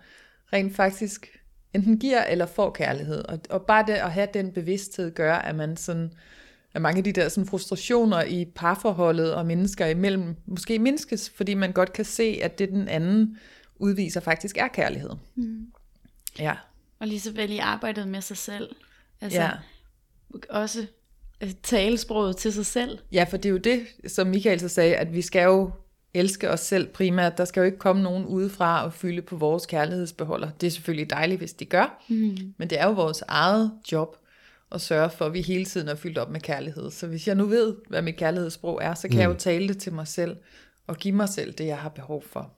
rent 0.53 0.77
faktisk 0.77 1.27
enten 1.75 1.99
giver 1.99 2.25
eller 2.25 2.47
får 2.47 2.71
kærlighed. 2.71 3.25
Og, 3.29 3.39
og 3.51 3.63
bare 3.63 3.85
det 3.87 3.93
at 3.93 4.13
have 4.13 4.29
den 4.35 4.53
bevidsthed 4.53 5.15
gør, 5.15 5.35
at 5.35 5.55
man 5.57 5.77
sådan, 5.77 6.13
at 6.75 6.83
mange 6.83 6.99
af 6.99 7.05
de 7.05 7.13
der 7.13 7.29
sådan 7.29 7.47
frustrationer 7.47 8.23
i 8.23 8.45
parforholdet 8.45 9.35
og 9.35 9.47
mennesker 9.47 9.87
imellem 9.87 10.37
måske 10.47 10.79
mindskes, 10.79 11.31
fordi 11.31 11.55
man 11.55 11.73
godt 11.73 11.93
kan 11.93 12.05
se, 12.05 12.39
at 12.43 12.59
det 12.59 12.69
den 12.69 12.89
anden 12.89 13.37
udviser 13.77 14.21
faktisk 14.21 14.57
er 14.57 14.69
kærlighed. 14.69 15.11
Mm. 15.35 15.67
Ja. 16.39 16.55
Og 17.01 17.07
lige 17.07 17.21
så 17.21 17.33
vel 17.33 17.53
i 17.53 17.59
arbejdet 17.59 18.09
med 18.09 18.21
sig 18.21 18.37
selv. 18.37 18.77
Altså 19.21 19.41
ja. 19.41 19.51
også 20.51 20.87
øh, 21.41 21.51
talesproget 21.63 22.37
til 22.37 22.53
sig 22.53 22.67
selv. 22.67 22.99
Ja, 23.13 23.25
for 23.31 23.37
det 23.37 23.47
er 23.47 23.51
jo 23.51 23.57
det, 23.57 23.87
som 24.07 24.27
Michael 24.27 24.61
så 24.61 24.69
sagde, 24.69 24.97
at 24.97 25.15
vi 25.15 25.23
skal 25.23 25.45
jo 25.45 25.71
elske 26.15 26.51
os 26.51 26.61
selv 26.61 26.89
primært. 26.89 27.39
Der 27.39 27.45
skal 27.45 27.61
jo 27.61 27.65
ikke 27.65 27.79
komme 27.79 28.03
nogen 28.03 28.27
udefra 28.27 28.85
og 28.85 28.93
fylde 28.93 29.23
på 29.23 29.37
vores 29.37 29.67
kærlighedsbeholder. 29.67 30.51
Det 30.61 30.67
er 30.67 30.71
selvfølgelig 30.71 31.11
dejligt, 31.11 31.39
hvis 31.39 31.53
de 31.53 31.65
gør, 31.65 32.05
mm. 32.09 32.55
men 32.57 32.71
det 32.71 32.81
er 32.81 32.87
jo 32.87 32.93
vores 32.93 33.23
eget 33.29 33.73
job 33.93 34.17
at 34.75 34.81
sørge 34.81 35.11
for, 35.11 35.27
at 35.27 35.33
vi 35.33 35.41
hele 35.41 35.65
tiden 35.65 35.89
er 35.89 35.95
fyldt 35.95 36.19
op 36.19 36.31
med 36.31 36.41
kærlighed. 36.41 36.91
Så 36.91 37.07
hvis 37.07 37.29
jeg 37.29 37.35
nu 37.35 37.47
ved, 37.47 37.75
hvad 37.89 38.03
mit 38.03 38.17
kærlighedssprog 38.17 38.81
er, 38.83 38.95
så 38.95 39.09
kan 39.09 39.17
mm. 39.17 39.21
jeg 39.21 39.29
jo 39.29 39.35
tale 39.35 39.69
det 39.69 39.79
til 39.79 39.93
mig 39.93 40.09
selv 40.09 40.37
og 40.87 40.97
give 40.97 41.15
mig 41.15 41.29
selv 41.29 41.53
det, 41.53 41.67
jeg 41.67 41.79
har 41.79 41.89
behov 41.89 42.25
for. 42.33 42.55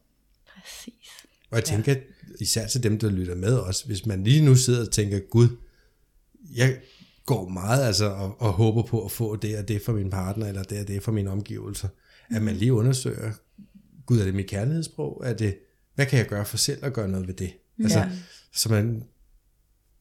Præcis. 0.55 1.11
Og 1.51 1.57
jeg 1.57 1.65
tænker, 1.65 1.95
især 2.41 2.67
til 2.67 2.83
dem, 2.83 2.99
der 2.99 3.11
lytter 3.11 3.35
med 3.35 3.57
også, 3.57 3.87
hvis 3.87 4.07
man 4.07 4.25
lige 4.25 4.45
nu 4.45 4.55
sidder 4.55 4.81
og 4.81 4.91
tænker, 4.91 5.19
Gud, 5.19 5.49
jeg 6.55 6.81
går 7.27 7.49
meget 7.49 7.87
altså 7.87 8.07
og, 8.07 8.41
og 8.41 8.53
håber 8.53 8.83
på 8.83 9.05
at 9.05 9.11
få 9.11 9.37
det 9.37 9.59
og 9.59 9.69
det 9.69 9.83
fra 9.83 9.93
min 9.93 10.11
partner, 10.11 10.47
eller 10.47 10.63
det 10.63 10.81
og 10.81 10.89
det 10.89 11.03
fra 11.03 11.13
mine 11.13 11.31
omgivelser, 11.31 11.89
at 12.31 12.43
man 12.43 12.55
lige 12.55 12.73
undersøger, 12.73 13.33
Gud, 14.07 14.21
er 14.21 14.25
det 14.25 14.35
mit 14.35 14.47
kærlighedssprog? 14.47 15.23
Er 15.25 15.35
det, 15.35 15.59
hvad 15.95 16.07
kan 16.07 16.19
jeg 16.19 16.27
gøre 16.27 16.45
for 16.45 16.57
selv 16.57 16.85
at 16.85 16.93
gøre 16.93 17.09
noget 17.09 17.27
ved 17.27 17.35
det? 17.35 17.53
Altså, 17.79 17.99
Ja. 17.99 18.11
Så 18.53 18.69
man 18.69 19.05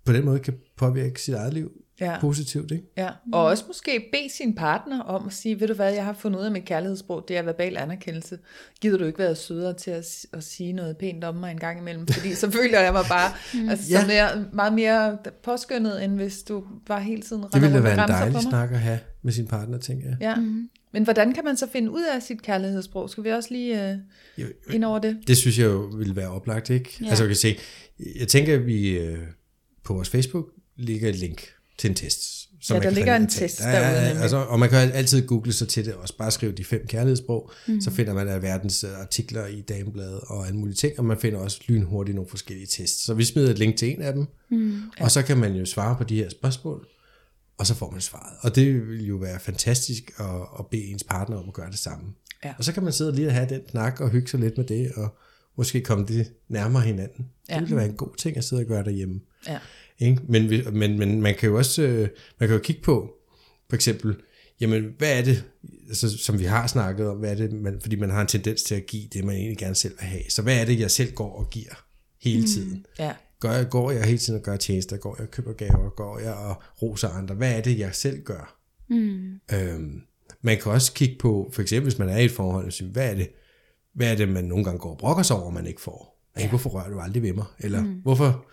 på 0.06 0.14
den 0.14 0.26
måde 0.26 0.40
kan 0.40 0.54
påvirke 0.78 1.22
sit 1.22 1.34
eget 1.34 1.54
liv 1.54 1.83
Ja. 2.04 2.20
positivt, 2.20 2.72
ikke? 2.72 2.84
Ja, 2.98 3.10
og 3.34 3.44
også 3.46 3.64
måske 3.68 4.06
bede 4.12 4.34
sin 4.38 4.56
partner 4.56 5.02
om 5.02 5.28
at 5.28 5.34
sige, 5.34 5.60
ved 5.60 5.68
du 5.68 5.74
hvad, 5.74 5.94
jeg 5.94 6.06
har 6.06 6.14
fundet 6.14 6.40
ud 6.40 6.46
af 6.46 6.52
mit 6.52 6.66
kærlighedssprog, 6.66 7.26
det 7.28 7.38
er 7.38 7.42
verbal 7.42 7.78
anerkendelse. 7.78 8.40
Gider 8.82 8.98
du 8.98 9.06
ikke 9.06 9.20
være 9.20 9.36
sødere 9.36 9.74
til 9.74 9.92
at, 9.92 10.26
at 10.34 10.44
sige 10.44 10.74
noget 10.74 10.98
pænt 10.98 11.24
om 11.24 11.36
mig 11.36 11.52
en 11.52 11.60
gang 11.60 11.80
imellem? 11.80 12.08
Fordi 12.08 12.34
så 12.34 12.52
føler 12.62 12.80
jeg 12.80 12.94
mig 12.94 13.04
bare 13.10 13.32
altså, 13.72 13.86
Ja. 13.90 14.08
mere, 14.08 14.46
meget 14.54 14.74
mere 14.74 15.18
påskyndet, 15.44 16.04
end 16.04 16.16
hvis 16.16 16.44
du 16.44 16.64
var 16.88 17.00
hele 17.00 17.22
tiden 17.22 17.44
Det 17.54 17.62
ville 17.62 17.84
være 17.84 17.94
en 18.04 18.10
dejlig 18.10 18.42
snak 18.42 18.72
at 18.72 18.80
have 18.80 19.00
med 19.22 19.34
sin 19.34 19.48
partner, 19.48 19.78
tænker 19.78 20.08
jeg. 20.08 20.18
Ja. 20.22 20.36
Mm. 20.36 20.70
Men 20.94 21.04
hvordan 21.04 21.34
kan 21.34 21.44
man 21.44 21.58
så 21.58 21.68
finde 21.72 21.92
ud 21.92 22.04
af 22.16 22.22
sit 22.24 22.42
kærlighedssprog? 22.42 23.10
Skal 23.10 23.24
vi 23.24 23.30
også 23.30 23.50
lige 23.52 23.92
øh, 23.92 23.98
Jo, 24.38 24.46
ind 24.74 24.84
over 24.84 25.00
det? 25.00 25.18
Det 25.28 25.38
synes 25.38 25.60
jeg 25.60 25.66
jo 25.66 25.80
ville 25.80 26.16
være 26.16 26.30
oplagt, 26.30 26.70
ikke? 26.70 26.98
Ja. 27.02 27.08
Altså, 27.10 27.24
jeg 27.24 27.30
kan 27.30 27.36
se, 27.36 27.58
jeg 28.20 28.28
tænker, 28.28 28.54
at 28.56 28.66
vi 28.66 28.90
øh, 28.98 29.18
på 29.84 29.94
vores 29.94 30.10
Facebook 30.10 30.46
ligger 30.76 31.10
et 31.10 31.16
link 31.16 31.42
til 31.78 31.90
en 31.90 31.96
test. 31.96 32.44
Ja, 32.70 32.74
man 32.74 32.82
der 32.82 32.90
kan 32.90 32.94
ligger 32.94 33.16
en 33.16 33.28
test 33.28 33.60
Ja, 33.60 33.70
ja, 33.70 33.96
derude 33.96 34.16
ja. 34.16 34.22
Altså, 34.22 34.38
og 34.38 34.60
man 34.60 34.70
kan 34.70 34.92
altid 34.92 35.28
google 35.28 35.54
sig 35.54 35.68
til 35.68 35.86
det, 35.86 35.94
og 35.94 36.08
bare 36.18 36.32
skrive 36.32 36.52
de 36.52 36.64
fem 36.64 36.88
kærlighedssprog, 36.88 37.52
mm. 37.68 37.82
så 37.82 37.92
finder 37.92 38.14
man 38.14 38.42
verdens 38.42 38.84
øh, 38.84 39.00
artikler 39.00 39.48
i 39.48 39.62
Damebladet 39.62 40.20
og 40.28 40.48
alle 40.48 40.58
mulige 40.58 40.76
ting, 40.76 41.00
og 41.00 41.06
man 41.06 41.18
finder 41.18 41.40
også 41.40 41.60
lynhurtigt 41.68 42.16
nogle 42.16 42.30
forskellige 42.30 42.68
tests. 42.68 43.04
Så 43.04 43.14
vi 43.14 43.24
smider 43.24 43.50
et 43.50 43.60
link 43.60 43.76
til 43.76 43.90
en 43.90 44.02
af 44.02 44.14
dem, 44.14 44.26
mm. 44.52 44.82
og 45.00 45.12
så 45.12 45.22
kan 45.22 45.38
man 45.38 45.56
jo 45.56 45.66
svare 45.66 45.96
på 45.96 46.04
de 46.04 46.16
her 46.16 46.30
spørgsmål, 46.30 46.88
og 47.58 47.68
så 47.68 47.76
får 47.76 47.92
man 47.92 48.02
svaret. 48.02 48.38
Og 48.42 48.56
det 48.56 48.88
vil 48.88 49.06
jo 49.06 49.16
være 49.16 49.40
fantastisk 49.40 50.12
at, 50.20 50.26
at 50.60 50.68
bede 50.72 50.84
ens 50.84 51.04
partner 51.04 51.38
om 51.38 51.48
at 51.48 51.54
gøre 51.54 51.72
det 51.72 51.80
samme. 51.80 52.06
Ja. 52.46 52.54
Og 52.58 52.64
så 52.64 52.72
kan 52.72 52.84
man 52.84 52.94
sidde 52.94 53.16
lige 53.16 53.28
og 53.28 53.34
have 53.34 53.50
den 53.50 53.62
snak 53.70 54.02
og 54.02 54.10
hygge 54.10 54.28
sig 54.28 54.40
lidt 54.40 54.58
med 54.58 54.66
det, 54.66 54.92
og 54.96 55.18
måske 55.58 55.82
komme 55.82 56.06
det 56.06 56.32
nærmere 56.48 56.84
hinanden. 56.84 57.30
Ja. 57.50 57.54
Det 57.54 57.62
ville 57.62 57.76
være 57.76 57.86
en 57.86 57.96
god 57.96 58.16
ting 58.18 58.38
at 58.38 58.44
sidde 58.44 58.62
og 58.62 58.66
gøre 58.66 58.84
derhjemme. 58.84 59.22
Ja. 59.48 59.60
Ikke? 60.00 60.22
Men, 60.28 60.64
men, 60.74 61.00
men 61.00 61.22
man 61.22 61.36
kan 61.36 61.50
jo 61.50 61.58
også 61.58 61.82
øh, 61.82 62.10
man 62.40 62.50
kan 62.50 62.58
jo 62.58 62.64
kigge 62.64 62.82
på, 62.82 63.14
for 63.70 63.76
eksempel, 63.76 64.16
jamen 64.62 64.94
hvad 64.98 65.20
er 65.20 65.24
det, 65.24 65.44
altså, 65.88 66.18
som 66.18 66.40
vi 66.40 66.44
har 66.44 66.68
snakket 66.68 67.08
om, 67.08 67.18
hvad 67.18 67.32
er 67.32 67.36
det, 67.36 67.54
man, 67.54 67.82
fordi 67.82 67.96
man 67.96 68.10
har 68.10 68.22
en 68.22 68.28
tendens 68.28 68.64
til 68.64 68.76
at 68.76 68.86
give 68.86 69.08
det, 69.14 69.24
man 69.24 69.36
egentlig 69.36 69.58
gerne 69.58 69.76
selv 69.76 69.94
vil 70.00 70.08
have. 70.08 70.24
Så 70.30 70.42
hvad 70.42 70.62
er 70.62 70.66
det, 70.66 70.80
jeg 70.80 70.92
selv 70.92 71.14
går 71.14 71.36
og 71.36 71.50
giver 71.50 71.86
hele 72.22 72.48
tiden? 72.48 72.86
Ja. 73.00 73.14
Gør 73.40 73.52
jeg, 73.52 73.70
går 73.70 73.92
jeg 73.92 74.04
hele 74.04 74.18
tiden 74.18 74.40
og 74.40 74.44
gør 74.44 74.56
tjenester? 74.56 74.98
Går 74.98 75.16
jeg 75.20 75.28
og 75.28 75.32
køber 75.32 75.54
gaver? 75.54 75.90
Går 75.90 76.20
jeg 76.20 76.34
og 76.34 76.56
roser 76.82 77.10
andre? 77.10 77.36
Hvad 77.36 77.58
er 77.58 77.62
det, 77.62 77.80
jeg 77.80 77.96
selv 77.96 78.24
gør? 78.24 78.60
Mm. 78.90 79.40
Øhm, 79.54 80.02
man 80.42 80.58
kan 80.62 80.72
også 80.72 80.94
kigge 80.94 81.16
på, 81.20 81.52
for 81.54 81.62
eksempel 81.62 81.84
hvis 81.92 82.00
man 82.00 82.10
er 82.10 82.18
i 82.18 82.26
et 82.26 82.32
forhold, 82.32 82.66
og 82.66 82.74
sige, 82.74 82.90
hvad 82.90 83.12
er 83.12 83.16
det, 83.16 83.30
hvad 83.96 84.12
er 84.12 84.16
det 84.16 84.30
man 84.30 84.44
nogle 84.44 84.64
gange 84.64 84.80
går 84.80 84.92
og 84.92 84.98
brokker 84.98 85.24
sig 85.24 85.36
over, 85.36 85.52
man 85.52 85.68
ikke 85.68 85.82
får? 85.82 86.20
Ja. 86.40 86.50
Hvorfor 86.50 86.70
rører 86.70 86.90
du 86.90 87.00
aldrig 87.00 87.24
ved 87.24 87.34
mig? 87.34 87.46
Eller 87.60 87.82
mm. 87.82 87.94
hvorfor 88.04 88.46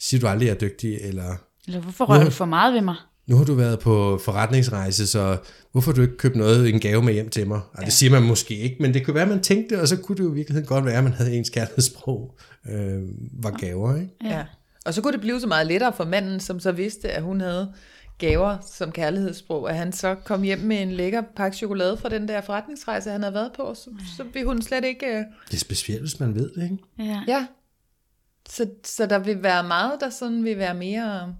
siger 0.00 0.20
du 0.20 0.26
aldrig, 0.26 0.46
jeg 0.46 0.54
er 0.54 0.58
dygtig? 0.58 0.98
Eller 1.00 1.34
Eller 1.66 1.80
hvorfor 1.80 2.04
rører 2.04 2.24
du 2.24 2.30
for 2.30 2.44
meget 2.44 2.74
ved 2.74 2.80
mig? 2.80 2.96
nu 3.26 3.36
har 3.36 3.44
du 3.44 3.54
været 3.54 3.78
på 3.78 4.18
forretningsrejse, 4.24 5.06
så 5.06 5.38
hvorfor 5.72 5.90
har 5.90 5.96
du 5.96 6.02
ikke 6.02 6.16
købt 6.16 6.36
noget, 6.36 6.68
en 6.68 6.80
gave 6.80 7.02
med 7.02 7.12
hjem 7.12 7.28
til 7.28 7.48
mig? 7.48 7.60
Og 7.72 7.84
det 7.84 7.92
siger 7.92 8.10
man 8.10 8.22
måske 8.22 8.56
ikke, 8.56 8.76
men 8.80 8.94
det 8.94 9.04
kunne 9.04 9.14
være, 9.14 9.22
at 9.22 9.28
man 9.28 9.42
tænkte, 9.42 9.80
og 9.80 9.88
så 9.88 9.96
kunne 9.96 10.16
det 10.16 10.24
jo 10.24 10.32
i 10.32 10.34
virkeligheden 10.34 10.68
godt 10.68 10.84
være, 10.84 10.98
at 10.98 11.04
man 11.04 11.12
havde 11.12 11.36
ens 11.36 11.50
kærlighedssprog 11.50 12.36
øh, 12.70 13.02
var 13.32 13.50
gaver, 13.50 13.96
ikke? 13.96 14.10
Ja. 14.24 14.36
ja. 14.36 14.44
Og 14.86 14.94
så 14.94 15.02
kunne 15.02 15.12
det 15.12 15.20
blive 15.20 15.40
så 15.40 15.46
meget 15.46 15.66
lettere 15.66 15.92
for 15.92 16.04
manden, 16.04 16.40
som 16.40 16.60
så 16.60 16.72
vidste, 16.72 17.10
at 17.10 17.22
hun 17.22 17.40
havde 17.40 17.72
gaver 18.18 18.58
som 18.72 18.92
kærlighedssprog, 18.92 19.70
at 19.70 19.76
han 19.76 19.92
så 19.92 20.14
kom 20.14 20.42
hjem 20.42 20.58
med 20.58 20.82
en 20.82 20.92
lækker 20.92 21.22
pakke 21.36 21.56
chokolade 21.56 21.96
fra 21.96 22.08
den 22.08 22.28
der 22.28 22.40
forretningsrejse, 22.40 23.10
han 23.10 23.22
havde 23.22 23.34
været 23.34 23.52
på, 23.52 23.74
så, 23.74 23.90
så 24.16 24.22
vil 24.22 24.44
hun 24.44 24.62
slet 24.62 24.84
ikke... 24.84 25.06
Uh... 25.06 25.34
Det 25.46 25.54
er 25.54 25.58
specielt, 25.58 26.00
hvis 26.00 26.20
man 26.20 26.34
ved 26.34 26.50
det, 26.50 26.62
ikke? 26.62 26.78
Ja. 26.98 27.22
Ja. 27.28 27.46
Så, 28.48 28.70
så 28.84 29.06
der 29.06 29.18
vil 29.18 29.42
være 29.42 29.64
meget, 29.64 30.00
der 30.00 30.10
sådan 30.10 30.44
vil 30.44 30.58
være 30.58 30.74
mere... 30.74 31.36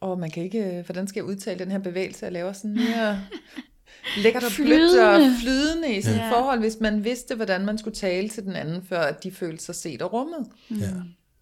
Og 0.00 0.18
man 0.18 0.30
kan 0.30 0.42
ikke... 0.42 0.82
Hvordan 0.86 1.08
skal 1.08 1.20
jeg 1.20 1.24
udtale 1.24 1.58
den 1.58 1.70
her 1.70 1.78
bevægelse? 1.78 2.24
Jeg 2.24 2.32
laver 2.32 2.52
sådan 2.52 2.74
mere 2.74 3.20
lækkert 4.22 4.44
og 4.44 4.50
blødt 4.56 5.00
og 5.00 5.20
flydende 5.40 5.96
i 5.96 6.02
sådan 6.02 6.18
ja. 6.18 6.32
forhold, 6.32 6.60
hvis 6.60 6.76
man 6.80 7.04
vidste, 7.04 7.34
hvordan 7.34 7.66
man 7.66 7.78
skulle 7.78 7.94
tale 7.94 8.28
til 8.28 8.42
den 8.42 8.52
anden, 8.52 8.82
før 8.82 9.00
at 9.00 9.24
de 9.24 9.30
følte 9.30 9.64
sig 9.64 9.74
set 9.74 10.02
og 10.02 10.12
rummet. 10.12 10.46
Ja. 10.70 10.90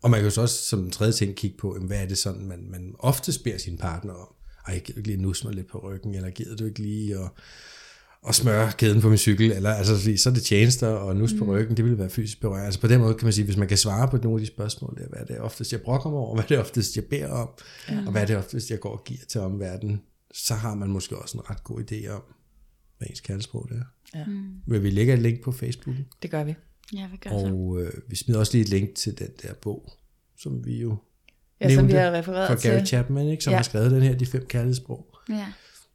Og 0.02 0.10
man 0.10 0.20
kan 0.20 0.24
jo 0.24 0.30
så 0.30 0.40
også 0.40 0.64
som 0.64 0.84
en 0.84 0.90
tredje 0.90 1.12
ting 1.12 1.36
kigge 1.36 1.56
på, 1.56 1.78
hvad 1.80 2.02
er 2.02 2.06
det 2.06 2.18
sådan, 2.18 2.46
man, 2.46 2.66
man 2.70 2.94
ofte 2.98 3.32
beder 3.44 3.58
sin 3.58 3.78
partner 3.78 4.12
om. 4.12 4.34
Ej, 4.66 4.78
gider 4.78 4.92
du 4.92 4.98
ikke 4.98 5.08
lige 5.08 5.22
nusse 5.22 5.46
mig 5.46 5.54
lidt 5.54 5.68
på 5.68 5.78
ryggen, 5.78 6.14
eller 6.14 6.30
gider 6.30 6.56
du 6.56 6.64
ikke 6.64 6.82
lige 6.82 7.18
at, 7.18 7.30
at 8.28 8.34
smøre 8.34 8.72
kæden 8.72 9.00
på 9.00 9.08
min 9.08 9.18
cykel, 9.18 9.52
eller 9.52 9.70
altså, 9.70 10.16
så 10.16 10.30
er 10.30 10.34
det 10.34 10.42
tjenester 10.42 10.88
og 10.88 11.16
nus 11.16 11.32
mm. 11.32 11.38
på 11.38 11.44
ryggen, 11.44 11.76
det 11.76 11.84
vil 11.84 11.98
være 11.98 12.10
fysisk 12.10 12.40
berøring. 12.40 12.64
Altså 12.64 12.80
på 12.80 12.86
den 12.86 13.00
måde 13.00 13.14
kan 13.14 13.26
man 13.26 13.32
sige, 13.32 13.44
hvis 13.44 13.56
man 13.56 13.68
kan 13.68 13.78
svare 13.78 14.08
på 14.08 14.16
nogle 14.16 14.36
af 14.36 14.40
de 14.40 14.46
spørgsmål, 14.46 14.96
der, 14.98 15.08
hvad 15.08 15.18
er 15.20 15.24
det 15.24 15.38
oftest, 15.38 15.72
jeg 15.72 15.80
brokker 15.80 16.10
mig 16.10 16.18
over, 16.18 16.34
hvad 16.34 16.44
er 16.44 16.48
det 16.48 16.58
oftest, 16.58 16.96
jeg 16.96 17.04
beder 17.04 17.28
om, 17.28 17.48
ja. 17.88 18.02
og 18.06 18.12
hvad 18.12 18.22
er 18.22 18.26
det 18.26 18.36
oftest, 18.36 18.70
jeg 18.70 18.80
går 18.80 18.92
og 18.92 19.04
giver 19.04 19.20
til 19.28 19.40
omverdenen, 19.40 20.02
så 20.34 20.54
har 20.54 20.74
man 20.74 20.88
måske 20.88 21.16
også 21.16 21.38
en 21.38 21.50
ret 21.50 21.64
god 21.64 21.80
idé 21.80 22.08
om, 22.08 22.22
hvad 22.98 23.08
ens 23.08 23.20
kaldesprog 23.20 23.68
det 23.68 23.76
er. 23.76 24.18
Ja. 24.18 24.24
Mm. 24.24 24.54
Vil 24.66 24.82
vi 24.82 24.90
lægge 24.90 25.12
et 25.12 25.18
link 25.18 25.42
på 25.42 25.52
Facebook? 25.52 25.96
Det 26.22 26.30
gør 26.30 26.44
vi. 26.44 26.54
Ja, 26.94 27.06
vi 27.10 27.16
gør 27.16 27.30
og 27.30 27.80
øh, 27.80 27.92
vi 28.08 28.16
smider 28.16 28.40
også 28.40 28.52
lige 28.52 28.62
et 28.62 28.68
link 28.68 28.94
til 28.94 29.18
den 29.18 29.28
der 29.42 29.54
bog, 29.54 29.92
som 30.38 30.64
vi 30.64 30.80
jo 30.80 30.96
ja, 31.60 31.74
som 31.74 31.88
vi 31.88 31.92
har 31.92 32.12
refereret 32.12 32.60
fra 32.60 32.68
Gary 32.68 32.78
til. 32.78 32.86
Chapman, 32.86 33.28
ikke, 33.28 33.44
som 33.44 33.50
ja. 33.50 33.56
har 33.56 33.62
skrevet 33.62 33.90
den 33.90 34.02
her, 34.02 34.14
De 34.14 34.26
fem 34.26 34.46
kærlighedssprog. 34.46 35.06
Ja. 35.28 35.46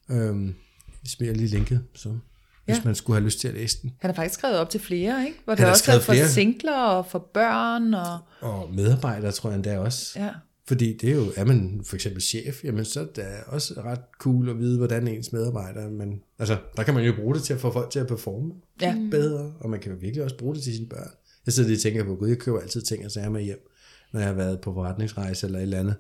Øhm, 0.10 0.56
vi 1.02 1.10
smider 1.10 1.34
lige 1.34 1.48
linket, 1.48 1.84
så 1.96 2.18
hvis 2.66 2.78
ja. 2.78 2.82
man 2.86 2.96
skulle 2.96 3.18
have 3.18 3.26
lyst 3.26 3.40
til 3.40 3.48
at 3.48 3.54
læse 3.54 3.82
den. 3.82 3.92
Han 4.00 4.10
har 4.10 4.16
faktisk 4.16 4.40
skrevet 4.40 4.58
op 4.58 4.70
til 4.70 4.80
flere, 4.80 5.26
ikke? 5.26 5.40
Hvor 5.46 5.56
det 5.56 5.64
er 5.64 5.70
også 5.70 6.02
for 6.02 6.14
flere. 6.14 6.30
singler 6.30 6.78
og 6.78 7.06
for 7.06 7.30
børn. 7.34 7.94
Og, 7.94 8.20
og 8.42 8.74
medarbejdere, 8.74 9.32
tror 9.32 9.50
jeg 9.50 9.56
endda 9.56 9.80
også. 9.80 10.20
Ja. 10.20 10.30
Fordi 10.72 10.98
det 10.98 11.10
er 11.10 11.16
jo, 11.16 11.26
er 11.36 11.46
man 11.46 11.82
for 11.84 11.96
eksempel 11.96 12.22
chef, 12.22 12.64
jamen 12.64 12.86
så 12.86 13.00
er 13.00 13.06
det 13.06 13.26
også 13.48 13.74
ret 13.78 14.00
cool 14.20 14.50
at 14.50 14.60
vide, 14.60 14.78
hvordan 14.78 15.08
ens 15.08 15.34
medarbejdere, 15.34 15.92
men 15.92 16.22
altså, 16.40 16.58
der 16.78 16.84
kan 16.84 16.94
man 16.94 17.06
jo 17.06 17.14
bruge 17.16 17.36
det 17.36 17.44
til 17.44 17.54
at 17.54 17.60
få 17.60 17.72
folk 17.72 17.90
til 17.90 18.00
at 18.00 18.08
performe 18.08 18.54
ja. 18.82 18.98
bedre, 19.12 19.54
og 19.60 19.70
man 19.70 19.80
kan 19.80 19.92
jo 19.92 19.98
virkelig 20.02 20.24
også 20.24 20.38
bruge 20.38 20.56
det 20.56 20.64
til 20.64 20.76
sine 20.76 20.88
børn. 20.88 21.10
Jeg 21.46 21.54
sidder 21.54 21.70
lige 21.70 21.78
og 21.78 21.82
tænker 21.82 22.04
på, 22.04 22.16
gud, 22.16 22.28
jeg 22.28 22.38
køber 22.38 22.60
altid 22.60 22.82
ting 22.82 23.06
og 23.06 23.12
sager 23.12 23.30
med 23.30 23.42
hjem, 23.42 23.70
når 24.14 24.20
jeg 24.20 24.30
har 24.30 24.36
været 24.36 24.62
på 24.62 24.74
forretningsrejse 24.74 25.46
eller 25.46 25.60
et 25.60 25.64
eller 25.64 25.80
andet. 25.80 25.96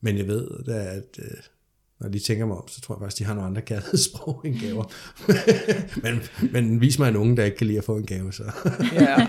Men 0.00 0.18
jeg 0.18 0.26
ved, 0.26 0.48
da, 0.66 0.72
at 0.72 1.18
øh, 1.18 1.36
når 2.00 2.08
de 2.08 2.18
tænker 2.18 2.46
mig 2.46 2.56
om, 2.56 2.68
så 2.68 2.80
tror 2.80 2.94
jeg 2.94 3.00
faktisk, 3.00 3.18
de 3.18 3.24
har 3.24 3.34
nogle 3.34 3.48
andre 3.48 3.62
kærlighedssprog 3.62 4.40
end 4.44 4.60
gaver. 4.60 4.84
men, 6.04 6.22
men 6.52 6.80
vis 6.80 6.98
mig 6.98 7.08
en 7.08 7.16
unge, 7.16 7.36
der 7.36 7.44
ikke 7.44 7.56
kan 7.56 7.66
lide 7.66 7.78
at 7.78 7.84
få 7.84 7.96
en 7.96 8.06
gave, 8.06 8.32
så. 8.32 8.44
ja, 8.92 9.26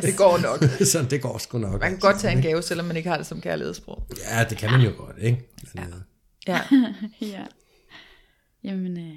det 0.00 0.16
går 0.16 0.38
nok. 0.38 0.64
så 0.92 1.06
det 1.10 1.22
går 1.22 1.38
sgu 1.38 1.58
nok. 1.58 1.80
Man 1.80 1.90
kan 1.90 1.98
godt 1.98 2.20
tage 2.20 2.36
en 2.36 2.42
gave, 2.42 2.62
selvom 2.62 2.86
man 2.86 2.96
ikke 2.96 3.08
har 3.08 3.16
det 3.16 3.26
som 3.26 3.40
kærlighedssprog. 3.40 4.06
Ja, 4.30 4.44
det 4.44 4.58
kan 4.58 4.70
man 4.70 4.80
jo 4.80 4.92
godt, 4.96 5.16
ikke? 5.20 5.48
Men, 5.74 5.84
ja. 6.46 6.54
Øh, 6.54 6.62
ja. 6.70 6.86
ja. 7.38 7.44
Jamen, 8.64 8.98
øh, 8.98 9.16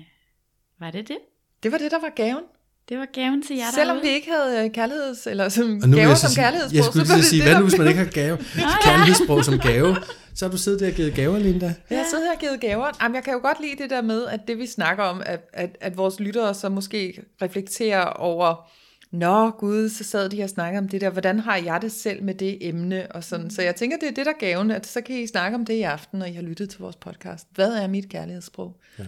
var 0.79 0.91
det 0.91 1.07
det? 1.07 1.17
Det 1.63 1.71
var 1.71 1.77
det, 1.77 1.91
der 1.91 2.01
var 2.01 2.13
gaven. 2.15 2.43
Det 2.89 2.97
var 2.97 3.07
gaven 3.13 3.43
til 3.43 3.55
jer 3.55 3.65
Selvom 3.75 3.95
derude. 3.95 4.09
vi 4.09 4.15
ikke 4.15 4.31
havde 4.31 4.69
kærligheds, 4.69 5.27
eller 5.27 5.49
som 5.49 5.81
gaver 5.91 6.15
som 6.15 6.29
sige, 6.29 6.43
kærlighedssprog, 6.43 6.75
jeg 6.75 6.83
skulle 6.83 7.07
så 7.07 7.15
lige 7.15 7.25
sige, 7.25 7.41
det 7.41 7.49
hvad 7.49 7.59
nu 7.59 7.67
hvis 7.67 7.77
man 7.77 7.87
ikke 7.87 7.99
har 7.99 8.11
gave, 8.11 8.37
kærlighedssprog 8.85 9.45
som 9.45 9.59
gave? 9.59 9.95
Så 10.35 10.45
har 10.45 10.51
du 10.51 10.57
siddet 10.57 10.79
der 10.79 10.87
og 10.87 10.93
givet 10.93 11.13
gaver, 11.13 11.39
Linda. 11.39 11.75
Jeg 11.89 11.97
har 11.97 12.05
siddet 12.09 12.25
her 12.25 12.33
og 12.33 12.39
givet 12.39 12.59
gaver. 12.61 12.91
Jamen, 13.01 13.15
jeg 13.15 13.23
kan 13.23 13.33
jo 13.33 13.39
godt 13.39 13.61
lide 13.61 13.83
det 13.83 13.89
der 13.89 14.01
med, 14.01 14.25
at 14.25 14.39
det 14.47 14.57
vi 14.57 14.67
snakker 14.67 15.03
om, 15.03 15.21
at, 15.25 15.49
at, 15.53 15.77
at 15.81 15.97
vores 15.97 16.19
lyttere 16.19 16.53
så 16.53 16.69
måske 16.69 17.21
reflekterer 17.41 18.05
over, 18.05 18.69
Nå 19.11 19.49
gud, 19.49 19.89
så 19.89 20.03
sad 20.03 20.29
de 20.29 20.43
og 20.43 20.49
snakkede 20.49 20.79
om 20.79 20.89
det 20.89 21.01
der, 21.01 21.09
hvordan 21.09 21.39
har 21.39 21.55
jeg 21.55 21.81
det 21.81 21.91
selv 21.91 22.23
med 22.23 22.33
det 22.33 22.57
emne, 22.61 23.07
og 23.11 23.23
sådan. 23.23 23.49
Så 23.49 23.61
jeg 23.61 23.75
tænker, 23.75 23.97
det 23.97 24.07
er 24.07 24.13
det 24.13 24.25
der 24.25 24.31
er 24.31 24.39
gaven, 24.39 24.71
at 24.71 24.87
så 24.87 25.01
kan 25.01 25.15
I 25.15 25.27
snakke 25.27 25.55
om 25.55 25.65
det 25.65 25.73
i 25.73 25.81
aften, 25.81 26.19
når 26.19 26.25
I 26.25 26.33
har 26.33 26.41
lyttet 26.41 26.69
til 26.69 26.79
vores 26.79 26.95
podcast. 26.95 27.47
Hvad 27.51 27.73
er 27.73 27.87
mit 27.87 28.09
kærlighedssprog? 28.09 28.77
Ja. 28.99 29.03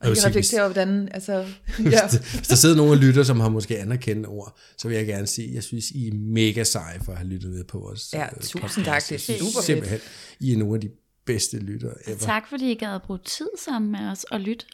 Og 0.00 0.10
I 0.10 0.14
kan 0.14 0.24
reflektere 0.26 0.60
over, 0.60 0.72
hvordan, 0.72 1.08
altså... 1.14 1.32
Ja. 1.90 2.08
Hvis 2.08 2.48
der 2.48 2.56
sidder 2.56 2.76
nogen 2.76 2.92
og 2.92 2.98
lytter, 2.98 3.22
som 3.22 3.40
har 3.40 3.48
måske 3.48 3.78
anerkendt 3.78 4.26
ord, 4.26 4.58
så 4.78 4.88
vil 4.88 4.96
jeg 4.96 5.06
gerne 5.06 5.26
sige, 5.26 5.48
at 5.48 5.54
jeg 5.54 5.62
synes, 5.62 5.90
I 5.90 6.08
er 6.08 6.14
mega 6.14 6.64
seje 6.64 7.00
for 7.04 7.12
at 7.12 7.18
have 7.18 7.28
lyttet 7.28 7.50
med 7.50 7.64
på 7.64 7.78
vores 7.78 8.12
Ja, 8.12 8.24
øh, 8.24 8.30
tusind 8.40 8.62
podcast. 8.62 8.84
tak, 8.84 9.02
det 9.08 9.28
er 9.28 9.32
Jeg 9.32 9.40
super 9.40 9.60
Simpelthen, 9.62 10.00
I 10.40 10.52
er 10.52 10.56
nogle 10.58 10.74
af 10.74 10.80
de 10.80 10.90
bedste 11.26 11.58
lyttere 11.58 11.94
ever. 12.06 12.18
Tak 12.18 12.48
fordi 12.48 12.70
I 12.70 12.74
gad 12.74 12.94
at 12.94 13.02
bruge 13.02 13.18
tid 13.24 13.48
sammen 13.64 13.92
med 13.92 14.00
os 14.00 14.24
og 14.24 14.40
lytte. 14.40 14.66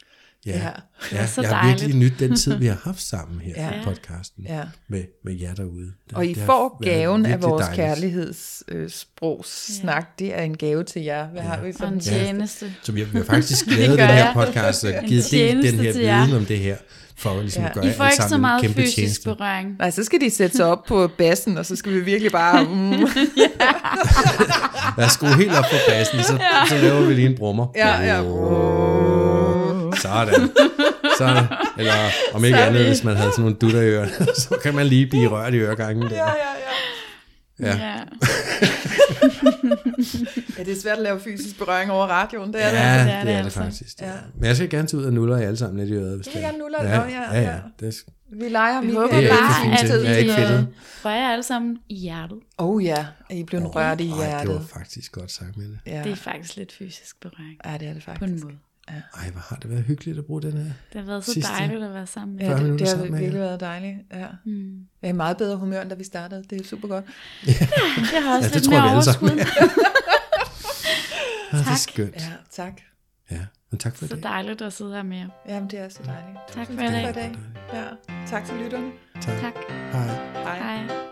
Ja, 0.45 0.51
Ja. 0.51 0.57
ja. 1.11 1.19
var 1.19 1.25
så 1.27 1.41
jeg 1.41 1.57
har 1.57 1.67
virkelig 1.69 1.95
nyt 1.95 2.13
den 2.19 2.35
tid, 2.35 2.55
vi 2.55 2.67
har 2.67 2.77
haft 2.83 3.01
sammen 3.01 3.41
her 3.41 3.53
Ja. 3.63 3.69
i 3.69 3.73
podcasten 3.83 4.45
Ja. 4.49 4.61
med, 4.87 5.03
med 5.25 5.33
jer 5.33 5.53
derude. 5.53 5.85
Det, 6.09 6.17
Og 6.17 6.25
I 6.25 6.33
det 6.33 6.43
får 6.43 6.79
gaven 6.83 7.25
af 7.25 7.43
vores 7.43 7.65
dejligt. 7.65 7.85
kærlighedssprogssnak. 7.85 10.19
Det 10.19 10.37
er 10.37 10.41
en 10.41 10.57
gave 10.57 10.83
til 10.83 11.01
jer. 11.01 11.27
Hvad 11.27 11.41
har 11.41 11.61
vi 11.61 11.73
som 11.73 11.93
en 11.93 11.99
tjeneste. 11.99 12.73
Så 12.83 12.91
vi 12.91 12.99
har, 12.99 13.07
vi 13.07 13.17
har 13.17 13.25
faktisk 13.25 13.65
lavet 13.77 13.99
den 13.99 14.07
her 14.07 14.13
jeg. 14.15 14.31
podcast 14.35 14.83
og 14.83 14.93
givet 15.07 15.31
del 15.31 15.63
den 15.63 15.79
her 15.79 15.93
viden 15.93 16.33
om 16.37 16.45
det 16.45 16.59
her, 16.59 16.75
for 17.17 17.41
ligesom 17.41 17.63
Ja. 17.63 17.69
at 17.69 17.75
gøre 17.75 17.87
I 17.87 17.91
får 17.93 18.03
alle 18.03 18.13
ikke 18.13 18.23
så 18.29 18.37
meget 18.37 18.61
kæmpe 18.61 18.81
fysisk 18.81 18.95
tjeneste. 18.95 19.23
berøring. 19.23 19.75
Nej, 19.79 19.91
så 19.91 20.03
skal 20.03 20.21
de 20.21 20.29
sætte 20.29 20.55
sig 20.57 20.65
op 20.65 20.83
på 20.87 21.07
bassen, 21.17 21.57
og 21.57 21.65
så 21.65 21.75
skal 21.75 21.93
vi 21.93 21.99
virkelig 21.99 22.31
bare... 22.31 22.63
Mm, 22.69 22.91
Lad 24.97 25.05
os 25.05 25.11
skrue 25.11 25.35
helt 25.35 25.51
op 25.55 25.63
på 25.71 25.77
bassen, 25.89 26.23
så, 26.23 26.39
så 26.69 26.77
laver 26.77 27.01
vi 27.05 27.13
lige 27.13 27.27
en 27.29 27.35
brummer. 27.37 27.67
ja, 27.75 28.01
ja. 28.01 28.21
Sådan. 30.05 30.49
Sådan. 31.17 31.43
Eller 31.77 31.93
om 32.33 32.45
ikke 32.45 32.57
Så 32.57 32.63
er 32.63 32.67
andet, 32.67 32.81
vi- 32.81 32.87
hvis 32.87 33.03
man 33.03 33.15
havde 33.15 33.31
sådan 33.31 33.41
nogle 33.41 33.55
dutter 33.55 33.81
i 33.81 33.89
ørerne, 33.89 34.11
så 34.35 34.57
kan 34.63 34.75
man 34.75 34.85
lige 34.85 35.07
blive 35.07 35.27
rørt 35.27 35.53
i 35.53 35.57
øregangen. 35.57 36.03
Der. 36.09 36.15
Ja, 36.15 36.23
ja, 36.23 36.31
ja. 37.59 37.67
Ja. 37.67 37.77
ja. 37.87 37.99
Ja, 40.57 40.63
det 40.63 40.71
er 40.77 40.81
svært 40.81 40.97
at 40.97 41.03
lave 41.03 41.19
fysisk 41.19 41.57
berøring 41.57 41.91
over 41.91 42.05
radioen. 42.07 42.53
Det 42.53 42.63
er 42.63 42.67
Ja, 42.69 42.97
det. 42.99 43.05
det 43.05 43.13
er 43.13 43.17
er 43.17 43.23
det 43.25 43.31
altså. 43.45 43.59
faktisk. 43.59 44.01
Ja. 44.01 44.07
Ja. 44.07 44.13
Men 44.35 44.45
jeg 44.45 44.55
skal 44.55 44.69
gerne 44.69 44.87
tage 44.87 44.99
ud 45.01 45.05
og 45.05 45.13
nuller 45.13 45.37
jer 45.37 45.45
alle 45.47 45.57
sammen 45.57 45.79
lidt 45.79 45.89
i 45.89 45.93
øret. 45.93 46.15
Hvis 46.15 46.27
vil 46.27 46.33
det 46.33 46.43
er. 46.43 46.47
gerne 46.47 46.57
nuller 46.57 46.83
ja, 46.83 47.01
ja, 47.01 47.09
ja, 47.09 47.41
ja. 47.41 47.51
ja. 47.51 47.57
Det, 47.79 47.95
Vi 48.33 48.49
leger 48.49 48.81
Vi 48.81 48.91
håber 48.93 49.07
Det 49.07 49.15
er 49.15 49.19
ikke 49.19 49.29
bare, 49.29 49.73
at 49.73 50.05
er 50.05 50.15
ikke 50.17 50.31
I 50.31 50.35
fedtet. 50.35 50.59
øh, 50.59 50.63
får 51.01 51.09
jer 51.09 51.29
alle 51.29 51.43
sammen 51.43 51.77
i 51.89 51.95
hjertet. 51.95 52.37
Oh 52.57 52.83
ja, 52.85 53.05
er 53.29 53.35
I 53.35 53.43
blevet 53.43 53.75
rørt 53.75 54.01
i 54.01 54.09
Ej, 54.09 54.15
det 54.17 54.17
var 54.19 54.25
hjertet? 54.25 54.67
faktisk 54.73 55.11
godt 55.11 55.31
sagt, 55.31 55.57
Mette. 55.57 55.79
Ja. 55.85 56.01
Det 56.03 56.11
er 56.11 56.15
faktisk 56.15 56.55
lidt 56.55 56.71
fysisk 56.73 57.21
berøring. 57.21 57.57
ja, 57.65 57.77
det 57.77 57.87
er 57.87 57.93
det 57.93 58.03
På 58.05 58.11
en 58.11 58.17
faktisk. 58.19 58.43
Måde. 58.91 59.01
Ej, 59.25 59.29
hvor 59.31 59.41
har 59.41 59.55
det 59.55 59.69
været 59.69 59.83
hyggeligt 59.83 60.17
at 60.17 60.25
bruge 60.25 60.41
den 60.41 60.51
her. 60.57 60.63
Det 60.63 61.01
har 61.01 61.01
været 61.01 61.25
så 61.25 61.33
Sidste- 61.33 61.51
dejligt 61.53 61.83
at 61.83 61.93
være 61.93 62.07
sammen 62.07 62.35
med 62.37 62.45
Ja, 62.45 62.57
det, 62.57 62.79
det 62.79 62.89
har 62.89 62.95
med 62.97 63.03
virkelig 63.05 63.33
jer. 63.33 63.39
været 63.39 63.59
dejligt. 63.59 63.95
Ja. 64.13 64.27
Mm. 64.45 64.87
Jeg 65.01 65.07
er 65.07 65.13
i 65.13 65.15
meget 65.17 65.37
bedre 65.37 65.57
humør, 65.57 65.81
end 65.81 65.89
da 65.89 65.95
vi 65.95 66.03
startede. 66.03 66.43
Det 66.49 66.61
er 66.61 66.65
super 66.65 66.87
godt. 66.87 67.05
Jeg 67.45 68.23
har 68.23 68.37
også 68.37 68.49
Ja, 68.49 68.53
det 68.53 68.55
lidt 68.55 68.69
mere 68.69 68.91
overskud. 68.93 69.29
Ja, 69.29 69.35
det 71.57 71.59
er 71.59 71.63
Tak. 71.63 71.77
skønt. 71.77 72.15
Ja, 72.15 72.31
tak. 72.51 72.73
Ja, 73.31 73.39
men 73.71 73.79
tak 73.79 73.95
for 73.95 74.07
Så 74.07 74.15
det. 74.15 74.23
dejligt 74.23 74.61
at 74.61 74.73
sidde 74.73 74.93
her 74.93 75.03
med 75.03 75.17
jer. 75.17 75.27
Jamen, 75.47 75.69
det 75.69 75.79
er 75.79 75.89
så 75.89 75.99
dejligt. 76.05 76.37
Tak 76.47 76.65
for 76.67 76.73
Tak 76.73 76.73
i 76.73 76.75
for 77.03 77.09
i 77.09 77.13
dag. 77.13 77.35
Ja. 77.73 77.83
Tak 78.27 78.45
til 78.45 78.55
lytterne. 78.55 78.91
Tak. 79.21 79.41
Tak. 79.41 79.53
Hej. 79.91 80.05
Hej. 80.33 80.77
Hej. 80.77 81.04